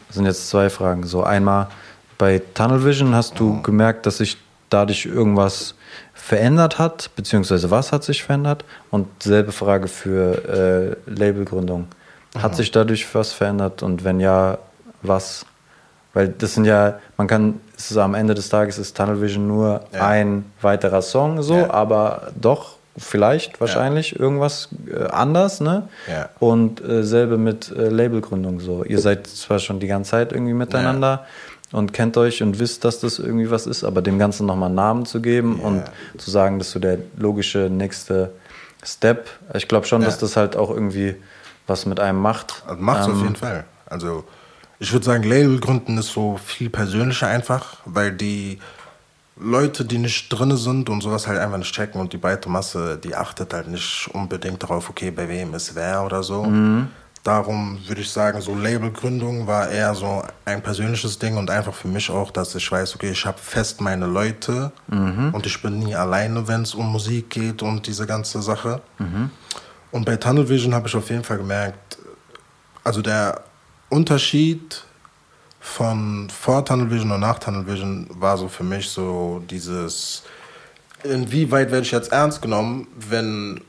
das 0.09 0.17
sind 0.17 0.25
jetzt 0.27 0.49
zwei 0.51 0.69
Fragen. 0.71 1.05
So 1.07 1.23
einmal, 1.23 1.69
Bei 2.19 2.43
Tunnel 2.53 2.85
Vision 2.85 3.15
hast 3.15 3.39
du 3.41 3.63
gemerkt, 3.63 4.05
dass 4.05 4.19
sich 4.19 4.37
dadurch 4.69 5.07
irgendwas 5.07 5.75
verändert 6.31 6.79
hat, 6.79 7.11
beziehungsweise 7.17 7.73
was 7.73 7.91
hat 7.91 8.05
sich 8.05 8.23
verändert? 8.23 8.65
Und 8.93 9.09
selbe 9.21 9.51
Frage 9.51 9.89
für 9.89 10.97
äh, 11.09 11.11
Labelgründung. 11.11 11.89
Hat 12.39 12.55
sich 12.55 12.71
dadurch 12.71 13.13
was 13.17 13.33
verändert 13.33 13.83
und 13.83 14.05
wenn 14.05 14.21
ja, 14.21 14.59
was? 15.03 15.45
Weil 16.15 16.29
das 16.29 16.55
sind 16.55 16.67
ja, 16.67 17.01
man 17.17 17.27
kann, 17.27 17.61
es 17.77 17.91
ist 17.91 17.97
am 17.97 18.15
Ende 18.15 18.35
des 18.35 18.49
Tages 18.49 18.79
ist 18.79 18.97
Tunnel 18.97 19.21
Vision 19.21 19.49
nur 19.49 19.81
Ja. 19.93 20.07
ein 20.07 20.45
weiterer 20.61 21.03
Song 21.03 21.43
so, 21.43 21.57
Ja. 21.57 21.71
aber 21.73 22.29
doch 22.41 22.77
vielleicht 22.97 23.61
wahrscheinlich 23.61 24.19
irgendwas 24.19 24.69
äh, 24.89 25.07
anders, 25.09 25.61
ne? 25.61 25.89
Ja. 26.09 26.29
Und 26.39 26.81
äh, 26.81 27.03
selbe 27.03 27.39
mit 27.39 27.73
äh, 27.77 27.89
Labelgründung 27.89 28.61
so. 28.61 28.85
Ihr 28.85 29.01
seid 29.01 29.27
zwar 29.27 29.59
schon 29.59 29.81
die 29.81 29.89
ganze 29.89 30.13
Zeit 30.13 30.31
irgendwie 30.33 30.55
miteinander 30.55 31.27
und 31.73 31.93
kennt 31.93 32.17
euch 32.17 32.43
und 32.43 32.59
wisst, 32.59 32.85
dass 32.85 33.01
das 33.01 33.19
irgendwie 33.19 33.51
was 33.51 33.67
ist, 33.67 33.85
aber 33.85 34.03
dem 34.03 34.19
Ganzen 34.19 34.47
nochmal 34.47 34.67
einen 34.67 34.75
Namen 34.77 35.07
zu 35.07 35.21
geben 35.21 35.59
Ja. 35.61 35.67
und 35.69 35.85
zu 36.19 36.31
sagen, 36.31 36.59
das 36.59 36.69
ist 36.69 36.73
so 36.75 36.81
der 36.81 36.99
logische 37.17 37.69
nächste 37.71 38.33
Step. 38.85 39.29
Ich 39.55 39.69
glaube 39.69 39.87
schon, 39.87 40.03
Ja. 40.03 40.07
dass 40.09 40.19
das 40.19 40.37
halt 40.37 40.57
auch 40.57 40.71
irgendwie 40.71 41.17
was 41.67 41.87
mit 41.87 42.01
einem 42.01 42.21
macht. 42.21 42.63
Also 42.67 42.83
macht's 42.83 43.07
auf 43.07 43.13
Ähm, 43.13 43.23
jeden 43.23 43.37
Fall. 43.37 43.65
Also 43.87 44.25
ich 44.79 44.93
würde 44.93 45.05
sagen, 45.05 45.23
Label 45.25 45.61
gründen 45.61 45.99
ist 45.99 46.09
so 46.13 46.39
viel 46.45 46.71
persönlicher 46.71 47.27
einfach, 47.29 47.77
weil 47.85 48.13
die 48.13 48.59
Leute, 49.43 49.85
die 49.85 49.99
nicht 49.99 50.29
drinne 50.29 50.57
sind 50.57 50.91
und 50.91 51.03
sowas 51.03 51.27
halt 51.27 51.39
einfach 51.39 51.57
nicht 51.59 51.73
checken 51.75 52.01
und 52.01 52.13
die 52.13 52.17
breite 52.19 52.49
Masse, 52.51 52.99
die 53.03 53.15
achtet 53.15 53.55
halt 53.55 53.69
nicht 53.69 54.09
unbedingt 54.13 54.63
darauf, 54.63 54.91
okay, 54.91 55.11
bei 55.11 55.29
wem 55.29 55.55
ist 55.55 55.75
wer 55.75 56.05
oder 56.05 56.23
so. 56.23 56.47
Darum 57.23 57.79
würde 57.87 58.01
ich 58.01 58.11
sagen, 58.11 58.41
so 58.41 58.55
Labelgründung 58.55 59.47
war 59.47 59.69
eher 59.69 59.95
so 59.95 60.23
ein 60.47 60.63
persönliches 60.63 61.19
Ding 61.19 61.37
und 61.37 61.51
einfach 61.51 61.75
für 61.75 61.89
mich 61.89 62.09
auch, 62.09 62.31
dass 62.31 62.55
ich 62.55 62.73
weiß, 62.73 62.95
okay, 62.95 63.11
ich 63.11 63.27
habe 63.27 63.39
fest 63.39 63.83
meine 63.83 64.07
Leute 64.07 64.73
und 65.35 65.45
ich 65.45 65.61
bin 65.61 65.81
nie 65.81 65.95
alleine, 65.95 66.49
wenn 66.49 66.63
es 66.63 66.75
um 66.75 66.91
Musik 66.91 67.29
geht 67.29 67.63
und 67.63 67.87
diese 67.87 68.07
ganze 68.07 68.41
Sache. 68.41 68.81
Und 69.91 70.07
bei 70.07 70.17
Tunnel 70.17 70.49
Vision 70.49 70.75
habe 70.75 70.89
ich 70.89 70.97
auf 70.97 71.11
jeden 71.11 71.25
Fall 71.25 71.37
gemerkt, 71.39 71.99
also 72.85 73.03
der 73.03 73.43
Unterschied 73.91 74.83
von 75.61 76.31
vor 76.31 76.65
Tunnel 76.65 76.91
Vision 76.91 77.11
und 77.11 77.21
nach 77.21 77.39
Tunnel 77.39 77.67
Vision 77.67 78.07
war 78.15 78.39
so 78.39 78.49
für 78.49 78.65
mich 78.65 78.89
so 78.89 79.43
dieses, 79.51 80.23
inwieweit 81.05 81.71
werde 81.71 81.85
ich 81.85 81.93
jetzt 81.93 82.13
ernst 82.13 82.41
genommen, 82.41 82.87
wenn 82.97 83.61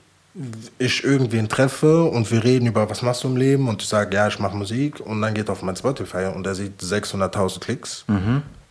ich 0.79 1.03
irgendwen 1.03 1.49
treffe 1.49 2.03
und 2.03 2.31
wir 2.31 2.43
reden 2.43 2.65
über, 2.67 2.89
was 2.89 3.01
machst 3.01 3.23
du 3.23 3.27
im 3.27 3.35
Leben 3.35 3.67
und 3.67 3.81
ich 3.81 3.87
sage, 3.89 4.15
ja, 4.15 4.27
ich 4.27 4.39
mache 4.39 4.55
Musik 4.55 4.99
und 5.01 5.21
dann 5.21 5.33
geht 5.33 5.49
er 5.49 5.53
auf 5.53 5.61
mein 5.61 5.75
Spotify 5.75 6.31
und 6.33 6.47
er 6.47 6.55
sieht 6.55 6.81
600.000 6.81 7.59
Klicks. 7.59 8.05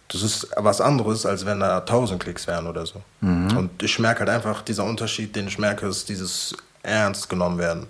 Das 0.09 0.23
ist 0.23 0.49
was 0.57 0.81
anderes, 0.81 1.27
als 1.27 1.44
wenn 1.46 1.61
da 1.61 1.79
1000 1.79 2.23
Klicks 2.23 2.46
wären 2.46 2.66
oder 2.66 2.85
so. 2.87 3.03
Und 3.57 3.83
ich 3.83 3.99
merke 3.99 4.20
halt 4.20 4.31
einfach, 4.31 4.62
dieser 4.62 4.85
Unterschied, 4.85 5.37
den 5.37 5.46
ich 5.49 5.59
merke, 5.59 5.87
ist 5.87 6.09
dieses 6.09 6.55
ernst 6.83 7.29
genommen 7.29 7.59
werden. 7.59 7.87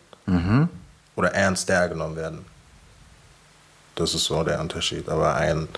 Oder 1.16 1.32
ernster 1.34 1.88
genommen 1.88 2.16
werden. 2.16 2.44
Das 3.94 4.14
ist 4.14 4.24
so 4.24 4.42
der 4.42 4.60
Unterschied. 4.60 5.08
Aber 5.08 5.34
ein 5.36 5.68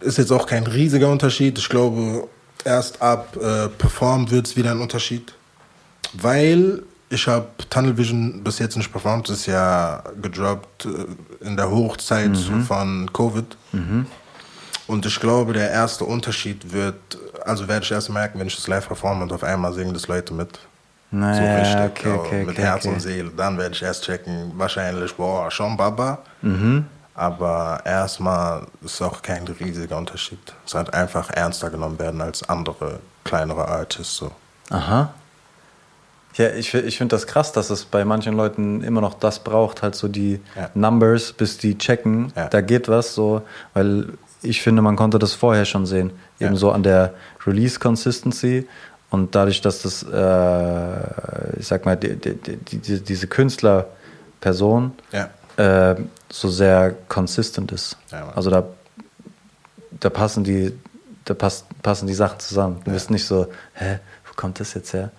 ist 0.00 0.18
jetzt 0.18 0.30
auch 0.32 0.46
kein 0.46 0.66
riesiger 0.66 1.08
Unterschied. 1.10 1.58
Ich 1.58 1.68
glaube, 1.68 2.28
erst 2.64 3.00
ab 3.00 3.36
äh, 3.36 3.68
Perform 3.68 4.30
wird 4.30 4.46
es 4.46 4.56
wieder 4.56 4.70
ein 4.72 4.80
Unterschied. 4.80 5.32
Weil 6.14 6.82
ich 7.10 7.26
habe 7.28 7.46
Tunnel 7.70 7.96
Vision 7.96 8.42
bis 8.42 8.58
jetzt 8.58 8.76
nicht 8.76 8.90
performt. 8.90 9.28
Das 9.28 9.38
ist 9.38 9.46
ja 9.46 10.02
gedroppt 10.20 10.86
äh, 10.86 11.46
in 11.46 11.56
der 11.56 11.70
Hochzeit 11.70 12.36
von 12.66 13.12
Covid. 13.12 13.56
Und 14.86 15.06
ich 15.06 15.18
glaube, 15.18 15.52
der 15.52 15.70
erste 15.70 16.04
Unterschied 16.04 16.72
wird, 16.72 16.96
also 17.44 17.66
werde 17.68 17.84
ich 17.84 17.90
erst 17.90 18.10
merken, 18.10 18.38
wenn 18.38 18.46
ich 18.46 18.56
das 18.56 18.66
live 18.66 18.86
performe 18.86 19.22
und 19.22 19.32
auf 19.32 19.42
einmal 19.42 19.72
singen 19.72 19.94
das 19.94 20.08
Leute 20.08 20.34
mit. 20.34 20.58
Naja, 21.10 21.64
so 21.64 21.82
richtig, 21.84 22.06
okay, 22.06 22.18
okay, 22.18 22.44
mit 22.44 22.50
okay, 22.50 22.62
Herz 22.62 22.84
und 22.86 23.00
Seele. 23.00 23.30
Dann 23.36 23.56
werde 23.56 23.74
ich 23.74 23.82
erst 23.82 24.04
checken, 24.04 24.52
wahrscheinlich, 24.56 25.14
boah, 25.14 25.50
schon 25.50 25.76
Baba. 25.76 26.18
Mhm. 26.42 26.86
Aber 27.14 27.80
erstmal 27.84 28.66
ist 28.84 29.00
auch 29.00 29.22
kein 29.22 29.46
riesiger 29.46 29.96
Unterschied. 29.96 30.52
Es 30.66 30.74
hat 30.74 30.92
einfach 30.92 31.30
ernster 31.30 31.70
genommen 31.70 31.98
werden 31.98 32.20
als 32.20 32.42
andere 32.48 32.98
kleinere 33.22 33.68
Artists. 33.68 34.16
So. 34.16 34.32
Aha. 34.70 35.14
Ja, 36.36 36.48
ich, 36.50 36.74
ich 36.74 36.98
finde 36.98 37.14
das 37.14 37.26
krass, 37.26 37.52
dass 37.52 37.70
es 37.70 37.84
bei 37.84 38.04
manchen 38.04 38.34
Leuten 38.34 38.82
immer 38.82 39.00
noch 39.00 39.14
das 39.14 39.38
braucht, 39.44 39.82
halt 39.82 39.94
so 39.94 40.08
die 40.08 40.40
Ja. 40.56 40.70
Numbers, 40.74 41.32
bis 41.32 41.58
die 41.58 41.78
checken, 41.78 42.32
Ja. 42.34 42.48
da 42.48 42.60
geht 42.60 42.88
was 42.88 43.14
so, 43.14 43.42
weil 43.72 44.14
ich 44.42 44.60
finde, 44.60 44.82
man 44.82 44.96
konnte 44.96 45.18
das 45.18 45.32
vorher 45.32 45.64
schon 45.64 45.86
sehen, 45.86 46.10
Ja. 46.40 46.48
eben 46.48 46.56
so 46.56 46.72
an 46.72 46.82
der 46.82 47.14
Release-Consistency 47.46 48.66
und 49.10 49.34
dadurch, 49.34 49.60
dass 49.60 49.82
das, 49.82 50.02
äh, 50.02 51.58
ich 51.60 51.66
sag 51.68 51.86
mal, 51.86 51.96
die, 51.96 52.16
die, 52.16 52.34
die, 52.34 52.56
die, 52.78 53.00
diese 53.00 53.26
Künstlerperson 53.28 54.92
äh, 55.56 55.94
so 56.30 56.48
sehr 56.48 56.94
consistent 57.08 57.70
ist. 57.70 57.96
Also 58.34 58.50
da, 58.50 58.64
da 60.00 60.10
passen 60.10 60.42
die, 60.42 60.72
da 61.24 61.34
passt, 61.34 61.66
passen 61.82 62.08
die 62.08 62.14
Sachen 62.14 62.40
zusammen. 62.40 62.80
Du 62.84 62.90
bist 62.90 63.10
nicht 63.10 63.24
so, 63.24 63.46
hä, 63.74 64.00
wo 64.26 64.32
kommt 64.34 64.58
das 64.58 64.74
jetzt 64.74 64.92
her? 64.92 65.10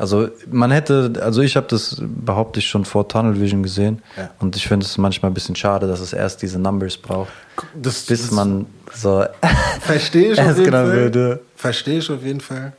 Also 0.00 0.28
man 0.50 0.70
hätte, 0.70 1.12
also 1.22 1.42
ich 1.42 1.56
habe 1.56 1.66
das 1.68 1.96
behaupte 2.00 2.58
ich 2.60 2.66
schon 2.68 2.84
vor 2.84 3.06
Tunnel 3.06 3.38
Vision 3.40 3.62
gesehen 3.62 4.02
Ja. 4.16 4.30
und 4.38 4.56
ich 4.56 4.66
finde 4.66 4.86
es 4.86 4.96
manchmal 4.96 5.30
ein 5.30 5.34
bisschen 5.34 5.54
schade, 5.56 5.86
dass 5.86 6.00
es 6.00 6.12
erst 6.12 6.40
diese 6.42 6.58
Numbers 6.58 6.96
braucht, 6.96 7.30
Das, 7.74 8.06
bis 8.06 8.22
das 8.22 8.30
man 8.30 8.66
so 8.94 9.24
Verstehe 9.80 10.32
ich 10.32 10.40
auf 10.40 10.46
jeden 10.56 10.64
genommen 10.64 10.86
Fall. 10.88 10.96
würde. 10.96 11.40
Verstehe 11.56 11.98
ich 11.98 12.10
auf 12.10 12.22
jeden 12.22 12.40
Fall. 12.40 12.72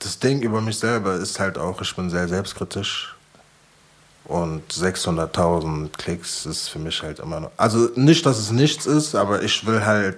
Das 0.00 0.18
Ding 0.18 0.42
über 0.42 0.60
mich 0.60 0.78
selber 0.78 1.14
ist 1.14 1.38
halt 1.38 1.56
auch, 1.58 1.80
ich 1.80 1.94
bin 1.94 2.10
sehr 2.10 2.26
selbstkritisch. 2.28 3.14
Und 4.24 4.62
600.000 4.72 5.90
Klicks 5.96 6.46
ist 6.46 6.66
für 6.68 6.80
mich 6.80 7.00
halt 7.02 7.20
immer 7.20 7.38
noch. 7.38 7.50
Also 7.56 7.90
nicht, 7.94 8.26
dass 8.26 8.38
es 8.38 8.50
nichts 8.50 8.84
ist, 8.84 9.14
aber 9.14 9.42
ich 9.44 9.64
will 9.66 9.84
halt 9.86 10.16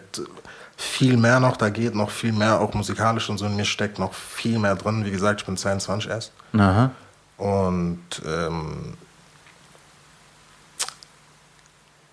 viel 0.79 1.17
mehr 1.17 1.41
noch. 1.41 1.57
Da 1.57 1.69
geht 1.71 1.95
noch 1.95 2.11
viel 2.11 2.33
mehr, 2.33 2.61
auch 2.61 2.73
musikalisch 2.73 3.29
und 3.29 3.37
so. 3.37 3.47
In 3.47 3.57
mir 3.57 3.65
steckt 3.65 3.99
noch 3.99 4.15
viel 4.15 4.61
mehr 4.61 4.77
drin. 4.77 5.05
Wie 5.05 5.11
gesagt, 5.11 5.41
ich 5.41 5.47
bin 5.47 5.57
22 5.57 6.09
erst. 6.09 6.33
Aha. 6.57 6.93
Und 7.37 8.01
ähm, 8.25 8.95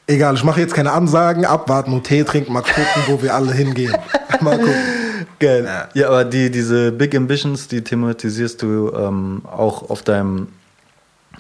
egal, 0.08 0.34
ich 0.34 0.44
mache 0.44 0.60
jetzt 0.62 0.74
keine 0.74 0.92
Ansagen, 0.92 1.46
abwarten 1.46 1.94
und 1.94 2.04
Tee 2.06 2.24
trinken, 2.24 2.54
mal 2.54 2.62
gucken, 2.64 3.04
wo 3.06 3.22
wir 3.22 3.36
alle 3.36 3.54
hingehen. 3.54 3.96
Mal 4.42 4.58
gucken. 4.58 4.74
Geil. 5.40 5.64
Ja. 5.66 5.88
Ja. 5.94 6.08
aber 6.08 6.26
die, 6.26 6.50
diese 6.52 6.92
Big 6.92 7.16
Ambitions, 7.16 7.68
die 7.68 7.84
thematisierst 7.84 8.62
du 8.62 8.92
ähm, 8.94 9.44
auch 9.46 9.90
auf 9.90 10.02
deinem 10.02 10.50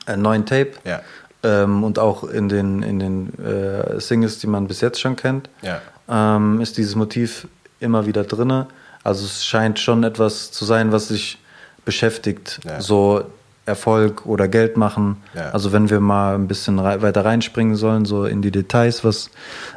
äh, 0.07 0.15
neuen 0.15 0.45
Tape. 0.45 0.73
Ja. 0.85 1.01
Ähm, 1.43 1.83
und 1.83 1.99
auch 1.99 2.23
in 2.23 2.47
den, 2.49 2.83
in 2.83 2.99
den 2.99 3.39
äh, 3.43 3.99
Singles, 3.99 4.39
die 4.39 4.47
man 4.47 4.67
bis 4.67 4.81
jetzt 4.81 5.01
schon 5.01 5.15
kennt, 5.15 5.49
Ja. 5.61 5.81
Ähm, 6.09 6.61
ist 6.61 6.77
dieses 6.77 6.95
Motiv 6.95 7.47
immer 7.79 8.05
wieder 8.05 8.23
drinne. 8.23 8.67
Also 9.03 9.25
es 9.25 9.45
scheint 9.45 9.79
schon 9.79 10.03
etwas 10.03 10.51
zu 10.51 10.65
sein, 10.65 10.91
was 10.91 11.09
sich 11.09 11.37
beschäftigt. 11.85 12.59
Ja. 12.65 12.81
So 12.81 13.23
Erfolg 13.65 14.25
oder 14.25 14.47
Geld 14.47 14.77
machen. 14.77 15.17
Ja. 15.33 15.49
Also 15.51 15.71
wenn 15.71 15.89
wir 15.89 15.99
mal 15.99 16.35
ein 16.35 16.47
bisschen 16.47 16.79
rei 16.79 17.01
weiter 17.01 17.25
reinspringen 17.25 17.75
sollen, 17.75 18.05
so 18.05 18.25
in 18.25 18.41
die 18.41 18.51
Details, 18.51 19.03
was 19.03 19.31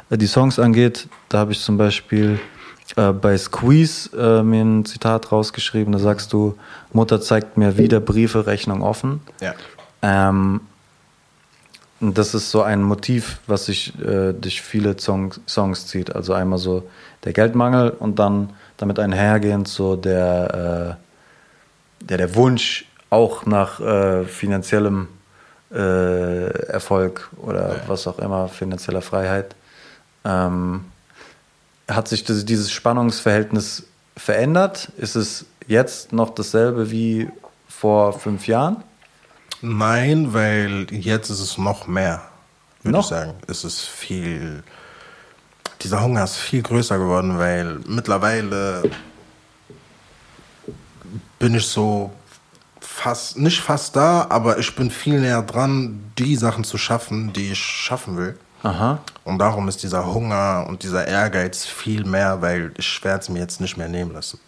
äh, 0.09 0.17
die 0.17 0.27
Songs 0.27 0.59
angeht, 0.59 1.07
da 1.29 1.39
habe 1.39 1.51
ich 1.51 1.61
zum 1.61 1.77
Beispiel 1.77 2.39
äh, 2.95 3.11
bei 3.11 3.37
Squeeze 3.37 4.09
äh, 4.15 4.43
mir 4.43 4.61
ein 4.61 4.85
Zitat 4.85 5.31
rausgeschrieben, 5.31 5.91
da 5.91 5.99
sagst 5.99 6.33
du, 6.33 6.55
Mutter 6.93 7.19
zeigt 7.21 7.57
mir 7.57 7.77
wieder 7.77 7.99
Briefe, 7.99 8.45
Rechnung 8.45 8.83
offen. 8.83 9.21
Ja. 9.41 9.53
Ähm, 10.01 10.61
und 12.01 12.17
das 12.17 12.33
ist 12.33 12.49
so 12.49 12.61
ein 12.61 12.81
Motiv, 12.81 13.39
was 13.47 13.65
sich 13.65 13.93
äh, 13.99 14.33
durch 14.33 14.61
viele 14.61 14.97
Song 14.99 15.33
Songs 15.47 15.87
zieht. 15.87 16.15
Also 16.15 16.33
einmal 16.33 16.59
so 16.59 16.89
der 17.25 17.33
Geldmangel 17.33 17.89
und 17.89 18.19
dann 18.19 18.51
damit 18.77 18.99
einhergehend 18.99 19.67
so 19.67 19.95
der, 19.97 20.97
äh, 22.01 22.05
der, 22.05 22.17
der 22.17 22.35
Wunsch 22.35 22.85
auch 23.09 23.45
nach 23.45 23.81
äh, 23.81 24.23
finanziellem 24.23 25.09
äh, 25.71 26.67
Erfolg 26.67 27.29
oder 27.41 27.81
was 27.87 28.07
auch 28.07 28.19
immer, 28.19 28.47
finanzieller 28.47 29.01
Freiheit. 29.01 29.55
Ähm, 30.23 30.85
hat 31.89 32.07
sich 32.07 32.23
das, 32.23 32.45
dieses 32.45 32.71
Spannungsverhältnis 32.71 33.83
verändert? 34.15 34.91
Ist 34.97 35.15
es 35.15 35.45
jetzt 35.67 36.13
noch 36.13 36.29
dasselbe 36.29 36.91
wie 36.91 37.29
vor 37.67 38.13
fünf 38.13 38.47
Jahren? 38.47 38.77
Nein, 39.61 40.33
weil 40.33 40.87
jetzt 40.91 41.29
ist 41.29 41.39
es 41.39 41.57
noch 41.57 41.87
mehr, 41.87 42.21
würde 42.83 42.99
ich 42.99 43.05
sagen. 43.05 43.33
Es 43.47 43.63
ist 43.63 43.81
viel. 43.81 44.63
Dieser 45.81 46.01
Hunger 46.01 46.23
ist 46.23 46.37
viel 46.37 46.61
größer 46.61 46.97
geworden, 46.97 47.37
weil 47.37 47.79
mittlerweile 47.87 48.83
bin 51.39 51.55
ich 51.55 51.65
so 51.65 52.11
fast, 52.79 53.37
nicht 53.37 53.61
fast 53.61 53.95
da, 53.95 54.27
aber 54.29 54.59
ich 54.59 54.75
bin 54.75 54.91
viel 54.91 55.19
näher 55.19 55.41
dran, 55.41 56.11
die 56.17 56.35
Sachen 56.35 56.63
zu 56.63 56.77
schaffen, 56.77 57.31
die 57.33 57.51
ich 57.51 57.59
schaffen 57.59 58.17
will. 58.17 58.37
Aha. 58.63 58.99
Und 59.23 59.39
darum 59.39 59.69
ist 59.69 59.83
dieser 59.83 60.05
Hunger 60.05 60.65
und 60.67 60.83
dieser 60.83 61.07
Ehrgeiz 61.07 61.65
viel 61.65 62.03
mehr, 62.03 62.41
weil 62.41 62.73
ich 62.77 63.03
werde 63.03 63.21
es 63.21 63.29
mir 63.29 63.39
jetzt 63.39 63.61
nicht 63.61 63.77
mehr 63.77 63.87
nehmen 63.87 64.13
lassen. 64.13 64.39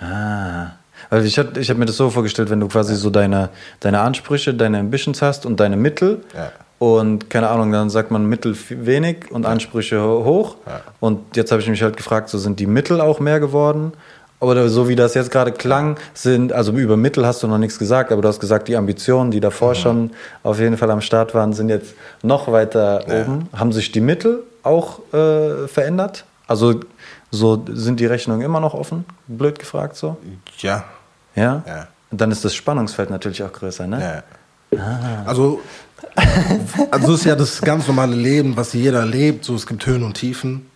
Ah. 0.00 0.72
Also 1.10 1.26
ich 1.26 1.38
habe 1.38 1.58
ich 1.60 1.70
hab 1.70 1.76
mir 1.78 1.86
das 1.86 1.96
so 1.96 2.10
vorgestellt, 2.10 2.50
wenn 2.50 2.60
du 2.60 2.68
quasi 2.68 2.94
so 2.96 3.10
deine, 3.10 3.48
deine 3.80 4.00
Ansprüche, 4.00 4.54
deine 4.54 4.78
Ambitions 4.80 5.22
hast 5.22 5.46
und 5.46 5.60
deine 5.60 5.76
Mittel. 5.76 6.22
Ja. 6.34 6.52
Und 6.78 7.28
keine 7.28 7.48
Ahnung, 7.48 7.72
dann 7.72 7.90
sagt 7.90 8.10
man 8.12 8.26
Mittel 8.26 8.56
wenig 8.68 9.30
und 9.30 9.46
Ansprüche 9.46 10.00
ho- 10.00 10.24
hoch. 10.24 10.56
Ja. 10.66 10.80
Und 11.00 11.36
jetzt 11.36 11.50
habe 11.50 11.60
ich 11.60 11.68
mich 11.68 11.82
halt 11.82 11.96
gefragt, 11.96 12.28
so 12.28 12.38
sind 12.38 12.60
die 12.60 12.66
Mittel 12.66 13.00
auch 13.00 13.18
mehr 13.20 13.40
geworden? 13.40 13.92
Oder 14.40 14.68
so 14.68 14.88
wie 14.88 14.94
das 14.94 15.14
jetzt 15.14 15.32
gerade 15.32 15.50
klang, 15.50 15.96
sind, 16.14 16.52
also 16.52 16.70
über 16.70 16.96
Mittel 16.96 17.26
hast 17.26 17.42
du 17.42 17.48
noch 17.48 17.58
nichts 17.58 17.76
gesagt, 17.80 18.12
aber 18.12 18.22
du 18.22 18.28
hast 18.28 18.38
gesagt, 18.38 18.68
die 18.68 18.76
Ambitionen, 18.76 19.32
die 19.32 19.40
davor 19.40 19.74
schon 19.74 20.10
auf 20.44 20.60
jeden 20.60 20.76
Fall 20.76 20.92
am 20.92 21.00
Start 21.00 21.34
waren, 21.34 21.52
sind 21.52 21.68
jetzt 21.70 21.94
noch 22.22 22.52
weiter 22.52 23.04
Ja. 23.08 23.22
oben. 23.22 23.48
Haben 23.52 23.72
sich 23.72 23.90
die 23.90 24.00
Mittel 24.00 24.44
auch 24.62 25.00
äh, 25.12 25.66
verändert? 25.66 26.24
Also 26.46 26.78
so 27.30 27.64
sind 27.68 28.00
die 28.00 28.06
Rechnungen 28.06 28.42
immer 28.42 28.60
noch 28.60 28.74
offen? 28.74 29.04
Blöd 29.26 29.58
gefragt 29.58 29.96
so? 29.96 30.16
Ja, 30.58 30.84
Ja? 31.34 31.62
Ja. 31.66 31.88
Dann 32.10 32.30
ist 32.30 32.44
das 32.44 32.54
Spannungsfeld 32.54 33.10
natürlich 33.10 33.42
auch 33.42 33.52
größer, 33.52 33.86
ne? 33.86 34.22
ja. 34.72 35.24
Also, 35.26 35.60
also 36.90 37.12
es 37.14 37.20
ist 37.20 37.26
ja 37.26 37.34
das 37.34 37.60
ganz 37.60 37.86
normale 37.86 38.14
Leben, 38.14 38.56
was 38.56 38.72
jeder 38.72 39.04
lebt. 39.04 39.44
So, 39.44 39.54
es 39.54 39.66
gibt 39.66 39.84
Höhen 39.86 40.02
und 40.02 40.14
Tiefen. 40.14 40.70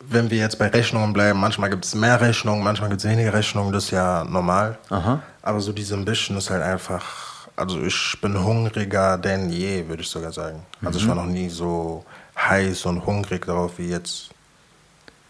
Wenn 0.00 0.30
wir 0.30 0.38
jetzt 0.38 0.58
bei 0.58 0.68
Rechnungen 0.68 1.12
bleiben, 1.12 1.38
manchmal 1.38 1.70
gibt 1.70 1.84
es 1.84 1.94
mehr 1.94 2.20
Rechnungen, 2.20 2.62
manchmal 2.64 2.88
gibt 2.90 3.02
es 3.04 3.08
weniger 3.10 3.32
Rechnungen, 3.34 3.72
das 3.72 3.84
ist 3.84 3.90
ja 3.90 4.24
normal. 4.24 4.78
Aha. 4.90 5.20
Aber 5.42 5.60
so 5.60 5.72
diese 5.72 5.94
Ambition 5.94 6.36
ist 6.38 6.50
halt 6.50 6.62
einfach, 6.62 7.48
also 7.56 7.82
ich 7.82 8.16
bin 8.22 8.42
hungriger 8.42 9.18
denn 9.18 9.50
je, 9.50 9.86
würde 9.88 10.02
ich 10.02 10.08
sogar 10.08 10.32
sagen. 10.32 10.62
Also 10.82 10.98
ich 10.98 11.06
war 11.08 11.14
noch 11.14 11.26
nie 11.26 11.48
so 11.50 12.04
heiß 12.38 12.86
und 12.86 13.04
hungrig 13.04 13.46
darauf 13.46 13.78
wie 13.78 13.88
jetzt. 13.90 14.30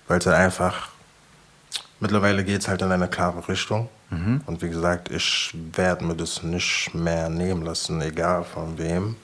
Weil 0.09 0.19
es 0.19 0.27
halt 0.27 0.37
einfach, 0.37 0.89
mittlerweile 2.01 2.43
geht 2.45 2.61
es 2.63 2.69
halt 2.69 2.83
in 2.83 2.91
eine 2.91 3.09
klare 3.09 3.47
Richtung. 3.49 3.89
Und 4.11 4.63
wie 4.63 4.71
gesagt, 4.71 5.11
ich 5.11 5.55
werde 5.75 6.03
mir 6.03 6.15
das 6.15 6.43
nicht 6.43 6.95
mehr 6.95 7.29
nehmen 7.29 7.63
lassen, 7.63 8.01
egal 8.01 8.43
von 8.45 8.79
wem. 8.79 9.17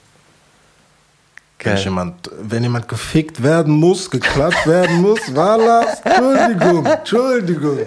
Wenn, 1.57 1.77
jemand, 1.77 2.29
wenn 2.41 2.61
jemand 2.61 2.87
gefickt 2.87 3.41
werden 3.41 3.73
muss, 3.73 4.11
geklatscht 4.11 4.67
werden 4.67 5.01
muss, 5.01 5.19
voilà, 5.33 5.85
Entschuldigung, 6.03 6.85
Entschuldigung. 6.85 7.79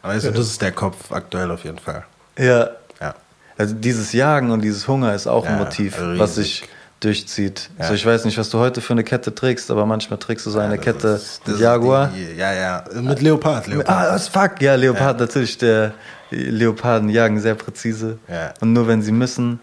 Also 0.00 0.30
das 0.30 0.46
ist 0.46 0.62
der 0.62 0.72
Kopf 0.72 1.12
aktuell 1.12 1.50
auf 1.50 1.64
jeden 1.64 1.78
Fall. 1.78 2.04
Ja. 2.38 2.70
Ja. 2.98 3.14
Also 3.58 3.74
dieses 3.74 4.14
Jagen 4.14 4.50
und 4.52 4.62
dieses 4.62 4.88
Hunger 4.88 5.14
ist 5.14 5.26
auch 5.26 5.44
ein 5.44 5.58
Ja, 5.58 5.64
Motiv, 5.64 5.98
riesig. 6.00 6.18
was 6.18 6.34
sich 6.36 6.68
durchzieht. 7.00 7.70
Ja. 7.78 7.88
So, 7.88 7.94
ich 7.94 8.04
weiß 8.04 8.24
nicht, 8.26 8.36
was 8.38 8.50
du 8.50 8.58
heute 8.58 8.80
für 8.80 8.92
eine 8.92 9.04
Kette 9.04 9.34
trägst, 9.34 9.70
aber 9.70 9.86
manchmal 9.86 10.18
trägst 10.18 10.46
du 10.46 10.50
so 10.50 10.58
eine 10.58 10.76
das 10.76 10.84
Kette 10.84 11.08
ist- 11.08 11.46
mit 11.48 11.58
Jaguar. 11.58 12.08
die- 12.14 12.38
Ja, 12.38 12.52
ja, 12.52 12.84
mit 13.00 13.20
Leopard. 13.22 13.66
Leopard. 13.66 13.88
Ah, 13.88 14.18
fuck, 14.18 14.60
ja, 14.60 14.74
Leopard 14.74 15.18
natürlich. 15.18 15.56
Der 15.58 15.92
Leoparden 16.30 17.08
jagen 17.08 17.40
sehr 17.40 17.54
präzise. 17.54 18.18
Ja. 18.28 18.52
Und 18.60 18.72
nur 18.72 18.86
wenn 18.86 19.02
sie 19.02 19.12
müssen. 19.12 19.60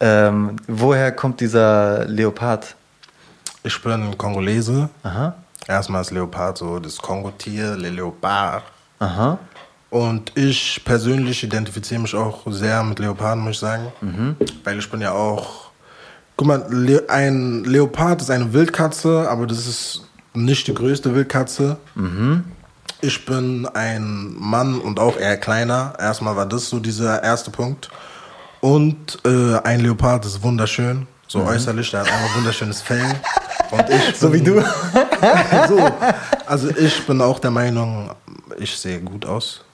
Ähm, 0.00 0.56
woher 0.66 1.12
kommt 1.12 1.40
dieser 1.40 2.04
Leopard? 2.06 2.74
Ich 3.62 3.80
bin 3.82 4.18
Kongolese. 4.18 4.88
Aha. 5.04 5.36
Erstmal 5.68 6.00
ist 6.02 6.10
Leopard 6.10 6.58
so 6.58 6.80
das 6.80 6.96
Kongo-Tier, 6.98 7.76
Le 7.76 7.90
Leopard. 7.90 8.64
Aha. 8.98 9.38
Und 9.90 10.32
ich 10.36 10.80
persönlich 10.84 11.44
identifiziere 11.44 12.00
mich 12.00 12.14
auch 12.16 12.40
sehr 12.50 12.82
mit 12.82 12.98
Leoparden, 12.98 13.44
muss 13.44 13.52
ich 13.52 13.58
sagen. 13.60 13.92
Weil 14.64 14.78
ich 14.80 14.90
bin 14.90 15.00
ja 15.00 15.12
auch. 15.12 15.70
Guck 16.36 16.46
mal, 16.46 16.66
ein 17.08 17.64
Leopard 17.64 18.22
ist 18.22 18.30
eine 18.30 18.52
Wildkatze, 18.52 19.28
aber 19.28 19.46
das 19.46 19.66
ist 19.66 20.02
nicht 20.34 20.66
die 20.66 20.74
größte 20.74 21.14
Wildkatze. 21.14 21.76
Ich 23.00 23.24
bin 23.26 23.66
ein 23.74 24.34
Mann 24.38 24.80
und 24.80 24.98
auch 24.98 25.16
eher 25.18 25.36
kleiner. 25.36 25.94
Erstmal 25.98 26.36
war 26.36 26.46
das 26.46 26.68
so 26.68 26.78
dieser 26.80 27.22
erste 27.22 27.50
Punkt. 27.50 27.90
Und 28.60 29.18
äh, 29.24 29.56
ein 29.64 29.80
Leopard 29.80 30.24
ist 30.24 30.42
wunderschön. 30.42 31.06
So 31.28 31.42
äußerlich, 31.44 31.90
der 31.90 32.00
hat 32.00 32.08
ein 32.12 32.34
wunderschönes 32.36 32.80
Fell. 32.82 33.04
Und 33.70 33.84
ich 33.90 34.16
So 34.18 34.32
wie 34.32 34.38
bin- 34.40 34.56
du. 34.56 34.60
so, 35.68 35.90
also 36.46 36.68
ich 36.70 37.06
bin 37.06 37.20
auch 37.20 37.38
der 37.38 37.50
Meinung, 37.50 38.10
ich 38.58 38.76
sehe 38.76 39.00
gut 39.00 39.24
aus. 39.26 39.64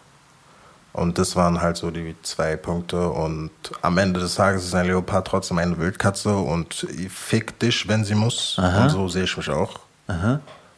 Und 0.99 1.19
das 1.19 1.37
waren 1.37 1.61
halt 1.61 1.77
so 1.77 1.91
die 1.91 2.15
zwei 2.23 2.57
Punkte. 2.57 3.09
Und 3.09 3.51
am 3.83 3.99
Ende 3.99 4.21
des 4.21 4.35
Tages 4.35 4.65
ist 4.65 4.75
ein 4.75 4.87
Leopard 4.87 5.27
trotzdem 5.27 5.59
eine 5.59 5.79
Wildkatze 5.79 6.35
und 6.37 6.87
fickt 7.09 7.63
dich, 7.63 7.89
wenn 7.89 8.05
sie 8.05 8.15
muss. 8.15 8.59
Und 8.85 8.91
so 8.91 9.09
sehe 9.09 9.25
ich 9.25 9.37
mich 9.37 9.49
auch. 9.49 9.81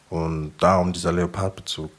Und 0.09 0.53
darum 0.59 0.93
dieser 0.93 1.11
Leopardbezug. 1.11 1.89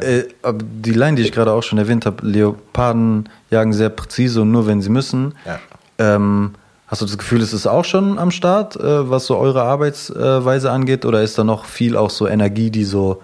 Äh, 0.00 0.24
aber 0.42 0.58
die 0.62 0.92
Line, 0.92 1.16
die 1.16 1.22
ich 1.22 1.32
gerade 1.32 1.52
auch 1.52 1.62
schon 1.62 1.78
erwähnt 1.78 2.06
habe, 2.06 2.26
Leoparden 2.26 3.28
jagen 3.50 3.72
sehr 3.72 3.90
präzise 3.90 4.42
und 4.42 4.50
nur 4.50 4.66
wenn 4.66 4.80
sie 4.80 4.88
müssen. 4.88 5.34
Ja. 5.44 5.58
Ähm, 5.98 6.54
hast 6.86 7.02
du 7.02 7.06
das 7.06 7.18
Gefühl, 7.18 7.42
es 7.42 7.52
ist 7.52 7.66
auch 7.66 7.84
schon 7.84 8.18
am 8.18 8.30
Start, 8.30 8.76
äh, 8.76 9.10
was 9.10 9.26
so 9.26 9.36
eure 9.36 9.62
Arbeitsweise 9.62 10.70
angeht? 10.70 11.04
Oder 11.04 11.22
ist 11.22 11.36
da 11.36 11.44
noch 11.44 11.66
viel 11.66 11.96
auch 11.96 12.10
so 12.10 12.26
Energie, 12.26 12.70
die 12.70 12.84
so 12.84 13.22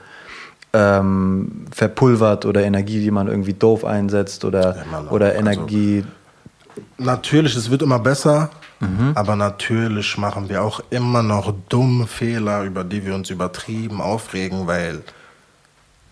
ähm, 0.82 1.64
verpulvert 1.72 2.44
oder 2.46 2.62
Energie, 2.62 3.00
die 3.00 3.10
man 3.10 3.26
irgendwie 3.28 3.54
doof 3.54 3.84
einsetzt 3.84 4.44
oder, 4.44 4.76
Ja, 4.92 5.04
oder 5.10 5.26
Also- 5.26 5.38
Energie. 5.38 6.04
Natürlich, 6.98 7.56
es 7.56 7.70
wird 7.70 7.82
immer 7.82 7.98
besser, 7.98 8.50
Mhm. 8.80 9.12
aber 9.16 9.34
natürlich 9.34 10.16
machen 10.18 10.48
wir 10.48 10.62
auch 10.62 10.80
immer 10.90 11.22
noch 11.24 11.52
dumme 11.68 12.06
Fehler, 12.06 12.62
über 12.62 12.84
die 12.84 13.04
wir 13.04 13.14
uns 13.16 13.30
übertrieben 13.30 14.00
aufregen, 14.00 14.66
weil 14.68 15.02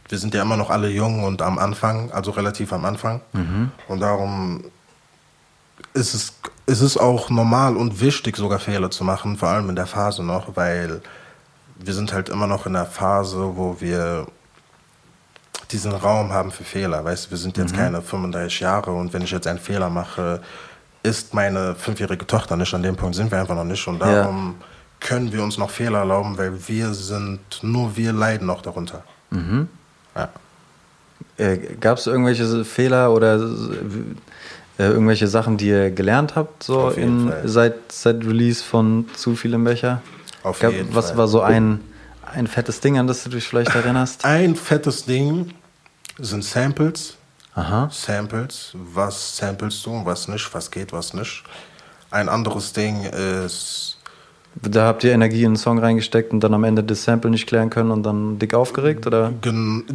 wir 0.08 0.18
sind 0.18 0.34
ja 0.34 0.42
immer 0.42 0.56
noch 0.56 0.70
alle 0.70 0.88
jung 0.88 1.22
und 1.22 1.42
am 1.42 1.58
Anfang, 1.58 2.10
also 2.10 2.32
relativ 2.32 2.72
am 2.72 2.84
Anfang. 2.84 3.20
Mhm. 3.32 3.70
Und 3.88 4.00
darum 4.00 4.64
ist 5.94 6.14
es, 6.14 6.32
ist 6.66 6.80
es 6.80 6.96
auch 6.96 7.30
normal 7.30 7.76
und 7.76 8.00
wichtig, 8.00 8.36
sogar 8.36 8.58
Fehler 8.58 8.90
zu 8.90 9.04
machen, 9.04 9.36
vor 9.36 9.48
allem 9.50 9.68
in 9.68 9.76
der 9.76 9.86
Phase 9.86 10.24
noch, 10.24 10.56
weil 10.56 11.00
wir 11.78 11.92
sind 11.94 12.12
halt 12.12 12.28
immer 12.28 12.46
noch 12.48 12.66
in 12.66 12.72
der 12.72 12.86
Phase, 12.86 13.52
wo 13.56 13.76
wir 13.80 14.26
diesen 15.72 15.92
Raum 15.92 16.32
haben 16.32 16.50
für 16.50 16.64
Fehler. 16.64 17.04
Weißt 17.04 17.26
du, 17.26 17.30
wir 17.32 17.38
sind 17.38 17.56
jetzt 17.58 17.74
keine 17.74 18.02
35 18.02 18.60
Jahre 18.60 18.92
und 18.92 19.12
wenn 19.12 19.22
ich 19.22 19.30
jetzt 19.30 19.46
einen 19.46 19.58
Fehler 19.58 19.90
mache, 19.90 20.40
ist 21.02 21.34
meine 21.34 21.74
fünfjährige 21.74 22.26
Tochter 22.26 22.56
nicht. 22.56 22.72
An 22.74 22.82
dem 22.82 22.96
Punkt 22.96 23.14
sind 23.16 23.30
wir 23.30 23.38
einfach 23.40 23.54
noch 23.54 23.64
nicht. 23.64 23.86
Und 23.86 24.00
Ja. 24.00 24.22
darum 24.22 24.56
können 25.00 25.32
wir 25.32 25.42
uns 25.42 25.58
noch 25.58 25.70
Fehler 25.70 25.98
erlauben, 26.00 26.36
weil 26.38 26.52
wir 26.68 26.94
sind, 26.94 27.40
nur 27.62 27.96
wir 27.96 28.12
leiden 28.12 28.46
noch 28.46 28.62
darunter. 28.62 29.02
Ja. 30.14 30.28
Äh, 31.38 31.58
Gab 31.80 31.98
es 31.98 32.06
irgendwelche 32.06 32.64
Fehler 32.64 33.12
oder 33.12 33.36
äh, 34.78 34.82
irgendwelche 34.84 35.26
Sachen, 35.28 35.56
die 35.56 35.68
ihr 35.68 35.90
gelernt 35.90 36.34
habt, 36.36 36.62
so 36.62 36.90
in, 36.90 37.32
seit, 37.44 37.92
seit 37.92 38.24
Release 38.24 38.62
von 38.64 39.06
Zu 39.14 39.36
viel 39.36 39.52
im 39.54 39.64
Becher? 39.64 40.00
Auf 40.42 40.60
Gab, 40.60 40.72
jeden 40.72 40.94
was 40.94 41.08
Fall. 41.08 41.18
war 41.18 41.28
so 41.28 41.40
ein, 41.42 41.80
ein 42.34 42.46
fettes 42.46 42.80
Ding, 42.80 42.98
an 42.98 43.06
das 43.06 43.24
du 43.24 43.30
dich 43.30 43.46
vielleicht 43.46 43.74
erinnerst? 43.74 44.24
Ein 44.24 44.56
fettes 44.56 45.04
Ding 45.04 45.52
sind 46.18 46.44
Samples. 46.44 47.16
Aha. 47.54 47.88
Samples. 47.90 48.72
Was 48.74 49.36
samplest 49.36 49.84
du 49.86 49.90
und 49.90 50.04
was 50.06 50.28
nicht? 50.28 50.52
Was 50.54 50.70
geht, 50.70 50.92
was 50.92 51.14
nicht? 51.14 51.42
Ein 52.10 52.28
anderes 52.28 52.72
Ding 52.72 53.04
ist 53.04 53.96
Da 54.62 54.86
habt 54.86 55.04
ihr 55.04 55.12
Energie 55.12 55.40
in 55.42 55.46
einen 55.48 55.56
Song 55.56 55.78
reingesteckt 55.78 56.32
und 56.32 56.40
dann 56.40 56.54
am 56.54 56.64
Ende 56.64 56.82
das 56.84 57.02
Sample 57.04 57.30
nicht 57.30 57.46
klären 57.46 57.68
können 57.70 57.90
und 57.90 58.02
dann 58.02 58.38
dick 58.38 58.54
aufgeregt, 58.54 59.06
oder? 59.06 59.32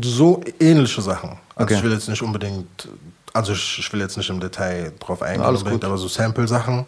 so 0.02 0.42
ähnliche 0.60 1.02
Sachen. 1.02 1.38
Also 1.56 1.64
Okay. 1.66 1.76
ich 1.76 1.84
will 1.84 1.92
jetzt 1.94 2.10
nicht 2.10 2.22
unbedingt, 2.24 2.88
also 3.34 3.54
ich, 3.54 3.78
ich 3.80 3.94
will 3.94 4.00
jetzt 4.02 4.18
nicht 4.18 4.30
im 4.30 4.40
Detail 4.40 4.92
drauf 5.00 5.22
eingehen, 5.22 5.46
Alles 5.46 5.64
gut. 5.64 5.84
aber 5.86 5.98
so 5.98 6.08
Sample-Sachen. 6.08 6.86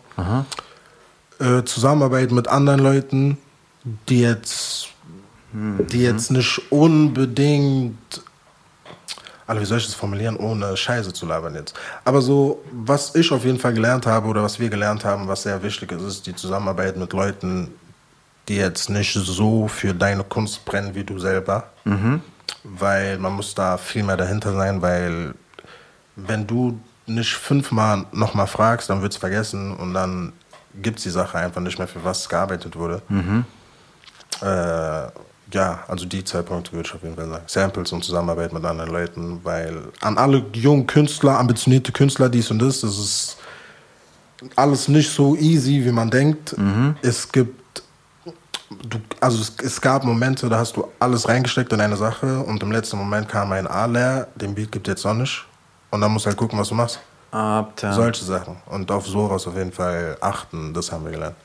Äh, 1.39 1.63
Zusammenarbeit 1.63 2.31
mit 2.31 2.47
anderen 2.47 2.79
Leuten, 2.79 3.37
die 4.09 4.21
jetzt, 4.21 4.87
die 5.53 6.01
jetzt 6.01 6.31
nicht 6.31 6.61
unbedingt, 6.71 8.21
also 9.45 9.61
wie 9.61 9.65
soll 9.65 9.77
ich 9.77 9.85
das 9.85 9.93
formulieren, 9.93 10.35
ohne 10.37 10.75
Scheiße 10.75 11.13
zu 11.13 11.25
labern 11.25 11.53
jetzt. 11.55 11.75
Aber 12.05 12.21
so, 12.21 12.63
was 12.71 13.13
ich 13.15 13.31
auf 13.31 13.45
jeden 13.45 13.59
Fall 13.59 13.73
gelernt 13.73 14.05
habe 14.05 14.27
oder 14.27 14.41
was 14.41 14.59
wir 14.59 14.69
gelernt 14.69 15.05
haben, 15.05 15.27
was 15.27 15.43
sehr 15.43 15.61
wichtig 15.61 15.91
ist, 15.91 16.01
ist 16.01 16.27
die 16.27 16.35
Zusammenarbeit 16.35 16.97
mit 16.97 17.13
Leuten, 17.13 17.69
die 18.47 18.55
jetzt 18.55 18.89
nicht 18.89 19.13
so 19.13 19.67
für 19.67 19.93
deine 19.93 20.23
Kunst 20.23 20.65
brennen 20.65 20.95
wie 20.95 21.03
du 21.03 21.19
selber. 21.19 21.65
Weil 22.63 23.17
man 23.19 23.33
muss 23.33 23.53
da 23.53 23.77
viel 23.77 24.03
mehr 24.03 24.17
dahinter 24.17 24.53
sein, 24.53 24.81
weil 24.81 25.33
wenn 26.15 26.47
du 26.47 26.79
nicht 27.05 27.33
fünfmal 27.33 28.05
nochmal 28.11 28.47
fragst, 28.47 28.89
dann 28.89 29.01
wird 29.01 29.11
es 29.13 29.17
vergessen 29.17 29.75
und 29.75 29.93
dann 29.93 30.33
gibt 30.81 30.97
es 30.97 31.03
die 31.03 31.09
Sache 31.09 31.37
einfach 31.37 31.61
nicht 31.61 31.77
mehr, 31.77 31.87
für 31.87 32.03
was 32.03 32.27
gearbeitet 32.27 32.75
wurde. 32.75 33.01
Äh, 34.41 35.11
ja, 35.53 35.83
also 35.87 36.05
die 36.05 36.23
zwei 36.23 36.41
Punkte 36.41 36.71
würde 36.73 36.87
ich 36.87 36.95
auf 36.95 37.03
jeden 37.03 37.15
Fall 37.15 37.27
sagen. 37.27 37.43
Samples 37.47 37.91
und 37.91 38.03
Zusammenarbeit 38.03 38.53
mit 38.53 38.63
anderen 38.65 38.91
Leuten, 38.91 39.39
weil 39.43 39.77
an 40.01 40.17
alle 40.17 40.45
jungen 40.53 40.87
Künstler, 40.87 41.39
ambitionierte 41.39 41.91
Künstler, 41.91 42.29
dies 42.29 42.49
und 42.51 42.59
das, 42.59 42.81
das 42.81 42.97
ist 42.97 43.37
alles 44.55 44.87
nicht 44.87 45.09
so 45.09 45.35
easy, 45.35 45.83
wie 45.85 45.91
man 45.91 46.09
denkt. 46.09 46.55
Es 47.01 47.31
gibt 47.31 47.63
du, 48.89 48.99
also 49.19 49.41
es, 49.41 49.53
es 49.63 49.79
gab 49.79 50.03
Momente, 50.03 50.49
da 50.49 50.57
hast 50.57 50.75
du 50.75 50.87
alles 50.99 51.27
reingesteckt 51.27 51.71
in 51.73 51.81
eine 51.81 51.95
Sache 51.97 52.39
und 52.39 52.61
im 52.63 52.71
letzten 52.71 52.97
Moment 52.97 53.27
kam 53.29 53.51
ein 53.51 53.67
A 53.67 53.85
leer, 53.85 54.27
den 54.35 54.55
Beat 54.55 54.71
gibt 54.71 54.87
jetzt 54.87 55.05
noch 55.05 55.13
nicht. 55.13 55.45
Und 55.91 56.01
dann 56.01 56.11
musst 56.11 56.25
du 56.25 56.29
halt 56.29 56.37
gucken, 56.37 56.57
was 56.57 56.69
du 56.69 56.75
machst. 56.75 56.99
Uptown. 57.31 57.93
Solche 57.93 58.25
Sachen. 58.25 58.57
Und 58.67 58.91
auf 58.91 59.07
sowas 59.07 59.47
auf 59.47 59.55
jeden 59.55 59.71
Fall 59.71 60.17
achten, 60.21 60.73
das 60.73 60.91
haben 60.91 61.05
wir 61.05 61.11
gelernt. 61.11 61.35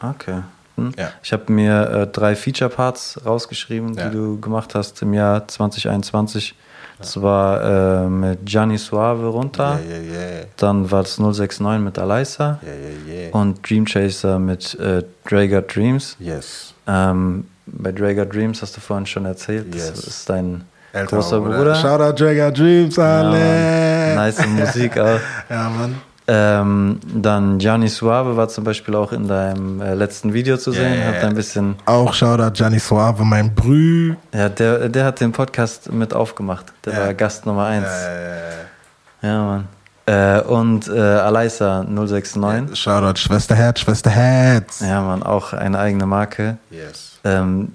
Okay. 0.00 0.42
Hm. 0.76 0.92
Ja. 0.98 1.10
Ich 1.22 1.32
habe 1.32 1.52
mir 1.52 1.90
äh, 1.90 2.06
drei 2.06 2.34
Feature-Parts 2.36 3.20
rausgeschrieben, 3.24 3.94
Ja. 3.94 4.08
die 4.08 4.16
du 4.16 4.40
gemacht 4.40 4.74
hast 4.74 5.00
im 5.02 5.14
Jahr 5.14 5.46
2021. 5.48 6.54
Das 6.98 7.20
war 7.20 8.04
äh, 8.04 8.08
mit 8.08 8.46
Gianni 8.46 8.78
Suave 8.78 9.26
runter. 9.26 9.80
Yeah, 9.84 9.98
yeah, 10.00 10.20
yeah. 10.36 10.44
Dann 10.56 10.90
war 10.90 11.02
es 11.02 11.18
069 11.18 11.80
mit 11.84 11.98
Alisa. 11.98 12.60
Yeah, 12.62 12.72
yeah, 13.12 13.24
yeah. 13.26 13.34
Und 13.36 13.68
Dream 13.68 13.84
Chaser 13.84 14.38
mit 14.38 14.78
äh, 14.78 15.02
Drager 15.28 15.62
Dreams. 15.62 16.16
yes. 16.20 16.72
Ähm, 16.86 17.46
bei 17.66 17.90
Drager 17.92 18.26
Dreams 18.26 18.60
hast 18.62 18.76
du 18.76 18.80
vorhin 18.80 19.06
schon 19.06 19.24
erzählt. 19.24 19.74
Yes. 19.74 19.90
Das 19.90 20.04
ist 20.04 20.28
dein 20.30 20.64
Älterer 20.92 21.18
großer 21.20 21.40
Bruder. 21.40 21.74
Shoutout 21.74 22.22
Dragger 22.24 22.52
Dreams, 22.52 22.96
Ja, 22.96 23.22
alle. 23.22 24.14
Nice 24.14 24.46
Musik 24.46 24.96
auch. 24.98 25.18
Ja, 25.50 25.68
Mann. 25.70 25.96
Ähm, 26.26 27.00
dann 27.06 27.58
Gianni 27.58 27.88
Suave 27.88 28.36
war 28.36 28.48
zum 28.48 28.64
Beispiel 28.64 28.94
auch 28.94 29.12
in 29.12 29.28
deinem 29.28 29.80
äh, 29.82 29.92
letzten 29.94 30.32
Video 30.32 30.56
zu 30.56 30.72
sehen. 30.72 30.94
Yeah. 30.94 31.08
Hat 31.08 31.24
ein 31.24 31.34
bisschen, 31.34 31.76
Auch 31.84 32.14
Shoutout 32.14 32.52
Gianni 32.54 32.78
Suave, 32.78 33.24
mein 33.24 33.54
Brü. 33.54 34.14
ja, 34.32 34.48
der, 34.48 34.88
der 34.88 35.04
hat 35.04 35.20
den 35.20 35.32
Podcast 35.32 35.92
mit 35.92 36.14
aufgemacht. 36.14 36.66
Der 36.86 36.94
Ja. 36.94 37.00
war 37.00 37.14
Gast 37.14 37.44
Nummer 37.44 37.66
1. 37.66 37.84
Äh, 37.86 39.26
Ja, 39.26 39.42
Mann. 39.44 39.68
Äh, 40.06 40.40
und 40.42 40.88
äh, 40.88 40.98
Alisa 41.00 41.82
069. 41.84 42.78
Shoutout 42.78 43.18
Schwesterherz, 43.18 43.80
Schwesterherz. 43.80 44.80
Ja, 44.80 45.02
Mann, 45.02 45.22
auch 45.22 45.52
eine 45.52 45.78
eigene 45.78 46.06
Marke. 46.06 46.56
Yes. 46.70 47.18
Ähm, 47.24 47.72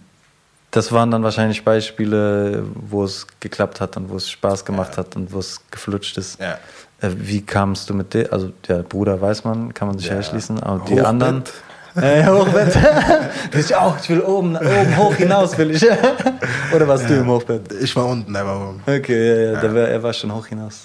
das 0.71 0.91
waren 0.91 1.09
dann 1.11 1.23
wahrscheinlich 1.23 1.63
Beispiele, 1.63 2.63
wo 2.75 3.03
es 3.03 3.25
geklappt 3.39 3.81
hat 3.81 3.97
und 3.97 4.09
wo 4.09 4.15
es 4.17 4.29
Spaß 4.29 4.65
gemacht 4.65 4.97
hat 4.97 5.15
und 5.15 5.31
wo 5.33 5.39
es 5.39 5.61
geflutscht 5.71 6.17
ist. 6.19 6.39
Ja. 6.39 6.57
Äh, 7.01 7.09
wie 7.15 7.41
kamst 7.45 7.89
du 7.89 7.93
mit 7.93 8.13
dem? 8.13 8.27
Also 8.31 8.51
der 8.67 8.83
Bruder 8.83 9.19
weiß 9.21 9.43
man, 9.45 9.73
kann 9.73 9.87
man 9.87 9.97
sich 9.97 10.07
Ja. 10.07 10.15
erschließen, 10.15 10.61
aber 10.61 10.85
die 10.85 10.99
anderen. 11.01 11.43
Äh, 11.95 12.23
Hochbett. 12.25 12.77
ich 13.53 13.75
auch. 13.75 13.97
Ich 13.99 14.09
will 14.09 14.21
oben, 14.21 14.55
oben 14.55 14.95
hoch 14.97 15.15
hinaus, 15.15 15.57
will 15.57 15.71
ich. 15.71 15.83
Oder 16.73 16.87
warst 16.87 17.09
du 17.09 17.15
im 17.15 17.27
Hochbett? 17.27 17.73
Ich 17.81 17.93
war 17.95 18.05
unten, 18.05 18.33
er 18.35 18.45
war 18.45 18.69
oben. 18.69 18.81
Okay, 18.85 19.45
ja, 19.45 19.53
ja, 19.53 19.59
Der 19.59 19.73
war, 19.73 19.81
er 19.81 20.03
war 20.03 20.13
schon 20.13 20.33
hoch 20.33 20.45
hinaus. 20.45 20.83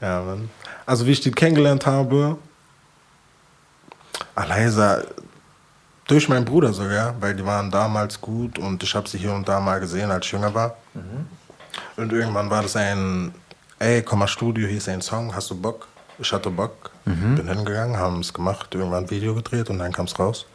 Ja, 0.00 0.22
Mann. 0.22 0.48
Also 0.86 1.06
wie 1.06 1.12
ich 1.12 1.20
die 1.20 1.30
kennengelernt 1.30 1.84
habe, 1.86 2.38
Alisa, 4.34 5.02
durch 6.06 6.28
meinen 6.28 6.44
Bruder 6.44 6.72
sogar, 6.72 7.14
weil 7.20 7.34
die 7.34 7.44
waren 7.44 7.70
damals 7.70 8.20
gut 8.20 8.58
und 8.58 8.82
ich 8.82 8.94
habe 8.94 9.08
sie 9.08 9.18
hier 9.18 9.32
und 9.32 9.48
da 9.48 9.60
mal 9.60 9.80
gesehen, 9.80 10.10
als 10.10 10.26
ich 10.26 10.32
jünger 10.32 10.54
war. 10.54 10.76
Und 11.96 12.12
irgendwann 12.12 12.48
war 12.50 12.62
das 12.62 12.74
ein, 12.76 13.34
ey, 13.78 14.02
komm 14.02 14.20
mal 14.20 14.28
Studio, 14.28 14.66
hier 14.68 14.78
ist 14.78 14.88
ein 14.88 15.02
Song, 15.02 15.34
hast 15.34 15.50
du 15.50 15.60
Bock? 15.60 15.88
Ich 16.18 16.32
hatte 16.32 16.50
Bock, 16.50 16.90
bin 17.04 17.46
hingegangen, 17.46 17.98
haben 17.98 18.20
es 18.20 18.32
gemacht, 18.32 18.74
irgendwann 18.74 19.04
ein 19.04 19.10
Video 19.10 19.34
gedreht 19.34 19.68
und 19.68 19.78
dann 19.78 19.92
kam 19.92 20.06
es 20.06 20.18
raus. 20.18 20.46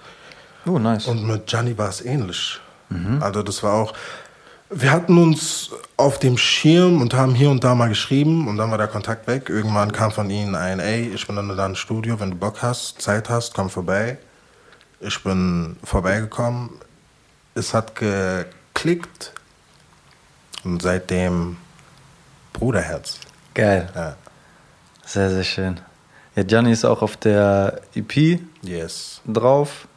Oh, 0.66 0.80
nice. 0.80 1.06
Und 1.08 1.28
mit 1.28 1.46
Gianni 1.46 1.78
war 1.78 1.90
es 1.90 2.04
ähnlich. 2.04 2.60
Also 3.22 3.42
das 3.42 3.64
war 3.64 3.74
auch, 3.74 3.94
wir 4.70 4.92
hatten 4.92 5.18
uns 5.18 5.70
auf 5.98 6.20
dem 6.20 6.38
Schirm 6.38 7.02
und 7.02 7.14
haben 7.14 7.36
hier 7.36 7.50
und 7.50 7.64
da 7.64 7.76
mal 7.76 7.90
geschrieben 7.90 8.48
und 8.48 8.58
dann 8.58 8.72
war 8.72 8.78
der 8.78 8.88
Kontakt 8.88 9.28
weg. 9.28 9.50
Irgendwann 9.50 9.92
kam 9.92 10.12
von 10.12 10.30
ihnen 10.30 10.56
ein, 10.56 10.80
ey, 10.80 11.10
ich 11.14 11.26
bin 11.28 11.36
dann 11.36 11.56
da 11.56 11.66
im 11.66 11.76
Studio, 11.76 12.20
wenn 12.20 12.32
du 12.32 12.38
Bock 12.38 12.62
hast, 12.62 13.02
Zeit 13.02 13.30
hast, 13.30 13.54
komm 13.54 13.70
vorbei. 13.70 14.18
Ich 15.00 15.24
bin 15.24 15.78
vorbeigekommen. 15.84 16.72
Es 17.56 17.74
hat 17.74 17.96
geklickt 17.96 19.34
und 20.64 20.82
seitdem 20.82 21.58
Bruderherz. 22.54 23.20
Geil. 23.54 23.90
Ja. 23.96 24.16
Sehr, 25.06 25.30
sehr 25.30 25.44
schön. 25.44 25.80
Ja, 26.36 26.44
Gianni 26.44 26.72
ist 26.72 26.86
auch 26.86 27.02
auf 27.02 27.18
der 27.18 27.82
EP 27.96 28.40
Yes. 28.62 29.22
drauf. 29.28 29.88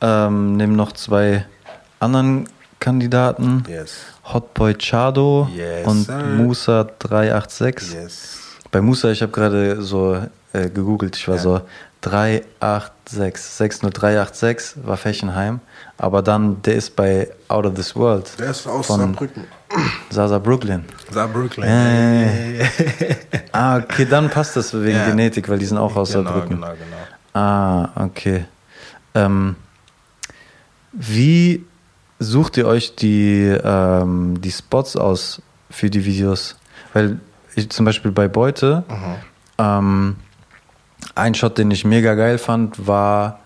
Ähm, 0.00 0.56
neben 0.56 0.76
noch 0.76 0.92
zwei 0.92 1.46
anderen 2.00 2.48
Kandidaten. 2.78 3.64
Yes. 3.68 3.94
Hotboy 4.32 4.74
Chado 4.78 5.48
Yes, 5.54 5.86
und 5.86 6.04
sir. 6.04 6.18
Musa 6.36 6.84
386. 6.98 7.92
Yes. 7.94 8.38
Bei 8.70 8.80
Musa, 8.80 9.10
ich 9.10 9.22
habe 9.22 9.32
gerade 9.32 9.82
so 9.82 10.14
äh, 10.52 10.68
gegoogelt, 10.68 11.16
ich 11.16 11.26
war 11.28 11.36
Ja. 11.36 11.40
so 11.42 11.60
386, 12.02 13.42
60386 13.42 14.86
war 14.86 14.96
Fechenheim, 14.96 15.60
aber 15.96 16.22
dann 16.22 16.60
der 16.62 16.74
ist 16.74 16.94
bei 16.96 17.30
Out 17.48 17.66
of 17.66 17.74
This 17.74 17.96
World 17.96 18.38
Der 18.38 18.50
ist 18.50 18.66
aus 18.66 18.88
Saarbrücken. 18.88 19.44
Sasa 20.10 20.38
Brooklyn. 20.38 20.84
Saarbrücken. 21.10 21.62
Äh. 21.64 22.64
Ah, 23.52 23.78
okay, 23.78 24.04
dann 24.08 24.30
passt 24.30 24.56
das 24.56 24.72
wegen 24.74 24.96
Ja. 24.96 25.06
Genetik, 25.06 25.48
weil 25.48 25.58
die 25.58 25.66
sind 25.66 25.78
auch 25.78 25.94
aus 25.96 26.12
genau, 26.12 26.24
Saarbrücken. 26.24 26.56
genau, 26.56 26.72
genau. 26.72 27.40
Ah, 27.40 27.90
okay. 28.04 28.44
Ähm, 29.14 29.56
wie 30.92 31.64
sucht 32.18 32.56
ihr 32.56 32.66
euch 32.66 32.94
die, 32.96 33.46
ähm, 33.62 34.40
die 34.40 34.50
Spots 34.50 34.96
aus 34.96 35.42
für 35.70 35.90
die 35.90 36.04
Videos? 36.04 36.56
Weil 36.92 37.18
ich 37.56 37.70
zum 37.70 37.84
Beispiel 37.84 38.10
bei 38.12 38.28
Beute, 38.28 38.84
ähm, 39.58 40.16
ein 41.14 41.34
Shot, 41.34 41.58
den 41.58 41.70
ich 41.70 41.84
mega 41.84 42.14
geil 42.14 42.38
fand, 42.38 42.86
war 42.86 43.40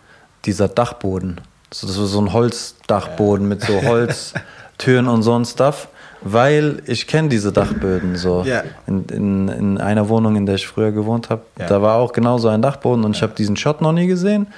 dieser 0.44 0.68
Dachboden. 0.68 1.40
So, 1.72 1.86
das 1.86 1.98
war 1.98 2.06
so 2.06 2.20
ein 2.20 2.32
Holzdachboden 2.32 3.46
mit 3.46 3.62
so 3.62 3.82
Holztüren 3.82 5.06
und 5.08 5.22
so 5.22 5.38
ein 5.38 5.44
Stuff. 5.44 5.88
Weil 6.20 6.82
ich 6.86 7.06
kenne 7.06 7.28
diese 7.28 7.52
Dachböden 7.52 8.16
so. 8.16 8.42
Ja. 8.44 8.62
In, 8.86 9.04
in, 9.06 9.48
in 9.48 9.78
einer 9.78 10.08
Wohnung, 10.08 10.34
in 10.36 10.46
der 10.46 10.56
ich 10.56 10.66
früher 10.66 10.90
gewohnt 10.92 11.30
habe, 11.30 11.42
Ja. 11.58 11.66
da 11.66 11.80
war 11.82 11.94
auch 11.96 12.12
genau 12.12 12.38
so 12.38 12.48
ein 12.48 12.60
Dachboden 12.62 13.04
und 13.04 13.14
ich 13.16 13.22
habe 13.22 13.34
diesen 13.34 13.56
Shot 13.56 13.80
noch 13.80 13.92
nie 13.92 14.06
gesehen. 14.06 14.48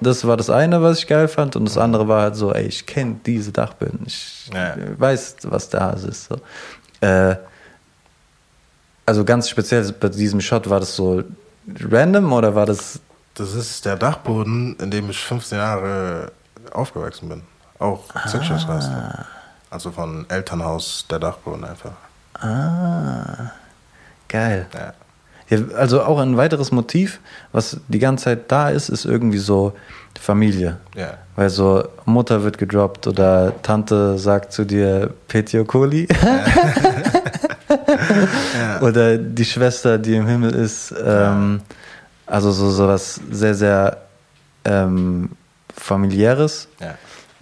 Das 0.00 0.26
war 0.26 0.36
das 0.36 0.50
eine, 0.50 0.82
was 0.82 0.98
ich 0.98 1.06
geil 1.06 1.28
fand. 1.28 1.56
Und 1.56 1.64
das 1.66 1.78
andere 1.78 2.06
war 2.08 2.22
halt 2.22 2.36
so, 2.36 2.52
ey, 2.52 2.66
ich 2.66 2.84
kenne 2.86 3.16
diese 3.26 3.52
Dachböden. 3.52 4.00
Ich 4.06 4.50
Ja. 4.52 4.74
weiß, 4.98 5.36
was 5.44 5.72
Hase 5.72 6.08
ist. 6.08 6.28
So. 6.28 6.36
Äh, 7.00 7.36
also 9.06 9.24
ganz 9.24 9.48
speziell 9.48 9.90
bei 9.92 10.08
diesem 10.08 10.40
Shot, 10.40 10.68
war 10.70 10.80
das 10.80 10.94
so 10.96 11.22
random 11.90 12.32
oder 12.32 12.54
war 12.54 12.66
das. 12.66 13.00
Das 13.34 13.54
ist 13.54 13.84
der 13.84 13.96
Dachboden, 13.96 14.76
in 14.80 14.90
dem 14.90 15.10
ich 15.10 15.18
15 15.18 15.58
Jahre 15.58 16.30
aufgewachsen 16.72 17.28
bin. 17.28 17.42
Auch 17.78 18.04
Zirkusstraße. 18.28 19.24
Also 19.74 19.90
von 19.90 20.24
Elternhaus 20.28 21.04
der 21.10 21.18
Dachboden 21.18 21.64
einfach. 21.64 21.90
Ah, 22.34 23.50
geil. 24.28 24.66
Ja. 24.72 24.92
Ja, 25.48 25.58
also 25.76 26.04
auch 26.04 26.20
ein 26.20 26.36
weiteres 26.36 26.70
Motiv, 26.70 27.18
was 27.50 27.78
die 27.88 27.98
ganze 27.98 28.24
Zeit 28.24 28.52
da 28.52 28.70
ist, 28.70 28.88
ist 28.88 29.04
irgendwie 29.04 29.38
so 29.38 29.72
Familie. 30.18 30.78
Ja. 30.94 31.18
Weil 31.34 31.50
so 31.50 31.88
Mutter 32.04 32.44
wird 32.44 32.56
gedroppt 32.56 33.08
oder 33.08 33.52
Tante 33.62 34.16
sagt 34.16 34.52
zu 34.52 34.64
dir 34.64 35.12
Petio 35.26 35.64
Coli. 35.64 36.06
Oder 38.80 39.18
die 39.18 39.44
Schwester, 39.44 39.98
die 39.98 40.14
im 40.14 40.28
Himmel 40.28 40.54
ist. 40.54 40.94
Ähm, 41.04 41.62
also 42.26 42.52
so, 42.52 42.70
so 42.70 42.86
was 42.86 43.20
sehr, 43.28 43.54
sehr 43.56 43.98
ähm, 44.64 45.30
familiäres. 45.76 46.68
ja. 46.80 46.94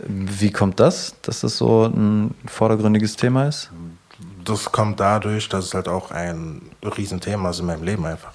Wie 0.06 0.50
kommt 0.50 0.80
das, 0.80 1.14
dass 1.22 1.40
das 1.40 1.56
so 1.58 1.84
ein 1.84 2.34
vordergründiges 2.46 3.16
Thema 3.16 3.46
ist? 3.46 3.70
Das 4.44 4.70
kommt 4.72 4.98
dadurch, 5.00 5.48
dass 5.48 5.66
es 5.66 5.74
halt 5.74 5.88
auch 5.88 6.10
ein 6.10 6.62
Riesenthema 6.82 7.50
ist 7.50 7.60
in 7.60 7.66
meinem 7.66 7.84
Leben 7.84 8.04
einfach. 8.04 8.32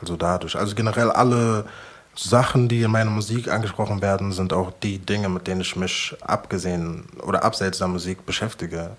Also 0.00 0.16
dadurch. 0.16 0.56
Also 0.56 0.74
generell 0.74 1.10
alle 1.10 1.66
Sachen, 2.14 2.68
die 2.68 2.82
in 2.82 2.90
meiner 2.90 3.10
Musik 3.10 3.48
angesprochen 3.48 4.02
werden, 4.02 4.32
sind 4.32 4.52
auch 4.52 4.72
die 4.82 4.98
Dinge, 4.98 5.28
mit 5.28 5.46
denen 5.46 5.60
ich 5.60 5.76
mich 5.76 6.16
abgesehen 6.20 7.04
oder 7.22 7.44
abseits 7.44 7.78
der 7.78 7.88
Musik 7.88 8.26
beschäftige. 8.26 8.96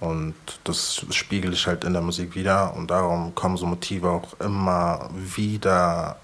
Und 0.00 0.34
das 0.64 1.04
spiegel 1.10 1.52
ich 1.52 1.66
halt 1.66 1.84
in 1.84 1.92
der 1.92 2.02
Musik 2.02 2.34
wieder 2.34 2.74
und 2.74 2.90
darum 2.90 3.34
kommen 3.34 3.56
so 3.56 3.66
Motive 3.66 4.08
auch 4.08 4.40
immer 4.40 5.08
wieder, 5.14 6.16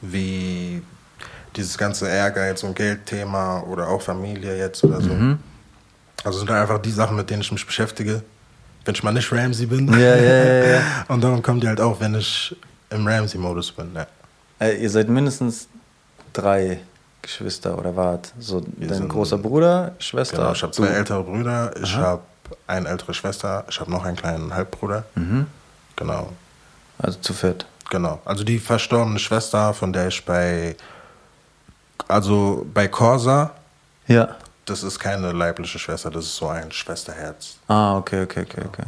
wie 0.00 0.82
dieses 1.56 1.76
ganze 1.78 2.08
Ehrgeiz 2.08 2.62
und 2.62 2.74
Geldthema 2.76 3.60
oder 3.60 3.88
auch 3.88 4.02
Familie 4.02 4.56
jetzt 4.58 4.84
oder 4.84 5.00
so. 5.00 5.10
Also 6.24 6.38
sind 6.38 6.50
einfach 6.50 6.78
die 6.80 6.90
Sachen, 6.90 7.16
mit 7.16 7.30
denen 7.30 7.42
ich 7.42 7.52
mich 7.52 7.64
beschäftige, 7.66 8.22
wenn 8.84 8.94
ich 8.94 9.02
mal 9.02 9.12
nicht 9.12 9.32
Ramsey 9.32 9.66
bin. 9.66 9.88
Ja, 9.92 9.98
ja, 9.98 10.16
ja, 10.16 10.64
ja. 10.66 10.80
Und 11.08 11.22
darum 11.22 11.42
kommt 11.42 11.62
die 11.62 11.68
halt 11.68 11.80
auch, 11.80 11.98
wenn 12.00 12.14
ich 12.14 12.54
im 12.90 13.06
Ramsey-Modus 13.06 13.72
bin. 13.72 13.90
Ja. 13.94 14.06
Äh, 14.60 14.76
ihr 14.82 14.90
seid 14.90 15.08
mindestens 15.08 15.68
drei 16.32 16.80
Geschwister 17.22 17.76
oder 17.78 17.96
wart? 17.96 18.32
So 18.38 18.64
Wir 18.76 18.88
dein 18.88 19.08
großer 19.08 19.38
Bruder, 19.38 19.94
Schwester? 19.98 20.36
Genau, 20.36 20.52
ich 20.52 20.62
habe 20.62 20.72
zwei 20.72 20.88
ältere 20.88 21.22
Brüder, 21.24 21.74
ich 21.82 21.96
habe 21.96 22.22
eine 22.66 22.88
ältere 22.88 23.14
Schwester, 23.14 23.64
ich 23.68 23.80
habe 23.80 23.90
noch 23.90 24.04
einen 24.04 24.16
kleinen 24.16 24.54
Halbbruder. 24.54 25.04
Mhm. 25.16 25.46
Genau, 25.96 26.30
Also 26.98 27.18
zu 27.20 27.32
viert. 27.32 27.66
genau. 27.90 28.20
Also 28.24 28.44
die 28.44 28.58
verstorbene 28.58 29.18
Schwester, 29.18 29.74
von 29.74 29.92
der 29.92 30.08
ich 30.08 30.24
bei 30.24 30.76
Also 32.08 32.66
bei 32.72 32.88
Corsa, 32.88 33.50
Ja. 34.06 34.36
das 34.64 34.82
ist 34.82 34.98
keine 34.98 35.32
leibliche 35.32 35.78
Schwester, 35.78 36.10
das 36.10 36.24
ist 36.26 36.36
so 36.36 36.48
ein 36.48 36.70
Schwesterherz. 36.72 37.56
Ah, 37.68 37.96
okay, 37.96 38.22
okay, 38.22 38.42
okay, 38.42 38.62
okay. 38.66 38.84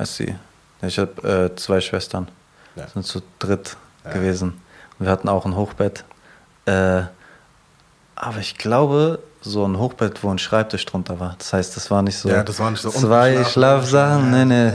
I 0.00 0.04
see. 0.06 0.34
Ich 0.82 0.98
habe 0.98 1.50
äh, 1.52 1.56
zwei 1.56 1.80
Schwestern. 1.80 2.28
Ja. 2.76 2.86
Sind 2.88 3.04
zu 3.06 3.22
dritt 3.38 3.76
gewesen. 4.12 4.60
Und 4.98 5.06
wir 5.06 5.12
hatten 5.12 5.28
auch 5.28 5.44
ein 5.44 5.56
Hochbett. 5.56 6.04
Äh, 6.66 7.02
aber 8.16 8.38
ich 8.38 8.56
glaube, 8.56 9.18
so 9.42 9.66
ein 9.66 9.78
Hochbett, 9.78 10.22
wo 10.22 10.30
ein 10.30 10.38
Schreibtisch 10.38 10.84
drunter 10.86 11.18
war. 11.20 11.34
Das 11.38 11.52
heißt, 11.52 11.76
das 11.76 11.90
war 11.90 12.02
nicht 12.02 12.16
so, 12.18 12.28
Ja, 12.28 12.42
das 12.44 12.58
war 12.60 12.70
nicht 12.70 12.80
so 12.82 12.90
zwei 12.90 13.42
Schlafsachen, 13.44 14.30
nee, 14.30 14.44
nee. 14.44 14.72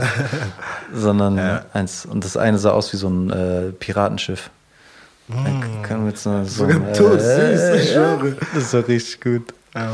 Sondern 0.94 1.38
Ja. 1.38 1.64
eins. 1.72 2.04
Und 2.06 2.24
das 2.24 2.36
eine 2.36 2.58
sah 2.58 2.70
aus 2.70 2.92
wie 2.92 2.96
so 2.96 3.08
ein 3.08 3.30
äh, 3.30 3.72
Piratenschiff. 3.72 4.50
Können 5.82 6.04
wir 6.04 6.10
jetzt 6.10 6.22
so, 6.22 6.44
so 6.44 6.64
Sogar 6.66 6.76
ein, 6.76 6.92
todsüß, 6.94 7.82
ich 7.82 7.90
ja, 7.90 7.94
schwöre. 7.94 8.36
Das 8.54 8.72
war 8.74 8.86
richtig 8.86 9.20
gut. 9.20 9.54
Ja, 9.74 9.90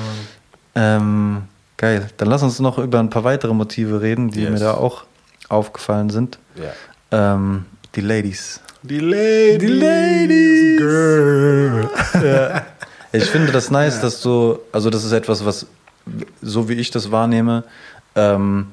Ähm, 0.74 1.42
geil. 1.76 2.06
Dann 2.16 2.28
lass 2.28 2.42
uns 2.42 2.58
noch 2.60 2.78
über 2.78 2.98
ein 3.00 3.10
paar 3.10 3.24
weitere 3.24 3.52
Motive 3.54 4.00
reden, 4.02 4.30
die 4.30 4.42
Yes. 4.42 4.50
mir 4.50 4.58
da 4.58 4.74
auch 4.74 5.04
aufgefallen 5.48 6.10
sind. 6.10 6.38
Ja. 6.56 7.34
Ähm, 7.34 7.64
die 7.94 8.00
Ladies. 8.02 8.60
Die 8.82 8.98
Ladies. 9.00 9.58
Die 9.58 9.66
Ladies. 9.66 10.78
Girl. 10.78 11.90
Ich 13.14 13.24
finde 13.26 13.52
das 13.52 13.70
nice, 13.70 14.00
dass 14.00 14.22
du, 14.22 14.58
also 14.72 14.88
das 14.88 15.04
ist 15.04 15.12
etwas, 15.12 15.44
was, 15.44 15.66
so 16.40 16.66
wie 16.70 16.72
ich 16.74 16.90
das 16.90 17.10
wahrnehme, 17.10 17.62
ähm, 18.16 18.68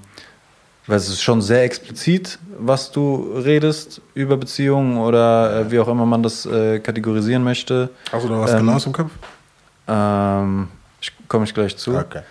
weil 0.89 0.97
es 0.97 1.07
ist 1.07 1.21
schon 1.21 1.39
sehr 1.39 1.63
explizit, 1.63 2.39
was 2.57 2.91
du 2.91 3.33
redest 3.35 4.01
über 4.15 4.37
Beziehungen 4.37 4.97
oder 4.97 5.61
äh, 5.61 5.71
wie 5.71 5.79
auch 5.79 5.87
immer 5.87 6.07
man 6.07 6.23
das 6.23 6.47
äh, 6.47 6.79
kategorisieren 6.79 7.43
möchte. 7.43 7.91
Hast 8.11 8.25
du 8.25 8.29
da 8.29 8.41
was 8.41 8.51
Ähm, 8.51 8.57
genaues 8.57 8.85
im 8.87 8.93
Kopf? 8.93 9.11
Ähm, 9.87 10.67
ich 10.99 11.13
komme 11.27 11.45
ich 11.45 11.53
gleich 11.53 11.77
zu. 11.77 11.95
Okay. 11.95 12.21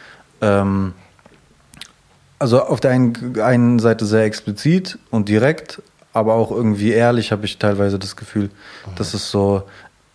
Ähm, 0.41 0.93
also 2.41 2.61
auf 2.61 2.81
der 2.81 2.91
einen, 2.91 3.41
einen 3.41 3.79
Seite 3.79 4.05
sehr 4.07 4.25
explizit 4.25 4.99
und 5.11 5.29
direkt, 5.29 5.81
aber 6.13 6.35
auch 6.35 6.51
irgendwie 6.51 6.91
ehrlich 6.91 7.31
habe 7.31 7.45
ich 7.45 7.59
teilweise 7.59 7.97
das 7.99 8.17
Gefühl, 8.17 8.51
dass 8.97 9.15
es 9.15 9.31
so, 9.31 9.63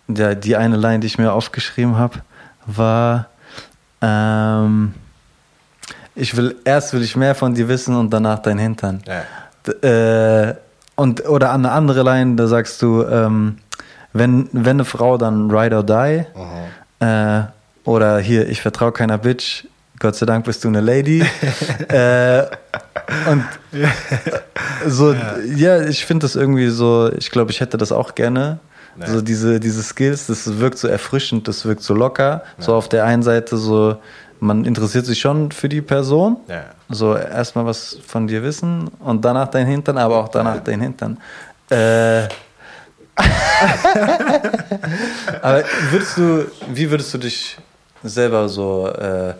der, 0.08 0.36
die 0.36 0.58
eine 0.58 0.76
Line, 0.76 1.00
die 1.00 1.08
ich 1.08 1.18
mir 1.18 1.32
aufgeschrieben 1.32 1.98
habe, 1.98 2.20
war, 2.66 3.28
ähm, 4.02 4.94
ich 6.16 6.36
will, 6.38 6.56
erst 6.66 6.94
will 6.94 7.02
ich 7.02 7.16
mehr 7.16 7.36
von 7.36 7.54
dir 7.54 7.68
wissen 7.68 7.96
und 7.96 8.12
danach 8.12 8.40
dein 8.40 8.58
Hintern. 8.58 9.02
Ja. 9.08 10.48
Äh, 10.48 10.56
und, 10.96 11.28
oder 11.28 11.52
an 11.52 11.66
eine 11.66 11.74
andere 11.74 12.04
Line, 12.04 12.36
da 12.36 12.48
sagst 12.48 12.82
du, 12.82 13.04
ähm, 13.04 13.58
wenn, 14.14 14.48
wenn 14.52 14.78
eine 14.78 14.86
Frau, 14.86 15.18
dann 15.18 15.50
ride 15.50 15.76
or 15.76 15.84
die. 15.84 16.26
Äh, 17.00 17.44
oder 17.84 18.20
hier, 18.20 18.48
ich 18.48 18.62
vertraue 18.62 18.92
keiner 18.92 19.18
Bitch. 19.18 19.66
Gott 20.00 20.16
sei 20.16 20.26
Dank 20.26 20.46
bist 20.46 20.64
du 20.64 20.68
eine 20.68 20.82
Lady. 20.82 21.22
äh, 21.88 22.44
und 23.30 23.46
so, 24.88 25.16
ja, 25.56 25.82
ich 25.82 26.06
finde 26.06 26.26
das 26.26 26.36
irgendwie 26.36 26.70
so, 26.70 27.12
ich 27.18 27.32
glaube, 27.32 27.52
ich 27.52 27.60
hätte 27.60 27.78
das 27.78 27.92
auch 27.92 28.14
gerne. 28.16 28.60
Ja. 29.00 29.08
So 29.08 29.22
diese, 29.22 29.60
diese 29.60 29.82
Skills, 29.82 30.28
das 30.28 30.60
wirkt 30.60 30.78
so 30.78 30.88
erfrischend, 30.88 31.48
das 31.48 31.66
wirkt 31.66 31.82
so 31.82 31.96
locker. 31.96 32.44
So 32.60 32.76
auf 32.76 32.90
der 32.90 33.06
einen 33.06 33.24
Seite 33.24 33.58
so, 33.58 33.98
man 34.44 34.66
interessiert 34.66 35.06
sich 35.06 35.20
schon 35.20 35.52
für 35.52 35.70
die 35.70 35.82
Person. 35.82 36.38
Ja. 36.48 36.66
So 36.90 37.16
erstmal 37.16 37.66
was 37.66 37.98
von 38.06 38.28
dir 38.28 38.44
wissen 38.44 38.90
und 39.00 39.24
danach 39.24 39.48
dein 39.48 39.66
Hintern, 39.66 39.98
aber 39.98 40.18
auch 40.18 40.28
danach 40.30 40.60
dein 40.60 40.82
Hintern. 40.82 41.18
Äh, 41.70 42.28
aber 45.42 45.64
würdest 45.92 46.18
du, 46.18 46.46
wie 46.72 46.90
würdest 46.90 47.14
du 47.14 47.20
dich 47.20 47.58
selber 48.04 48.50
so 48.50 48.88
äh, 48.88 49.34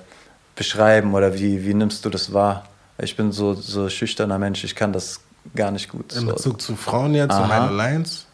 beschreiben 0.56 1.14
oder 1.14 1.34
wie, 1.34 1.66
wie 1.66 1.74
nimmst 1.74 2.06
du 2.06 2.10
das 2.10 2.32
wahr? 2.32 2.66
Ich 3.00 3.18
bin 3.18 3.32
so, 3.32 3.54
so 3.54 3.90
schüchterner 3.90 4.38
Mensch, 4.40 4.64
ich 4.64 4.76
kann 4.76 4.94
das 4.94 5.20
gar 5.56 5.72
nicht 5.72 5.90
gut. 5.90 6.14
In 6.14 6.22
So. 6.22 6.28
Bezug 6.28 6.62
zu 6.62 6.76
Frauen 6.76 7.14
jetzt, 7.16 7.32
Aha. 7.32 7.42
zu 7.42 7.48
meine 7.48 7.72
Lines. 7.76 8.28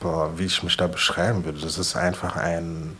Boah, 0.00 0.38
wie 0.38 0.46
ich 0.46 0.62
mich 0.62 0.76
da 0.76 0.86
beschreiben 0.86 1.44
würde, 1.44 1.60
das 1.60 1.78
ist 1.78 1.94
einfach 1.94 2.36
ein. 2.36 2.96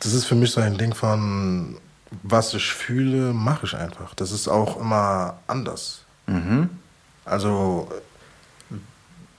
Das 0.00 0.12
ist 0.12 0.26
für 0.26 0.34
mich 0.34 0.50
so 0.52 0.60
ein 0.60 0.76
Ding 0.78 0.94
von, 0.94 1.76
was 2.22 2.54
ich 2.54 2.72
fühle, 2.72 3.32
mache 3.32 3.66
ich 3.66 3.74
einfach. 3.76 4.14
Das 4.14 4.30
ist 4.32 4.48
auch 4.48 4.80
immer 4.80 5.38
anders. 5.46 6.02
Mhm. 6.26 6.70
Also, 7.24 7.88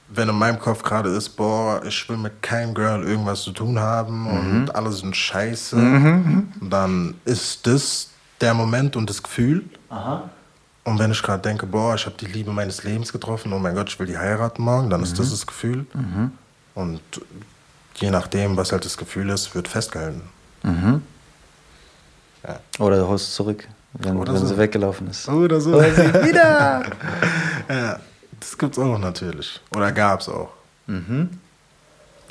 wenn 0.09 0.27
in 0.29 0.35
meinem 0.35 0.59
Kopf 0.59 0.81
gerade 0.83 1.09
ist, 1.09 1.29
boah, 1.29 1.81
ich 1.85 2.07
will 2.09 2.17
mit 2.17 2.41
keinem 2.41 2.73
Girl 2.73 3.03
irgendwas 3.03 3.41
zu 3.43 3.51
tun 3.51 3.77
haben 3.79 4.25
und 4.27 4.75
alle 4.75 4.91
sind 4.91 5.15
scheiße, 5.15 5.75
dann 6.61 7.15
ist 7.25 7.67
das 7.67 8.09
der 8.41 8.53
Moment 8.53 8.95
und 8.95 9.09
das 9.09 9.21
Gefühl. 9.21 9.65
Und 10.83 10.97
wenn 10.97 11.11
ich 11.11 11.21
gerade 11.21 11.41
denke, 11.41 11.65
boah, 11.65 11.95
ich 11.95 12.05
habe 12.05 12.15
die 12.19 12.25
Liebe 12.25 12.51
meines 12.51 12.83
Lebens 12.83 13.11
getroffen, 13.11 13.53
oh 13.53 13.59
mein 13.59 13.75
Gott, 13.75 13.89
ich 13.89 13.99
will 13.99 14.07
die 14.07 14.17
heiraten 14.17 14.61
morgen, 14.63 14.89
dann 14.89 15.03
ist 15.03 15.19
das 15.19 15.29
das 15.29 15.45
Gefühl. 15.45 15.85
Und 16.73 17.01
je 17.95 18.09
nachdem, 18.09 18.57
was 18.57 18.71
halt 18.71 18.85
das 18.85 18.97
Gefühl 18.97 19.29
ist, 19.29 19.53
wird 19.53 19.67
festgehalten. 19.67 20.21
Ja. 22.47 22.59
Oder 22.79 22.97
du 22.97 23.07
holst 23.07 23.33
zurück, 23.35 23.67
wenn, 23.93 24.17
Oder 24.17 24.33
wenn 24.33 24.41
so. 24.41 24.47
sie 24.47 24.57
weggelaufen 24.57 25.09
ist. 25.09 25.27
Oder 25.27 25.59
so. 25.59 25.73
Hol 25.73 25.93
sie 25.93 26.13
wieder! 26.25 26.85
ja, 27.69 27.99
das 28.39 28.57
gibt's 28.57 28.79
auch 28.79 28.97
natürlich. 28.97 29.59
Oder 29.75 29.91
gab's 29.91 30.29
auch. 30.29 30.49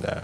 Ja. 0.03 0.23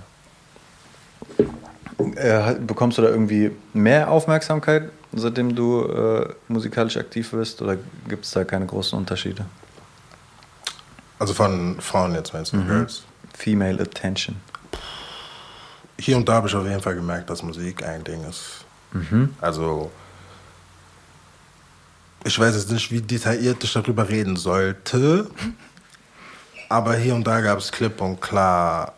Äh, 2.17 2.55
bekommst 2.55 2.99
du 2.99 3.03
da 3.03 3.09
irgendwie 3.09 3.51
mehr 3.73 4.11
Aufmerksamkeit, 4.11 4.91
seitdem 5.13 5.55
du 5.55 5.85
äh, 5.85 6.35
musikalisch 6.49 6.97
aktiv 6.97 7.31
bist, 7.31 7.63
oder 7.63 7.77
gibt 8.09 8.25
es 8.25 8.33
da 8.33 8.45
keine 8.45 8.67
großen 8.67 8.99
Unterschiede? 8.99 9.45
Also 11.19 11.35
von 11.35 11.81
Frauen 11.81 12.15
jetzt 12.15 12.33
meinst 12.35 12.53
du, 12.53 12.65
Girls? 12.65 13.05
Female 13.33 13.81
Attention. 13.81 14.37
Hier 15.99 16.17
und 16.17 16.29
da 16.29 16.35
habe 16.35 16.49
ich 16.49 16.55
auf 16.55 16.67
jeden 16.67 16.81
Fall 16.81 16.97
gemerkt, 16.97 17.31
dass 17.31 17.43
Musik 17.43 17.85
ein 17.85 18.03
Ding 18.03 18.25
ist. 18.29 18.65
Also, 19.41 19.91
ich 22.25 22.39
weiß 22.39 22.55
jetzt 22.55 22.71
nicht, 22.71 22.91
wie 22.91 23.01
detailliert 23.01 23.63
ich 23.63 23.73
darüber 23.73 24.09
reden 24.09 24.37
sollte, 24.37 25.29
aber 26.69 26.95
hier 26.97 27.15
und 27.15 27.27
da 27.27 27.41
gab 27.41 27.59
es 27.59 27.73
klipp 27.73 28.01
und 28.01 28.21
klar, 28.21 28.95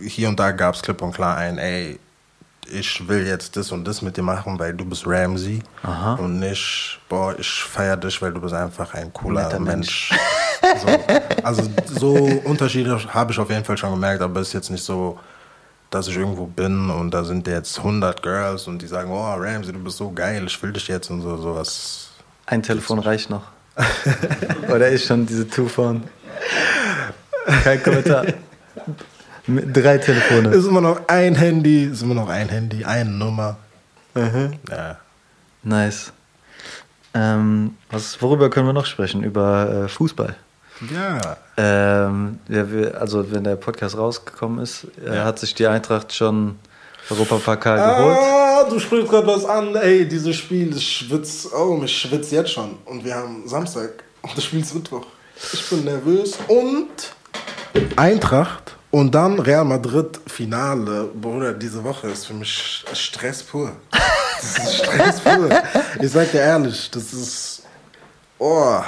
hier 0.00 0.28
und 0.28 0.38
da 0.38 0.52
gab 0.52 0.74
es 0.74 0.82
klipp 0.82 1.02
und 1.02 1.12
klar 1.12 1.36
ein, 1.36 1.58
ey, 1.58 1.98
ich 2.70 3.06
will 3.06 3.26
jetzt 3.26 3.56
das 3.56 3.70
und 3.70 3.86
das 3.86 4.02
mit 4.02 4.16
dir 4.16 4.22
machen, 4.22 4.58
weil 4.58 4.74
du 4.74 4.84
bist 4.84 5.06
Ramsey 5.06 5.62
Aha. 5.82 6.14
und 6.14 6.38
nicht, 6.40 6.98
boah, 7.08 7.38
ich 7.38 7.48
feiere 7.48 7.96
dich, 7.96 8.20
weil 8.20 8.32
du 8.32 8.40
bist 8.40 8.54
einfach 8.54 8.92
ein 8.94 9.12
cooler 9.12 9.44
Netter 9.44 9.60
Mensch. 9.60 10.12
So. 10.78 10.88
Also 11.44 11.62
so 11.86 12.14
Unterschiede 12.44 12.98
habe 13.14 13.30
ich 13.30 13.38
auf 13.38 13.48
jeden 13.50 13.64
Fall 13.64 13.76
schon 13.76 13.92
gemerkt, 13.92 14.20
aber 14.20 14.40
es 14.40 14.48
ist 14.48 14.54
jetzt 14.54 14.70
nicht 14.70 14.82
so, 14.82 15.18
dass 15.90 16.08
ich 16.08 16.16
irgendwo 16.16 16.46
bin 16.46 16.90
und 16.90 17.12
da 17.12 17.22
sind 17.22 17.46
jetzt 17.46 17.78
100 17.78 18.20
Girls 18.20 18.66
und 18.66 18.82
die 18.82 18.88
sagen, 18.88 19.10
oh 19.12 19.34
Ramsey, 19.34 19.72
du 19.72 19.78
bist 19.78 19.98
so 19.98 20.10
geil, 20.10 20.44
ich 20.44 20.60
will 20.60 20.72
dich 20.72 20.88
jetzt 20.88 21.08
und 21.10 21.22
so 21.22 21.36
sowas. 21.36 22.08
Ein 22.46 22.62
Telefon 22.62 22.98
reicht 22.98 23.30
noch. 23.30 23.44
Oder 24.68 24.88
ist 24.88 25.06
schon 25.06 25.26
diese 25.26 25.48
Two-Phone? 25.48 26.02
Kein 27.62 27.82
Kommentar. 27.82 28.26
Mit 29.46 29.76
Drei 29.76 29.98
Telefone. 29.98 30.48
Ist 30.50 30.66
immer 30.66 30.80
noch 30.80 31.00
ein 31.08 31.34
Handy, 31.36 31.84
ist 31.84 32.02
immer 32.02 32.14
noch 32.14 32.28
ein 32.28 32.48
Handy, 32.48 32.84
eine 32.84 33.10
Nummer. 33.10 33.56
Ja. 34.14 34.98
Nice. 35.62 36.12
Ähm, 37.14 37.74
was, 37.90 38.20
worüber 38.20 38.50
können 38.50 38.66
wir 38.66 38.72
noch 38.72 38.86
sprechen? 38.86 39.22
Über 39.22 39.84
äh, 39.84 39.88
Fußball. 39.88 40.36
Ja. 40.92 41.36
Ähm, 41.56 42.38
wir, 42.48 43.00
also 43.00 43.30
wenn 43.30 43.44
der 43.44 43.56
Podcast 43.56 43.96
rausgekommen 43.96 44.58
ist, 44.62 44.86
äh, 45.04 45.14
Ja. 45.16 45.24
hat 45.24 45.38
sich 45.38 45.54
die 45.54 45.66
Eintracht 45.66 46.12
schon 46.14 46.58
Europapokal 47.08 47.76
geholt. 47.78 48.18
Ah, 48.20 48.64
du 48.68 48.78
sprichst 48.78 49.08
gerade 49.08 49.26
was 49.26 49.44
an. 49.44 49.74
Ey, 49.76 50.06
dieses 50.08 50.36
Spiel, 50.36 50.74
ich 50.76 50.96
schwitze, 50.98 51.48
oh, 51.56 51.80
ich 51.84 51.96
schwitze 51.96 52.34
jetzt 52.34 52.50
schon. 52.50 52.76
Und 52.84 53.04
wir 53.04 53.14
haben 53.14 53.46
Samstag 53.48 53.90
und 54.22 54.36
das 54.36 54.44
Spiel 54.44 54.60
ist 54.60 54.74
Mittwoch. 54.74 55.06
Ich 55.52 55.68
bin 55.70 55.84
nervös. 55.84 56.36
Und 56.48 56.88
Eintracht 57.96 58.75
und 58.96 59.14
dann 59.14 59.38
Real 59.38 59.64
Madrid 59.64 60.18
Finale. 60.26 61.10
Bruder, 61.20 61.52
diese 61.52 61.84
Woche 61.84 62.08
ist 62.08 62.26
für 62.26 62.32
mich 62.32 62.82
Stress 62.94 63.42
pur. 63.42 63.72
Das 63.90 64.56
ist 64.58 64.76
Stress 64.76 65.20
pur. 65.20 65.50
Ich 66.00 66.10
sag 66.10 66.30
dir 66.30 66.40
ehrlich, 66.40 66.90
das 66.90 67.12
ist. 67.12 67.62
Oh. 68.38 68.80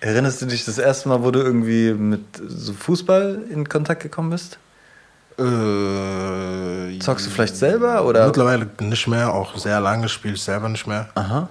Erinnerst 0.00 0.40
du 0.40 0.46
dich 0.46 0.64
das 0.64 0.78
erste 0.78 1.10
Mal, 1.10 1.22
wo 1.22 1.30
du 1.30 1.40
irgendwie 1.40 1.92
mit 1.92 2.24
so 2.46 2.72
Fußball 2.72 3.42
in 3.50 3.68
Kontakt 3.68 4.02
gekommen 4.02 4.30
bist? 4.30 4.58
Äh, 5.38 6.98
Zockst 6.98 7.26
du 7.26 7.30
vielleicht 7.30 7.56
selber 7.56 8.06
oder? 8.06 8.26
Mittlerweile 8.26 8.66
nicht 8.80 9.08
mehr, 9.08 9.34
auch 9.34 9.58
sehr 9.58 9.78
lange 9.80 10.08
spiele 10.08 10.34
ich 10.34 10.42
selber 10.42 10.70
nicht 10.70 10.86
mehr. 10.86 11.10
Aha. 11.16 11.50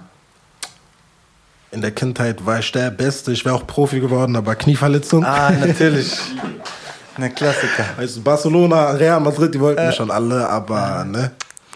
in 1.71 1.81
der 1.81 1.91
Kindheit 1.91 2.43
war 2.43 2.57
ich 2.57 2.71
der 2.71 2.89
Beste. 2.89 3.31
Ich 3.33 3.45
wäre 3.45 3.53
auch 3.53 3.67
Profi 3.67 3.99
geworden, 3.99 4.35
aber 4.35 4.55
Knieverletzung. 4.55 5.23
Ah, 5.23 5.51
natürlich. 5.51 6.17
Eine 7.17 7.31
Klassiker. 7.31 7.85
Weißt 7.97 8.17
du, 8.17 8.21
Barcelona, 8.21 8.91
Real 8.91 9.19
Madrid, 9.19 9.53
die 9.53 9.59
wollten 9.59 9.85
mich 9.85 9.95
schon 9.95 10.11
alle, 10.11 10.47
aber 10.47 11.03
ne. 11.03 11.31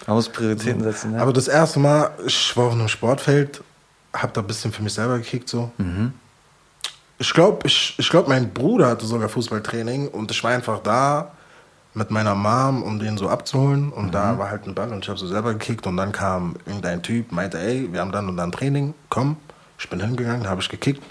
Man 0.08 0.16
muss 0.16 0.30
Prioritäten 0.30 0.84
setzen, 0.84 1.14
ja. 1.14 1.22
Aber 1.22 1.34
das 1.34 1.48
erste 1.48 1.80
Mal, 1.80 2.12
ich 2.26 2.56
war 2.56 2.66
auf 2.66 2.74
einem 2.74 2.88
Sportfeld, 2.88 3.62
hab 4.14 4.34
da 4.34 4.42
ein 4.42 4.48
bisschen 4.48 4.72
für 4.72 4.84
mich 4.84 4.94
selber 4.94 5.18
gekickt 5.18 5.50
so. 5.50 5.72
Ich 7.18 7.34
glaube, 7.34 7.68
ich, 7.68 7.96
ich 7.98 8.10
glaub, 8.10 8.28
mein 8.28 8.52
Bruder 8.52 8.88
hatte 8.88 9.06
sogar 9.06 9.30
Fußballtraining 9.30 10.08
und 10.08 10.32
ich 10.32 10.44
war 10.44 10.52
einfach 10.52 10.80
da 10.80 11.32
mit 11.94 12.10
meiner 12.10 12.36
Mom, 12.36 12.84
um 12.84 13.00
den 13.00 13.18
so 13.18 13.30
abzuholen. 13.30 13.92
Und 13.92 14.14
da 14.14 14.38
war 14.38 14.50
halt 14.50 14.66
ein 14.66 14.74
Ball 14.74 14.92
und 14.92 15.04
ich 15.04 15.10
habe 15.10 15.20
so 15.20 15.28
selber 15.28 15.54
gekickt 15.54 15.86
und 15.88 15.98
dann 15.98 16.12
kam 16.12 16.56
irgendein 16.66 17.04
Typ, 17.04 17.32
meinte, 17.32 17.60
ey, 17.60 17.92
wir 17.92 18.00
haben 18.00 18.12
dann 18.12 18.30
und 18.30 18.38
dann 18.38 18.52
Training, 18.52 18.94
komm. 19.10 19.38
Ich 19.78 19.89
bin 19.89 20.00
hingegangen, 20.00 20.48
habe 20.48 20.62
ich 20.62 20.70
gekickt. 20.70 21.04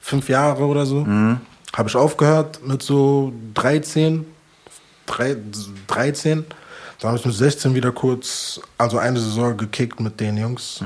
Fünf 0.00 0.28
Jahre 0.28 0.64
oder 0.64 0.86
so. 0.86 1.04
Habe 1.76 1.88
ich 1.88 1.96
aufgehört 1.96 2.60
mit 2.66 2.82
so 2.82 3.32
13, 3.54 4.26
drei- 5.06 5.36
13. 5.86 6.44
Dann 7.00 7.08
habe 7.10 7.18
ich 7.18 7.24
mit 7.24 7.34
16 7.34 7.74
wieder 7.74 7.92
kurz, 7.92 8.60
also 8.76 8.98
eine 8.98 9.20
Saison 9.20 9.56
gekickt 9.56 10.00
mit 10.00 10.18
den 10.18 10.36
Jungs. 10.36 10.80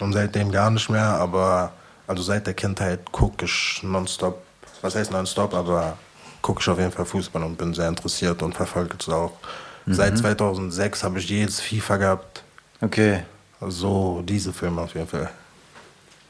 Und 0.00 0.12
seitdem 0.12 0.52
gar 0.52 0.70
nicht 0.70 0.90
mehr, 0.90 1.04
aber 1.06 1.72
also 2.06 2.22
seit 2.22 2.46
der 2.46 2.52
Kindheit 2.54 3.10
gucke 3.12 3.46
ich 3.46 3.80
nonstop. 3.82 4.42
Was 4.82 4.94
heißt 4.94 5.10
nonstop, 5.12 5.54
aber 5.54 5.96
gucke 6.42 6.60
ich 6.60 6.68
auf 6.68 6.78
jeden 6.78 6.92
Fall 6.92 7.06
Fußball 7.06 7.42
und 7.42 7.56
bin 7.56 7.72
sehr 7.72 7.88
interessiert 7.88 8.42
und 8.42 8.54
verfolge 8.54 8.96
es 9.00 9.08
auch. 9.08 9.32
Seit 9.86 10.16
2006 10.18 11.02
habe 11.04 11.18
ich 11.18 11.28
jedes 11.28 11.60
FIFA 11.60 11.96
gehabt. 11.96 12.42
Okay. 12.82 13.22
So 13.66 14.22
diese 14.26 14.52
Filme 14.52 14.82
auf 14.82 14.94
jeden 14.94 15.06
Fall. 15.08 15.30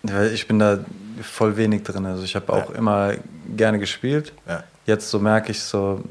Ja, 0.04 0.22
Ich 0.24 0.46
bin 0.46 0.58
da 0.60 0.78
voll 1.22 1.56
wenig 1.56 1.82
drin. 1.84 2.06
Also 2.06 2.22
ich 2.22 2.34
habe 2.36 2.52
auch 2.52 2.70
Ja. 2.70 2.76
immer 2.76 3.12
gerne 3.56 3.78
gespielt. 3.78 4.32
Ja. 4.48 4.62
Jetzt 4.86 5.10
so 5.10 5.18
merke 5.18 5.50
ich 5.52 5.62
so, 5.62 6.02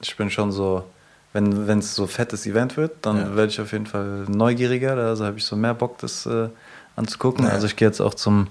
ich 0.00 0.16
bin 0.16 0.30
schon 0.30 0.52
so, 0.52 0.84
wenn 1.32 1.78
es 1.78 1.94
so 1.94 2.06
fettes 2.06 2.46
Event 2.46 2.76
wird, 2.76 2.92
dann 3.02 3.16
Ja. 3.18 3.36
werde 3.36 3.50
ich 3.50 3.60
auf 3.60 3.72
jeden 3.72 3.86
Fall 3.86 4.24
neugieriger. 4.28 4.96
Also 4.96 5.24
habe 5.24 5.38
ich 5.38 5.44
so 5.44 5.56
mehr 5.56 5.74
Bock, 5.74 5.98
das 5.98 6.26
äh, 6.26 6.48
anzugucken. 6.96 7.46
Also 7.46 7.66
ich 7.66 7.74
gehe 7.76 7.88
jetzt 7.88 8.00
auch 8.00 8.14
zum, 8.14 8.46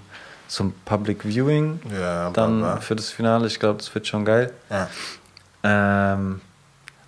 zum 0.48 0.72
Public 0.84 1.24
Viewing 1.24 1.80
dann 2.34 2.80
für 2.82 2.94
das 2.96 3.08
Finale. 3.10 3.46
Ich 3.46 3.58
glaube, 3.58 3.78
das 3.78 3.94
wird 3.94 4.06
schon 4.06 4.24
geil. 4.26 4.52
Ähm, 5.62 6.40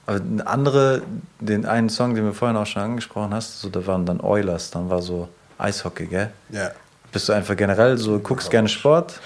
aber 0.06 0.20
andere, 0.46 1.02
den 1.40 1.66
einen 1.66 1.88
Song, 1.90 2.14
den 2.14 2.24
wir 2.24 2.32
vorhin 2.32 2.56
auch 2.56 2.66
schon 2.66 2.82
angesprochen 2.82 3.34
hast, 3.34 3.60
so, 3.60 3.68
da 3.68 3.86
waren 3.86 4.06
dann 4.06 4.20
Oilers, 4.20 4.70
dann 4.70 4.88
war 4.88 5.02
so 5.02 5.28
Eishockey, 5.58 6.06
gell? 6.06 6.32
ja. 6.50 6.70
Bist 7.16 7.30
du 7.30 7.32
einfach 7.32 7.56
generell 7.56 7.96
so, 7.96 8.18
guckst 8.18 8.50
gerne 8.50 8.68
Sport? 8.68 9.18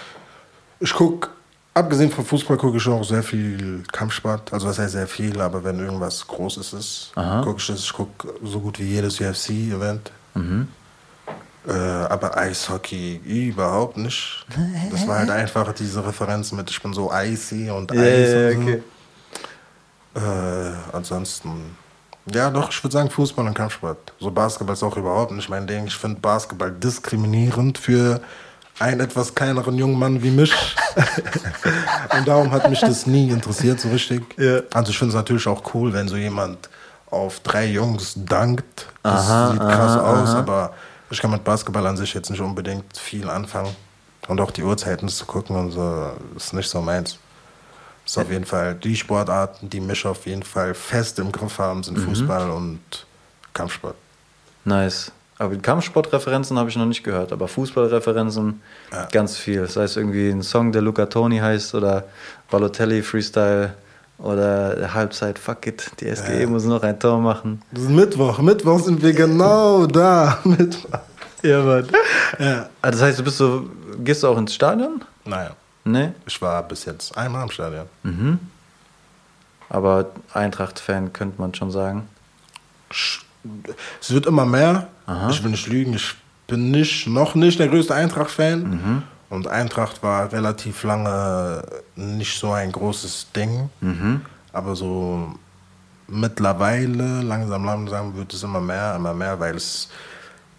Ich 0.79 0.95
gucke, 0.95 1.29
abgesehen 1.75 2.09
vom 2.09 2.25
Fußball, 2.25 2.57
gucke 2.57 2.77
ich 2.77 2.87
auch 2.87 3.03
sehr 3.03 3.25
viel 3.25 3.83
Kampfsport. 3.91 4.53
Also, 4.53 4.69
was 4.69 4.79
heißt 4.79 4.93
sehr 4.93 5.09
viel, 5.09 5.41
aber 5.41 5.65
wenn 5.65 5.81
irgendwas 5.81 6.25
Großes 6.25 6.73
ist, 6.73 7.11
gucke 7.43 7.57
ich 7.59 7.67
das. 7.67 7.81
Ich 7.81 7.93
gucke 7.93 8.33
so 8.45 8.61
gut 8.61 8.79
wie 8.79 8.85
jedes 8.85 9.21
UFC-Event. 9.21 10.13
Mhm. 10.35 10.69
Äh, 11.67 11.73
aber 11.73 12.37
Eishockey 12.37 13.17
überhaupt 13.25 13.97
nicht. 13.97 14.47
Das 14.93 15.09
war 15.09 15.19
halt 15.19 15.31
einfach 15.43 15.73
diese 15.73 16.07
Referenz 16.07 16.53
mit, 16.53 16.71
ich 16.71 16.81
bin 16.81 16.93
so 16.93 17.11
icy 17.13 17.71
und 17.71 17.91
Ja, 17.93 18.03
Eis 18.03 18.57
und 18.57 18.63
so. 18.63 18.71
okay. 18.71 18.83
Äh, 20.15 20.97
ansonsten, 20.97 21.77
ja 22.33 22.51
doch, 22.51 22.71
ich 22.71 22.83
würde 22.83 22.93
sagen 22.93 23.11
Fußball 23.11 23.47
und 23.47 23.55
Kampfsport. 23.55 24.13
So 24.19 24.31
Basketball 24.31 24.75
ist 24.75 24.83
auch 24.83 24.97
überhaupt 24.97 25.33
nicht 25.33 25.49
mein 25.49 25.67
Ding. 25.67 25.87
Ich 25.87 25.97
finde 25.97 26.21
Basketball 26.21 26.71
diskriminierend 26.71 27.79
für 27.79 28.21
einen 28.79 29.01
etwas 29.01 29.35
kleineren 29.35 29.77
jungen 29.77 29.99
Mann 29.99 30.23
wie 30.23 30.31
mich. 30.31 30.53
und 32.17 32.27
darum 32.27 32.51
hat 32.51 32.69
mich 32.69 32.81
das 32.81 33.07
nie 33.07 33.31
interessiert 33.31 33.81
so 33.81 33.91
richtig. 33.91 34.23
Ja. 34.39 34.61
Also 34.73 34.91
ich 34.91 34.99
finde 34.99 35.11
es 35.11 35.17
natürlich 35.17 35.47
auch 35.47 35.75
cool, 35.75 35.93
wenn 35.93 36.09
so 36.09 36.17
jemand 36.17 36.69
auf 37.11 37.41
drei 37.41 37.67
Jungs 37.67 38.15
dankt. 38.17 38.87
Das 39.03 39.29
Aha, 39.29 39.51
sieht 39.53 39.61
krass 39.61 39.93
aha, 39.93 40.23
aus, 40.23 40.29
aha. 40.31 40.39
aber 40.39 40.75
ich 41.11 41.21
kann 41.21 41.31
mit 41.31 41.45
Basketball 41.45 41.87
an 41.87 41.97
sich 41.97 42.15
jetzt 42.15 42.31
nicht 42.31 42.41
unbedingt 42.41 42.97
viel 42.97 43.29
anfangen. 43.29 43.75
Und 44.29 44.41
auch 44.41 44.51
die 44.51 44.63
Uhrzeiten 44.63 45.09
zu 45.09 45.27
gucken 45.27 45.57
und 45.57 45.73
so, 45.73 46.13
ist 46.37 46.53
nicht 46.53 46.69
so 46.69 46.81
meins. 46.81 47.19
Ist 48.11 48.19
auf 48.19 48.31
jeden 48.31 48.45
Fall 48.45 48.75
die 48.75 48.97
Sportarten, 48.97 49.71
die 49.71 49.81
mich 49.81 50.05
auf 50.05 50.27
jeden 50.27 50.43
Fall 50.43 50.75
fest 50.75 51.19
im 51.21 51.31
Griff 51.31 51.59
haben, 51.59 51.79
Mhm. 51.79 51.83
sind 51.85 51.99
Fußball 51.99 52.51
und 52.51 52.81
Kampfsport. 53.55 53.95
Nice. 54.65 55.13
Aber 55.39 55.55
Kampfsportreferenzen 55.57 56.59
habe 56.59 56.69
ich 56.69 56.77
noch 56.77 56.87
nicht 56.87 57.03
gehört, 57.05 57.33
aber 57.33 57.49
Fußballreferenzen 57.49 58.61
Ja. 58.93 59.07
ganz 59.13 59.37
viel. 59.39 59.63
Das 59.63 59.77
heißt 59.77 59.97
irgendwie 59.97 60.29
ein 60.29 60.43
Song, 60.43 60.71
der 60.73 60.83
Luca 60.83 61.07
Toni 61.07 61.39
heißt 61.39 61.75
oder 61.75 62.05
Balotelli 62.51 63.01
Freestyle 63.03 63.75
oder 64.19 64.93
Halbzeit, 64.93 65.39
fuck 65.39 65.67
it, 65.67 65.91
die 66.01 66.09
SGE 66.09 66.43
Ja. 66.43 66.47
muss 66.47 66.65
noch 66.65 66.83
ein 66.83 66.99
Tor 66.99 67.19
machen. 67.21 67.63
Das 67.71 67.85
ist 67.85 67.91
Mittwoch. 67.91 68.39
Mittwoch 68.41 68.81
sind 68.81 69.01
wir 69.03 69.13
genau 69.15 69.87
da. 69.87 70.39
Mittwoch. 70.45 70.99
Ja, 71.43 71.63
Mann. 71.63 71.89
Ja. 72.39 72.69
Ah, 72.83 72.91
das 72.91 73.01
heißt, 73.01 73.19
du 73.21 73.23
bist 73.25 73.39
so, 73.39 73.71
gehst 74.05 74.23
du 74.23 74.29
auch 74.29 74.37
ins 74.37 74.55
Stadion? 74.55 75.03
Naja, 75.25 75.53
Nee. 75.85 76.11
ich 76.27 76.41
war 76.43 76.63
bis 76.63 76.85
jetzt 76.85 77.17
einmal 77.17 77.43
im 77.45 77.51
Stadion. 77.51 77.87
Aber 79.69 80.07
Eintracht-Fan 80.35 81.13
könnte 81.13 81.41
man 81.41 81.55
schon 81.55 81.71
sagen. 81.71 82.09
Es 84.01 84.11
wird 84.13 84.27
immer 84.27 84.45
mehr. 84.45 84.89
Ich 85.31 85.43
will 85.43 85.51
nicht 85.53 85.67
lügen. 85.69 85.95
Ich 85.95 86.15
bin 86.47 86.71
nicht, 86.71 87.07
noch 87.07 87.35
nicht 87.35 87.59
der 87.59 87.69
größte 87.69 87.95
Eintracht-Fan. 87.95 89.05
Und 89.31 89.47
Eintracht 89.47 90.03
war 90.03 90.33
relativ 90.33 90.83
lange 90.83 91.63
nicht 91.97 92.39
so 92.39 92.53
ein 92.53 92.73
großes 92.73 93.29
Ding. 93.35 93.71
Aber 94.53 94.75
so 94.77 95.33
mittlerweile, 96.09 97.23
langsam, 97.23 97.65
langsam 97.65 98.17
wird 98.17 98.35
es 98.35 98.43
immer 98.43 98.61
mehr, 98.61 98.97
immer 98.97 99.15
mehr, 99.15 99.39
weil 99.39 99.55
es 99.55 99.89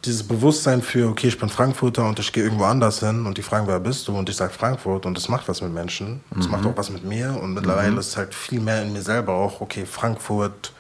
dieses 0.06 0.24
Bewusstsein 0.24 0.82
für, 0.82 1.10
okay, 1.10 1.28
ich 1.28 1.38
bin 1.38 1.50
Frankfurter 1.50 2.08
und 2.08 2.18
ich 2.20 2.32
gehe 2.34 2.44
irgendwo 2.44 2.64
anders 2.64 3.00
hin 3.00 3.26
und 3.26 3.38
die 3.38 3.44
fragen, 3.44 3.68
wer 3.68 3.80
bist 3.80 4.08
du? 4.08 4.18
Und 4.18 4.30
ich 4.30 4.36
sage 4.36 4.52
Frankfurt 4.52 5.06
und 5.06 5.16
das 5.16 5.30
macht 5.30 5.48
was 5.48 5.62
mit 5.62 5.74
Menschen. 5.74 6.22
Das 6.36 6.48
macht 6.50 6.66
auch 6.66 6.76
was 6.76 6.90
mit 6.90 7.04
mir. 7.04 7.38
Und 7.40 7.54
mittlerweile 7.54 8.00
ist 8.00 8.08
es 8.08 8.18
halt 8.18 8.34
viel 8.34 8.60
mehr 8.60 8.82
in 8.82 8.94
mir 8.94 9.02
selber 9.02 9.34
auch, 9.34 9.62
okay, 9.62 9.86
Frankfurt 9.86 10.74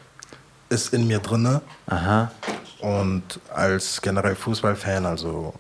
ist 0.70 0.94
in 0.94 1.08
mir 1.08 1.20
drinne. 1.20 1.62
Aha. 1.88 2.32
Und 2.80 3.40
als 3.54 4.02
generell 4.02 4.36
Fußballfan, 4.36 5.06
also 5.06 5.54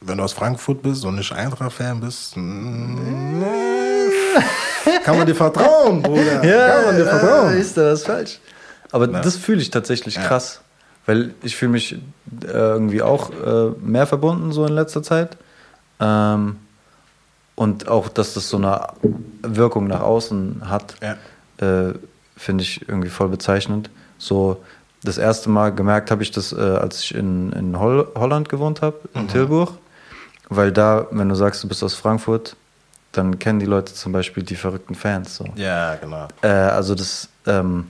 wenn 0.00 0.18
du 0.18 0.24
aus 0.24 0.32
Frankfurt 0.32 0.82
bist 0.82 1.04
und 1.04 1.14
nicht 1.14 1.32
Eintracht-Fan 1.32 2.00
bist, 2.00 2.36
mm, 2.36 3.42
kann 5.04 5.16
man 5.16 5.26
dir 5.26 5.34
vertrauen, 5.34 6.02
Bruder. 6.02 6.40
kann 6.40 6.84
man 6.86 6.96
dir 6.96 7.06
vertrauen. 7.06 7.56
ist 7.56 7.76
da 7.76 7.92
was 7.92 8.02
falsch? 8.02 8.40
Aber 8.90 9.06
das 9.06 9.36
fühle 9.36 9.62
ich 9.62 9.70
tatsächlich 9.70 10.16
Ja. 10.16 10.22
Weil 11.06 11.34
ich 11.42 11.56
fühle 11.56 11.72
mich 11.72 11.92
äh, 11.92 11.98
irgendwie 12.46 13.02
auch 13.02 13.30
äh, 13.30 13.70
mehr 13.80 14.06
verbunden 14.06 14.52
so 14.52 14.64
in 14.66 14.72
letzter 14.72 15.02
Zeit. 15.02 15.36
Ähm, 16.00 16.56
und 17.56 17.88
auch, 17.88 18.08
dass 18.08 18.34
das 18.34 18.48
so 18.48 18.56
eine 18.56 18.88
Wirkung 19.42 19.86
nach 19.86 20.00
außen 20.00 20.62
hat, 20.68 20.96
Ja. 21.02 21.16
äh, 21.88 21.94
finde 22.36 22.62
ich 22.64 22.88
irgendwie 22.88 23.10
voll 23.10 23.28
bezeichnend. 23.28 23.90
So 24.18 24.62
das 25.04 25.18
erste 25.18 25.50
Mal 25.50 25.72
gemerkt 25.72 26.10
habe 26.10 26.22
ich 26.22 26.30
das, 26.30 26.52
äh, 26.52 26.56
als 26.60 27.00
ich 27.00 27.14
in, 27.14 27.52
in 27.52 27.78
Hol 27.78 28.08
Holland 28.16 28.48
gewohnt 28.48 28.82
habe, 28.82 28.98
in 29.14 29.28
Tilburg. 29.28 29.72
Weil 30.48 30.72
da, 30.72 31.06
wenn 31.10 31.28
du 31.28 31.34
sagst, 31.34 31.62
du 31.62 31.68
bist 31.68 31.82
aus 31.84 31.94
Frankfurt, 31.94 32.56
dann 33.12 33.38
kennen 33.38 33.60
die 33.60 33.66
Leute 33.66 33.94
zum 33.94 34.12
Beispiel 34.12 34.42
die 34.42 34.56
verrückten 34.56 34.94
Fans. 34.94 35.36
So. 35.36 35.46
Ja, 35.56 35.94
genau. 35.96 36.26
Also 36.42 36.94
das 36.94 37.28
ähm, 37.46 37.88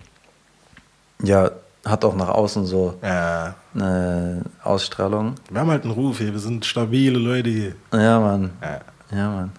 ja, 1.23 1.51
hat 1.85 2.05
auch 2.05 2.15
nach 2.17 2.29
außen 2.29 2.65
so 2.67 2.99
Ja. 3.03 3.55
eine 3.75 4.43
Ausstrahlung. 4.63 5.35
Wir 5.51 5.61
haben 5.61 5.71
halt 5.71 5.85
einen 5.85 5.93
Ruf 5.93 6.19
hier, 6.19 6.33
wir 6.33 6.41
sind 6.41 6.65
stabile 6.65 7.19
Leute 7.19 7.51
hier. 7.51 7.75
Ja, 7.93 8.19
Mann. 8.21 8.51
Ja. 8.63 8.81
Ja, 9.17 9.31
Mann. 9.31 9.53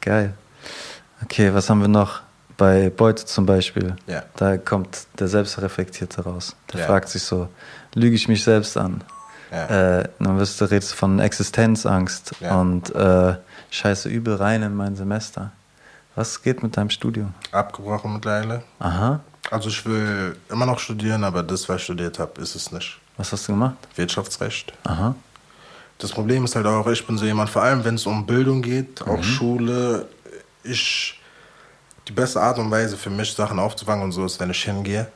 Geil. 0.00 0.34
Okay, 1.22 1.52
was 1.54 1.68
haben 1.70 1.80
wir 1.80 1.88
noch? 1.88 2.20
Bei 2.56 2.90
Beute 2.90 3.24
zum 3.24 3.46
Beispiel. 3.46 3.94
Ja. 4.08 4.24
Da 4.36 4.56
kommt 4.58 5.06
der 5.18 5.28
Selbstreflektierte 5.28 6.22
raus. 6.24 6.56
Der 6.72 6.80
Ja. 6.80 6.86
fragt 6.86 7.08
sich 7.08 7.22
so, 7.22 7.48
lüge 7.94 8.16
ich 8.16 8.26
mich 8.28 8.42
selbst 8.42 8.76
an? 8.76 9.02
Ja. 9.52 9.98
Äh, 10.00 10.08
dann 10.18 10.38
wirst 10.38 10.60
du 10.60 10.64
redest 10.64 10.92
von 10.94 11.20
Existenzangst 11.20 12.32
und 12.50 12.94
äh, 12.94 13.36
scheiße 13.70 14.08
übel 14.08 14.34
rein 14.34 14.62
in 14.62 14.74
mein 14.74 14.96
Semester. 14.96 15.52
Was 16.16 16.42
geht 16.42 16.62
mit 16.64 16.76
deinem 16.76 16.90
Studium? 16.90 17.32
Abgebrochen 17.52 18.14
mittlerweile. 18.14 18.62
Aha. 18.80 19.20
Also 19.50 19.68
ich 19.68 19.84
will 19.86 20.36
immer 20.50 20.66
noch 20.66 20.78
studieren, 20.78 21.24
aber 21.24 21.42
das, 21.42 21.68
was 21.68 21.76
ich 21.76 21.84
studiert 21.84 22.18
habe, 22.18 22.40
ist 22.40 22.54
es 22.54 22.70
nicht. 22.72 22.98
Was 23.16 23.32
hast 23.32 23.48
du 23.48 23.52
gemacht? 23.52 23.76
Wirtschaftsrecht. 23.96 24.72
Aha. 24.84 25.14
Das 25.98 26.12
Problem 26.12 26.44
ist 26.44 26.54
halt 26.54 26.66
auch, 26.66 26.86
ich 26.86 27.04
bin 27.06 27.18
so 27.18 27.24
jemand, 27.24 27.50
vor 27.50 27.62
allem 27.62 27.84
wenn 27.84 27.96
es 27.96 28.06
um 28.06 28.24
Bildung 28.26 28.62
geht, 28.62 29.02
auch 29.02 29.22
Schule, 29.22 30.06
ich, 30.62 31.18
die 32.06 32.12
beste 32.12 32.40
Art 32.40 32.58
und 32.58 32.70
Weise 32.70 32.96
für 32.96 33.10
mich, 33.10 33.32
Sachen 33.32 33.58
aufzufangen 33.58 34.04
und 34.04 34.12
so 34.12 34.24
ist, 34.24 34.38
wenn 34.38 34.50
ich 34.50 34.62
hingehe. 34.62 35.08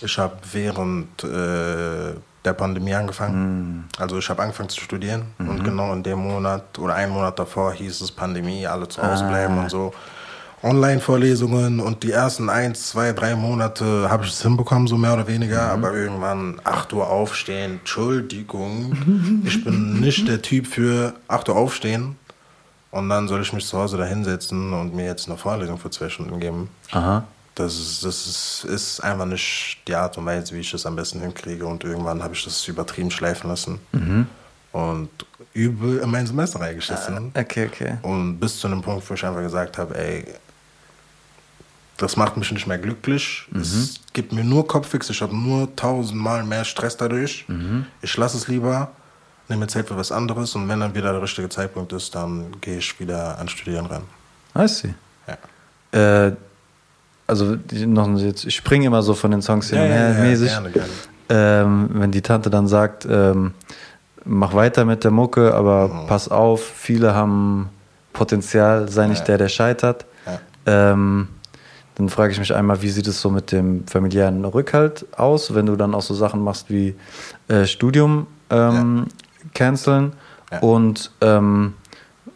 Ich 0.00 0.18
habe 0.18 0.36
während 0.52 1.22
äh, 1.24 2.14
der 2.44 2.52
Pandemie 2.52 2.94
angefangen. 2.94 3.88
Also 3.98 4.18
ich 4.18 4.28
habe 4.28 4.42
angefangen 4.42 4.68
zu 4.68 4.80
studieren 4.80 5.26
und 5.38 5.64
genau 5.64 5.92
in 5.92 6.02
dem 6.02 6.18
Monat 6.18 6.78
oder 6.78 6.94
einen 6.94 7.12
Monat 7.12 7.38
davor 7.38 7.72
hieß 7.72 8.00
es 8.00 8.10
Pandemie, 8.10 8.66
alle 8.66 8.88
zu 8.88 9.02
Hause 9.02 9.26
bleiben 9.26 9.58
und 9.58 9.70
so. 9.70 9.92
Online-Vorlesungen 10.64 11.78
und 11.78 12.02
die 12.02 12.10
ersten 12.10 12.48
eins, 12.48 12.88
zwei, 12.88 13.12
drei 13.12 13.36
Monate 13.36 14.08
habe 14.08 14.24
ich 14.24 14.30
es 14.30 14.42
hinbekommen, 14.42 14.88
so 14.88 14.96
mehr 14.96 15.12
oder 15.12 15.26
weniger. 15.26 15.70
Aber 15.70 15.92
irgendwann 15.92 16.60
8 16.64 16.92
Uhr 16.94 17.08
aufstehen, 17.08 17.80
Entschuldigung, 17.80 19.42
ich 19.44 19.62
bin 19.62 20.00
nicht 20.00 20.26
der 20.26 20.40
Typ 20.40 20.66
für 20.66 21.14
8 21.28 21.50
Uhr 21.50 21.56
aufstehen 21.56 22.16
und 22.90 23.08
dann 23.08 23.28
soll 23.28 23.42
ich 23.42 23.52
mich 23.52 23.66
zu 23.66 23.78
Hause 23.78 23.98
da 23.98 24.04
hinsetzen 24.04 24.72
und 24.72 24.94
mir 24.94 25.04
jetzt 25.04 25.28
eine 25.28 25.36
Vorlesung 25.36 25.78
für 25.78 25.90
zwei 25.90 26.08
Stunden 26.08 26.40
geben. 26.40 26.70
Aha. 26.92 27.24
Das, 27.56 27.78
ist, 27.78 28.04
das 28.04 28.26
ist, 28.26 28.64
ist 28.64 29.00
einfach 29.00 29.26
nicht 29.26 29.78
die 29.86 29.94
Art 29.94 30.16
und 30.16 30.26
Weise, 30.26 30.54
wie 30.54 30.60
ich 30.60 30.70
das 30.70 30.86
am 30.86 30.96
besten 30.96 31.20
hinkriege. 31.20 31.66
Und 31.66 31.84
irgendwann 31.84 32.22
habe 32.22 32.34
ich 32.34 32.44
das 32.44 32.66
übertrieben 32.66 33.10
schleifen 33.10 33.50
lassen. 33.50 33.78
Und 34.72 35.10
übel 35.52 35.98
in 35.98 36.10
mein 36.10 36.26
Semester 36.26 36.60
reingeschissen. 36.60 37.32
Okay, 37.36 37.66
okay. 37.66 37.98
Und 38.02 38.40
bis 38.40 38.58
zu 38.58 38.66
einem 38.66 38.82
Punkt, 38.82 39.08
wo 39.08 39.14
ich 39.14 39.24
einfach 39.24 39.42
gesagt 39.42 39.78
habe, 39.78 39.96
ey, 39.96 40.24
das 41.96 42.16
macht 42.16 42.36
mich 42.36 42.50
nicht 42.52 42.66
mehr 42.66 42.78
glücklich. 42.78 43.46
Es 43.54 44.00
gibt 44.12 44.32
mir 44.32 44.44
nur 44.44 44.66
Kopfwix. 44.66 45.10
Ich 45.10 45.22
habe 45.22 45.36
nur 45.36 45.74
tausendmal 45.76 46.42
mehr 46.44 46.64
Stress 46.64 46.96
dadurch. 46.96 47.46
Ich 48.02 48.16
lasse 48.16 48.36
es 48.36 48.48
lieber, 48.48 48.90
nehme 49.48 49.66
Zeit 49.68 49.88
für 49.88 49.96
was 49.96 50.10
anderes. 50.10 50.54
Und 50.56 50.68
wenn 50.68 50.80
dann 50.80 50.94
wieder 50.94 51.12
der 51.12 51.22
richtige 51.22 51.48
Zeitpunkt 51.48 51.92
ist, 51.92 52.14
dann 52.14 52.46
gehe 52.60 52.78
ich 52.78 52.98
wieder 52.98 53.38
an 53.38 53.48
Studieren 53.48 53.86
ran. 53.86 54.02
I 54.58 54.66
see. 54.68 54.94
Ja. 55.92 56.26
Äh, 56.26 56.32
also 57.26 57.56
noch 57.86 58.18
jetzt, 58.18 58.44
ich 58.44 58.56
springe 58.56 58.86
immer 58.86 59.02
so 59.02 59.14
von 59.14 59.30
den 59.30 59.40
Songs 59.42 59.70
hin 59.70 59.78
und 59.80 59.86
her 59.86 60.14
mäßig. 60.20 60.48
gerne, 60.48 60.70
gerne. 60.70 60.88
Ähm, 61.30 61.88
wenn 61.92 62.10
die 62.10 62.20
Tante 62.20 62.50
dann 62.50 62.68
sagt, 62.68 63.06
ähm, 63.08 63.54
mach 64.26 64.52
weiter 64.54 64.84
mit 64.84 65.04
der 65.04 65.10
Mucke, 65.10 65.54
aber 65.54 65.88
Mhm. 65.88 66.06
pass 66.06 66.28
auf, 66.28 66.62
viele 66.62 67.14
haben 67.14 67.70
Potenzial, 68.12 68.88
sei 68.90 69.06
nicht 69.06 69.20
Ja. 69.20 69.24
der, 69.26 69.38
der 69.38 69.48
scheitert. 69.48 70.04
Ja. 70.26 70.40
Ähm, 70.92 71.28
dann 71.96 72.08
frage 72.08 72.32
ich 72.32 72.38
mich 72.38 72.54
einmal, 72.54 72.82
wie 72.82 72.90
sieht 72.90 73.06
es 73.06 73.20
so 73.20 73.30
mit 73.30 73.52
dem 73.52 73.86
familiären 73.86 74.44
Rückhalt 74.44 75.06
aus, 75.16 75.54
wenn 75.54 75.66
du 75.66 75.76
dann 75.76 75.94
auch 75.94 76.02
so 76.02 76.14
Sachen 76.14 76.40
machst 76.42 76.70
wie 76.70 76.96
äh, 77.48 77.66
Studium 77.66 78.26
ähm, 78.50 79.06
canceln 79.54 80.12
Ja. 80.50 80.58
und 80.60 81.10
ähm, 81.20 81.74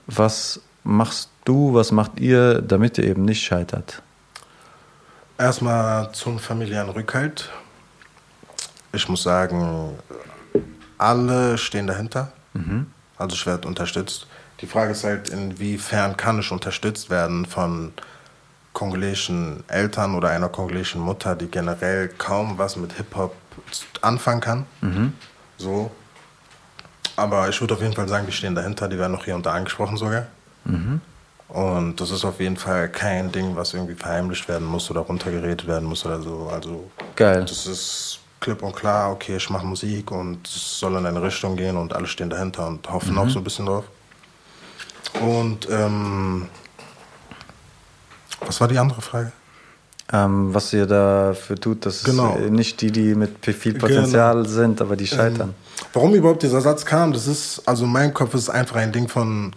was 0.07 0.61
machst 0.85 1.31
du, 1.45 1.75
was 1.75 1.91
macht 1.93 2.21
ihr, 2.21 2.63
damit 2.63 2.99
ihr 2.99 3.05
eben 3.05 3.25
nicht 3.25 3.43
scheitert? 3.43 4.03
Erstmal 5.39 6.11
zum 6.13 6.39
familiären 6.39 6.89
Rückhalt. 6.91 7.51
Ich 8.93 9.09
muss 9.09 9.23
sagen, 9.23 9.91
alle 10.97 11.59
stehen 11.59 11.87
dahinter. 11.87 12.33
Also 13.17 13.35
ich 13.37 13.47
werde 13.47 13.69
unterstützt. 13.69 14.27
Die 14.61 14.67
Frage 14.67 14.93
ist 14.93 15.05
halt, 15.05 15.29
inwiefern 15.29 16.17
kann 16.17 16.41
ich 16.41 16.51
unterstützt 16.51 17.09
werden 17.11 17.47
von 17.47 17.93
kongolesischen 18.79 19.65
Eltern 19.67 20.15
oder 20.15 20.31
einer 20.31 20.49
kongolesischen 20.49 21.01
Mutter, 21.01 21.35
die 21.35 21.49
generell 21.49 22.07
kaum 22.17 22.59
was 22.59 22.77
mit 22.77 22.93
Hip-Hop 22.93 23.35
anfangen 24.03 24.41
kann. 24.41 24.67
So. 25.57 25.91
Aber 27.17 27.49
ich 27.49 27.61
würde 27.61 27.75
auf 27.75 27.81
jeden 27.81 27.95
Fall 27.95 28.07
sagen, 28.07 28.27
die 28.27 28.33
stehen 28.33 28.55
dahinter, 28.55 28.87
die 28.87 28.97
werden 28.97 29.11
noch 29.11 29.25
hier 29.25 29.35
und 29.35 29.45
da 29.45 29.53
angesprochen 29.53 29.97
sogar. 29.97 30.29
Und 31.49 32.01
das 32.01 32.13
ist 32.13 32.25
auf 32.25 32.39
jeden 32.39 32.57
Fall 32.57 32.89
kein 32.89 33.33
Ding, 33.33 33.57
was 33.57 33.75
irgendwie 33.75 33.95
verheimlicht 33.95 34.49
werden 34.49 34.69
muss 34.69 34.89
oder 34.93 35.01
runtergeredet 35.01 35.67
werden 35.67 35.89
muss 35.89 36.07
oder 36.07 36.23
so. 36.23 36.49
Also 36.53 36.89
Geil. 37.17 37.41
das 37.41 37.67
ist 37.67 38.21
klipp 38.39 38.63
und 38.63 38.77
klar, 38.77 39.11
okay, 39.11 39.39
ich 39.39 39.51
mache 39.51 39.67
Musik 39.67 40.13
und 40.13 40.47
es 40.47 40.79
soll 40.79 40.95
in 40.95 41.05
eine 41.05 41.21
Richtung 41.21 41.57
gehen 41.57 41.77
und 41.77 41.93
alle 41.97 42.07
stehen 42.07 42.31
dahinter 42.31 42.69
und 42.69 42.89
hoffen 42.89 43.19
auch 43.19 43.29
so 43.29 43.41
ein 43.41 43.45
bisschen 43.45 43.67
drauf. 43.67 43.87
Und 45.21 45.69
ähm, 45.69 46.47
was 48.41 48.61
war 48.61 48.69
die 48.69 48.79
andere 48.79 49.01
Frage? 49.03 49.33
Ähm, 50.11 50.55
was 50.55 50.73
ihr 50.73 50.87
dafür 50.87 51.57
tut, 51.57 51.85
dass 51.85 52.03
Genau. 52.03 52.35
es 52.37 52.47
äh, 52.47 52.51
nicht 52.51 52.81
die, 52.81 52.91
die 52.91 53.15
mit 53.15 53.45
viel 53.45 53.75
Potenzial 53.75 54.47
sind, 54.49 54.81
aber 54.81 54.97
die 54.97 55.07
scheitern. 55.07 55.55
Warum 55.93 56.15
überhaupt 56.15 56.43
dieser 56.43 56.61
Satz 56.63 56.85
kam, 56.87 57.13
das 57.13 57.27
ist, 57.27 57.63
also 57.67 57.85
in 57.85 57.93
meinem 57.93 58.15
Kopf 58.15 58.33
ist 58.35 58.49
einfach 58.49 58.77
ein 58.77 58.91
Ding 58.93 59.07
von 59.09 59.53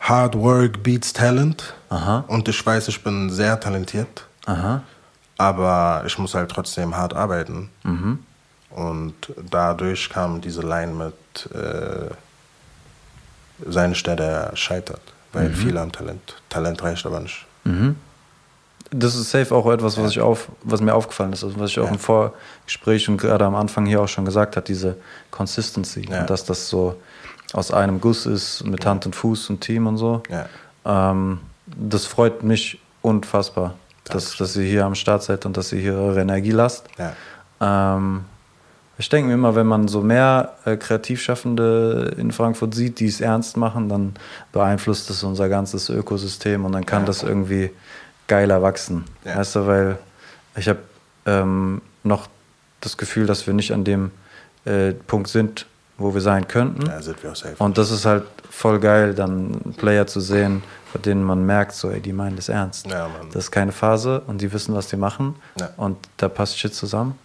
Hard 0.00 0.36
Work 0.38 0.82
beats 0.82 1.12
Talent. 1.12 1.74
Aha. 1.88 2.24
Und 2.28 2.48
ich 2.48 2.64
weiß, 2.64 2.86
ich 2.88 3.02
bin 3.02 3.30
sehr 3.30 3.58
talentiert. 3.58 4.26
Aha. 4.46 4.82
Aber 5.38 6.04
ich 6.06 6.16
muss 6.18 6.34
halt 6.34 6.50
trotzdem 6.50 6.96
hart 6.96 7.12
arbeiten. 7.14 7.70
Und 8.70 9.14
dadurch 9.50 10.08
kam 10.08 10.40
diese 10.40 10.60
Line 10.62 10.92
mit 10.92 11.50
äh, 11.52 12.10
Sei 13.66 13.86
nicht 13.88 14.06
der, 14.06 14.16
der 14.16 14.50
scheitert. 14.56 15.00
Weil 15.32 15.52
viele 15.52 15.80
haben 15.80 15.90
Talent. 15.92 16.36
Talent 16.48 16.82
reicht 16.82 17.04
aber 17.06 17.18
nicht. 17.20 17.44
Das 18.90 19.16
ist 19.16 19.30
safe 19.30 19.52
auch 19.54 19.66
etwas, 19.70 19.98
was, 19.98 20.10
ich 20.12 20.20
auf, 20.20 20.48
was 20.62 20.80
mir 20.80 20.94
aufgefallen 20.94 21.32
ist, 21.32 21.42
also 21.42 21.58
was 21.58 21.70
ich 21.70 21.80
auch 21.80 21.90
im 21.90 21.98
Vorgespräch 21.98 23.08
und 23.08 23.16
gerade 23.16 23.44
am 23.44 23.54
Anfang 23.56 23.86
hier 23.86 24.00
auch 24.02 24.08
schon 24.08 24.24
gesagt 24.24 24.56
habe, 24.56 24.66
diese 24.66 24.96
Consistency. 25.30 26.02
Dass 26.26 26.44
das 26.44 26.68
so 26.68 26.96
aus 27.52 27.72
einem 27.72 28.00
Guss 28.00 28.26
ist 28.26 28.64
mit 28.64 28.84
Hand 28.86 29.06
und 29.06 29.16
Fuß 29.16 29.50
und 29.50 29.60
Team 29.60 29.86
und 29.86 29.96
so. 29.96 30.22
Ähm, 30.84 31.40
das 31.66 32.04
freut 32.06 32.42
mich 32.42 32.78
unfassbar, 33.02 33.74
dass, 34.04 34.36
dass 34.36 34.54
ihr 34.56 34.64
hier 34.64 34.84
am 34.84 34.94
Start 34.94 35.22
seid 35.22 35.46
und 35.46 35.56
dass 35.56 35.72
ihr 35.72 35.80
hier 35.80 35.94
eure 35.94 36.20
Energie 36.20 36.50
lasst. 36.52 36.86
Ähm, 37.60 38.24
ich 38.98 39.08
denke 39.08 39.28
mir 39.28 39.34
immer, 39.34 39.54
wenn 39.54 39.66
man 39.66 39.88
so 39.88 40.00
mehr 40.02 40.54
äh, 40.64 40.76
Kreativschaffende 40.76 42.14
in 42.18 42.30
Frankfurt 42.32 42.74
sieht, 42.74 43.00
die 43.00 43.06
es 43.06 43.20
ernst 43.20 43.56
machen, 43.56 43.88
dann 43.88 44.14
beeinflusst 44.52 45.10
das 45.10 45.22
unser 45.24 45.48
ganzes 45.48 45.88
Ökosystem 45.88 46.64
und 46.64 46.72
dann 46.72 46.86
kann 46.86 47.02
Ja. 47.02 47.06
das 47.06 47.22
irgendwie 47.22 47.70
geiler 48.28 48.62
wachsen. 48.62 49.04
Ja. 49.24 49.36
Weißt 49.36 49.56
du, 49.56 49.66
weil 49.66 49.98
ich 50.56 50.68
habe 50.68 50.78
ähm, 51.26 51.82
noch 52.02 52.28
das 52.80 52.96
Gefühl, 52.96 53.26
dass 53.26 53.46
wir 53.46 53.54
nicht 53.54 53.72
an 53.72 53.84
dem 53.84 54.10
äh, 54.64 54.92
Punkt 54.92 55.28
sind, 55.28 55.66
wo 55.98 56.12
wir 56.14 56.20
sein 56.20 56.48
könnten. 56.48 56.84
Da 56.84 57.00
sind 57.02 57.22
wir 57.22 57.32
auch 57.32 57.36
safe. 57.36 57.54
Und 57.58 57.78
das 57.78 57.90
ist 57.90 58.04
halt 58.04 58.24
voll 58.50 58.78
geil, 58.80 59.14
dann 59.14 59.74
Player 59.76 60.06
zu 60.06 60.20
sehen, 60.20 60.62
bei 60.92 61.00
denen 61.00 61.22
man 61.24 61.44
merkt, 61.46 61.72
so, 61.72 61.90
ey, 61.90 62.00
die 62.00 62.12
meinen 62.12 62.36
das 62.36 62.48
ernst. 62.48 62.86
Ja. 62.86 63.08
Das 63.32 63.44
ist 63.44 63.50
keine 63.50 63.72
Phase 63.72 64.20
und 64.26 64.40
die 64.40 64.52
wissen, 64.52 64.74
was 64.74 64.88
die 64.88 64.96
machen. 64.96 65.34
Ja. 65.58 65.70
Und 65.76 65.96
da 66.16 66.28
passt 66.28 66.58
Shit 66.58 66.74
zusammen. 66.74 67.18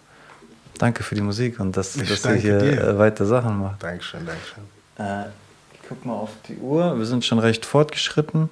Danke 0.78 1.02
für 1.02 1.14
die 1.14 1.20
Musik 1.20 1.60
und 1.60 1.76
dass, 1.76 1.94
dass 1.94 2.24
ihr 2.24 2.34
hier 2.34 2.58
dir. 2.58 2.80
äh, 2.82 2.98
weiter 2.98 3.26
Sachen 3.26 3.58
macht. 3.58 3.82
Dankeschön, 3.82 4.26
Dankeschön. 4.26 4.64
Äh, 4.98 5.28
ich 5.74 5.88
guck 5.88 6.04
mal 6.06 6.14
auf 6.14 6.30
die 6.48 6.56
Uhr. 6.56 6.98
Wir 6.98 7.04
sind 7.06 7.24
schon 7.24 7.38
recht 7.38 7.66
fortgeschritten. 7.66 8.48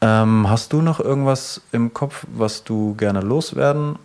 Ähm, 0.00 0.48
hast 0.48 0.72
du 0.72 0.80
noch 0.82 1.00
irgendwas 1.00 1.60
im 1.72 1.92
Kopf, 1.92 2.24
was 2.32 2.64
du 2.64 2.94
gerne 2.94 3.20
loswerden 3.20 3.98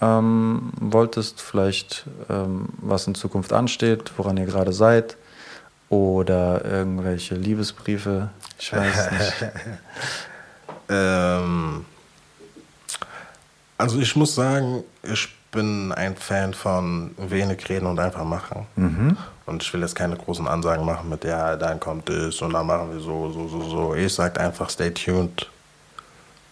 ähm, 0.00 0.72
wolltest? 0.80 1.40
Vielleicht 1.40 2.06
ähm, 2.28 2.66
was 2.78 3.06
in 3.06 3.14
Zukunft 3.14 3.52
ansteht, 3.52 4.12
woran 4.16 4.36
ihr 4.36 4.46
gerade 4.46 4.72
seid? 4.72 5.16
Oder 5.88 6.64
irgendwelche 6.64 7.34
Liebesbriefe? 7.36 8.30
Ich 8.58 8.72
weiß 8.72 9.10
nicht. 9.12 9.52
Ähm, 10.88 11.84
also 13.78 13.98
ich 13.98 14.14
muss 14.16 14.34
sagen, 14.34 14.84
ich 15.02 15.34
bin 15.50 15.92
ein 15.92 16.16
Fan 16.16 16.54
von 16.54 17.14
wenig 17.16 17.68
reden 17.68 17.86
und 17.86 17.98
einfach 17.98 18.24
machen. 18.24 18.66
Und 19.46 19.62
ich 19.62 19.72
will 19.72 19.80
jetzt 19.80 19.94
keine 19.94 20.16
großen 20.16 20.46
Ansagen 20.48 20.84
machen 20.84 21.08
mit, 21.08 21.24
ja, 21.24 21.56
dann 21.56 21.78
kommt 21.78 22.10
es 22.10 22.42
und 22.42 22.52
dann 22.52 22.66
machen 22.66 22.92
wir 22.92 23.00
so, 23.00 23.30
so, 23.30 23.48
so, 23.48 23.62
so. 23.68 23.94
Ich 23.94 24.12
sage 24.12 24.40
einfach, 24.40 24.68
stay 24.70 24.90
tuned. 24.90 25.48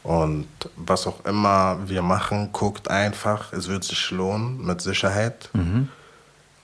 Und 0.05 0.47
was 0.76 1.07
auch 1.07 1.24
immer 1.24 1.78
wir 1.86 2.03
machen, 2.03 2.51
guckt 2.53 2.88
einfach, 2.90 3.53
es 3.53 3.68
wird 3.68 3.84
sich 3.84 4.11
lohnen, 4.11 4.64
mit 4.64 4.80
Sicherheit. 4.80 5.49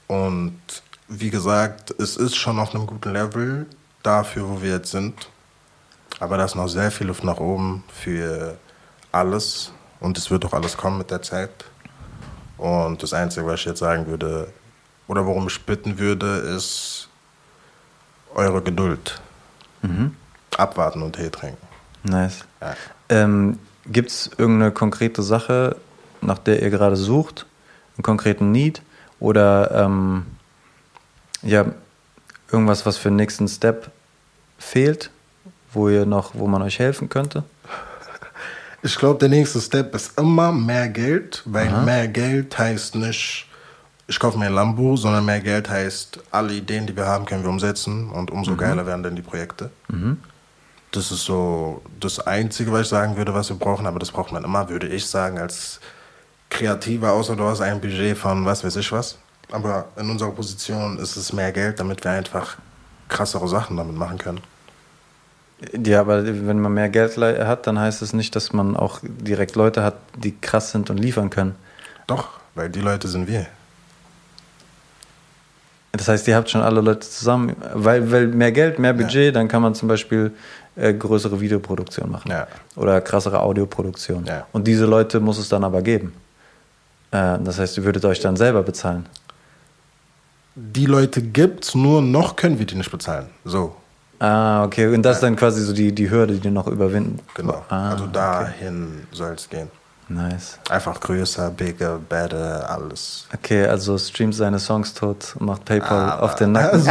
Und 0.08 0.60
wie 1.08 1.30
gesagt, 1.30 1.94
es 1.98 2.16
ist 2.16 2.36
schon 2.36 2.58
auf 2.58 2.74
einem 2.74 2.86
guten 2.86 3.12
Level 3.12 3.66
dafür, 4.02 4.48
wo 4.48 4.62
wir 4.62 4.70
jetzt 4.70 4.90
sind. 4.90 5.28
Aber 6.20 6.36
da 6.36 6.44
ist 6.44 6.54
noch 6.54 6.68
sehr 6.68 6.90
viel 6.90 7.06
Luft 7.06 7.24
nach 7.24 7.38
oben 7.38 7.82
für 7.92 8.56
alles. 9.10 9.72
Und 10.00 10.18
es 10.18 10.30
wird 10.30 10.44
auch 10.44 10.52
alles 10.52 10.76
kommen 10.76 10.98
mit 10.98 11.10
der 11.10 11.22
Zeit. 11.22 11.50
Und 12.60 13.02
das 13.02 13.14
Einzige, 13.14 13.46
was 13.46 13.60
ich 13.60 13.66
jetzt 13.66 13.78
sagen 13.78 14.06
würde, 14.06 14.52
oder 15.08 15.24
worum 15.24 15.46
ich 15.46 15.64
bitten 15.64 15.98
würde, 15.98 16.26
ist 16.26 17.08
eure 18.34 18.60
Geduld. 18.60 19.18
Abwarten 20.58 21.00
und 21.00 21.16
Tee 21.16 21.30
trinken. 21.30 21.66
Nice. 22.02 22.44
Ja. 22.60 22.74
Ähm, 23.08 23.58
Gibt 23.86 24.10
es 24.10 24.30
irgendeine 24.36 24.72
konkrete 24.72 25.22
Sache, 25.22 25.76
nach 26.20 26.36
der 26.36 26.62
ihr 26.62 26.68
gerade 26.68 26.96
sucht? 26.96 27.46
Einen 27.96 28.02
konkreten 28.02 28.52
Need? 28.52 28.82
Oder 29.20 29.70
ähm, 29.70 30.26
ja, 31.40 31.64
irgendwas, 32.52 32.84
was 32.84 32.98
für 32.98 33.08
den 33.08 33.16
nächsten 33.16 33.48
Step 33.48 33.90
fehlt, 34.58 35.10
wo 35.72 35.88
ihr 35.88 36.04
noch, 36.04 36.34
wo 36.34 36.46
man 36.46 36.60
euch 36.60 36.78
helfen 36.78 37.08
könnte? 37.08 37.42
Ich 38.82 38.96
glaube, 38.96 39.18
der 39.18 39.28
nächste 39.28 39.60
Step 39.60 39.94
ist 39.94 40.18
immer 40.18 40.52
mehr 40.52 40.88
Geld, 40.88 41.42
weil 41.44 41.68
mehr 41.84 42.08
Geld 42.08 42.58
heißt 42.58 42.94
nicht, 42.94 43.46
ich 44.06 44.18
kaufe 44.18 44.38
mir 44.38 44.46
ein 44.46 44.54
Lambo, 44.54 44.96
sondern 44.96 45.24
mehr 45.24 45.40
Geld 45.40 45.68
heißt, 45.68 46.18
alle 46.30 46.54
Ideen, 46.54 46.86
die 46.86 46.96
wir 46.96 47.06
haben, 47.06 47.26
können 47.26 47.42
wir 47.42 47.50
umsetzen 47.50 48.10
und 48.10 48.30
umso 48.30 48.56
geiler 48.56 48.86
werden 48.86 49.02
dann 49.02 49.14
die 49.14 49.22
Projekte. 49.22 49.70
Das 50.92 51.12
ist 51.12 51.24
so 51.24 51.82
das 52.00 52.18
Einzige, 52.18 52.72
was 52.72 52.82
ich 52.82 52.88
sagen 52.88 53.16
würde, 53.16 53.32
was 53.34 53.50
wir 53.50 53.56
brauchen, 53.56 53.86
aber 53.86 53.98
das 54.00 54.10
braucht 54.10 54.32
man 54.32 54.42
immer, 54.42 54.68
würde 54.68 54.88
ich 54.88 55.06
sagen, 55.06 55.38
als 55.38 55.78
Kreativer, 56.48 57.12
außer 57.12 57.36
du 57.36 57.44
hast 57.44 57.60
ein 57.60 57.80
Budget 57.80 58.18
von 58.18 58.44
was 58.44 58.64
weiß 58.64 58.76
ich 58.76 58.90
was. 58.90 59.16
Aber 59.52 59.88
in 59.96 60.10
unserer 60.10 60.30
Position 60.32 60.98
ist 60.98 61.16
es 61.16 61.32
mehr 61.32 61.52
Geld, 61.52 61.78
damit 61.78 62.02
wir 62.02 62.10
einfach 62.10 62.56
krassere 63.08 63.46
Sachen 63.46 63.76
damit 63.76 63.96
machen 63.96 64.18
können. 64.18 64.40
Ja, 65.84 66.00
aber 66.00 66.24
wenn 66.24 66.58
man 66.60 66.72
mehr 66.72 66.88
Geld 66.88 67.16
hat, 67.18 67.66
dann 67.66 67.78
heißt 67.78 68.00
es 68.02 68.12
nicht, 68.12 68.34
dass 68.34 68.52
man 68.52 68.76
auch 68.76 69.00
direkt 69.02 69.56
Leute 69.56 69.82
hat, 69.82 69.96
die 70.16 70.34
krass 70.40 70.70
sind 70.72 70.88
und 70.88 70.96
liefern 70.98 71.28
können. 71.28 71.54
Doch, 72.06 72.28
weil 72.54 72.70
die 72.70 72.80
Leute 72.80 73.08
sind 73.08 73.28
wir. 73.28 73.46
Das 75.92 76.08
heißt, 76.08 76.26
ihr 76.28 76.36
habt 76.36 76.48
schon 76.48 76.62
alle 76.62 76.80
Leute 76.80 77.00
zusammen, 77.00 77.56
weil, 77.74 78.10
weil 78.12 78.28
mehr 78.28 78.52
Geld, 78.52 78.78
mehr 78.78 78.94
Budget, 78.94 79.34
dann 79.34 79.48
kann 79.48 79.60
man 79.60 79.74
zum 79.74 79.88
Beispiel 79.88 80.32
äh, 80.76 80.94
größere 80.94 81.40
Videoproduktion 81.40 82.10
machen 82.10 82.30
Ja. 82.30 82.46
oder 82.76 83.00
krassere 83.00 83.40
Audioproduktion. 83.40 84.24
Ja. 84.24 84.46
Und 84.52 84.66
diese 84.66 84.86
Leute 84.86 85.18
muss 85.20 85.38
es 85.38 85.48
dann 85.48 85.64
aber 85.64 85.82
geben. 85.82 86.12
Äh, 87.10 87.38
das 87.42 87.58
heißt, 87.58 87.76
ihr 87.76 87.84
würdet 87.84 88.04
euch 88.04 88.20
dann 88.20 88.36
selber 88.36 88.62
bezahlen. 88.62 89.06
Die 90.54 90.86
Leute 90.86 91.22
gibt's, 91.22 91.74
nur 91.74 92.02
noch 92.02 92.36
können 92.36 92.58
wir 92.58 92.66
die 92.66 92.76
nicht 92.76 92.90
bezahlen. 92.90 93.26
So, 93.44 93.74
Ah, 94.20 94.64
okay. 94.64 94.86
Und 94.94 95.02
das 95.02 95.16
ist 95.16 95.22
dann 95.22 95.34
quasi 95.34 95.62
so 95.64 95.72
die, 95.72 95.92
die 95.92 96.10
Hürde, 96.10 96.34
die 96.34 96.40
du 96.40 96.50
noch 96.50 96.66
überwinden. 96.66 97.18
genau. 97.34 97.64
Ah, 97.70 97.90
also 97.92 98.06
dahin 98.06 99.06
soll 99.12 99.32
es 99.34 99.48
gehen. 99.48 99.68
Nice. 100.08 100.58
Einfach 100.68 100.98
größer, 101.00 101.50
bigger, 101.52 101.98
better, 101.98 102.68
alles. 102.68 103.26
Okay, 103.32 103.64
also 103.66 103.96
streamt 103.96 104.34
seine 104.34 104.58
Songs 104.58 104.92
tot 104.92 105.36
und 105.38 105.46
macht 105.46 105.64
PayPal 105.64 106.10
Aber- 106.10 106.22
auf 106.24 106.34
den 106.34 106.52
Nacken. 106.52 106.84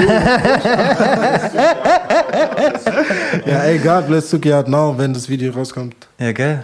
Ja, 3.46 3.60
ey, 3.64 3.78
God 3.80 4.08
bless 4.08 4.30
Suki 4.30 4.54
out 4.54 4.68
now, 4.68 4.94
wenn 4.98 5.14
das 5.14 5.28
Video 5.30 5.54
rauskommt. 5.54 5.96
Ja, 6.18 6.32
gell? 6.32 6.64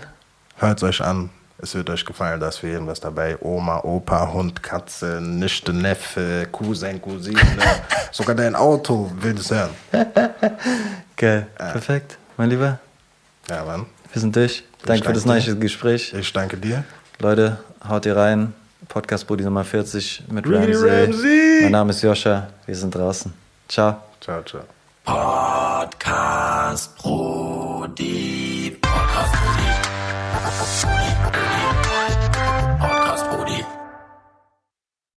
Hört 0.57 0.81
euch 0.83 1.01
an. 1.01 1.29
Es 1.57 1.73
wird 1.73 1.89
euch 1.89 2.05
gefallen, 2.05 2.39
da 2.39 2.49
ist 2.49 2.57
für 2.57 2.67
jeden 2.67 2.85
was 2.85 2.99
dabei. 2.99 3.37
Oma, 3.41 3.79
Opa, 3.79 4.31
Hund, 4.33 4.61
Katze, 4.61 5.19
Nichte, 5.21 5.71
Neffe, 5.73 6.47
Cousin, 6.51 7.01
Cousine. 7.01 7.39
Sogar 8.11 8.35
dein 8.35 8.55
Auto 8.55 9.09
will 9.21 9.37
es 9.37 9.49
hören. 9.51 9.69
Geil. 11.15 11.47
Perfekt. 11.57 12.17
Mein 12.37 12.49
Lieber, 12.49 12.79
Ja, 13.49 13.63
Mann. 13.63 13.85
wir 14.11 14.19
sind 14.21 14.35
durch. 14.35 14.63
Danke 14.85 15.05
für 15.07 15.13
das 15.13 15.23
dir. 15.23 15.29
nice 15.29 15.59
Gespräch. 15.59 16.13
Ich 16.13 16.33
danke 16.33 16.57
dir. 16.57 16.83
Leute, 17.19 17.57
haut 17.87 18.05
ihr 18.05 18.17
rein. 18.17 18.53
Podcast 18.89 19.25
Brudi 19.25 19.43
Nummer 19.43 19.63
40 19.63 20.25
mit 20.29 20.45
Ramsey. 20.45 20.89
Ramsey. 20.89 21.59
Mein 21.63 21.71
Name 21.71 21.91
ist 21.91 22.03
Joscha. 22.03 22.49
Wir 22.65 22.75
sind 22.75 22.93
draußen. 22.93 23.33
Ciao. 23.67 23.95
Ciao, 24.19 24.43
ciao. 24.43 24.61
Podcast 25.05 26.95
Pro 26.97 27.87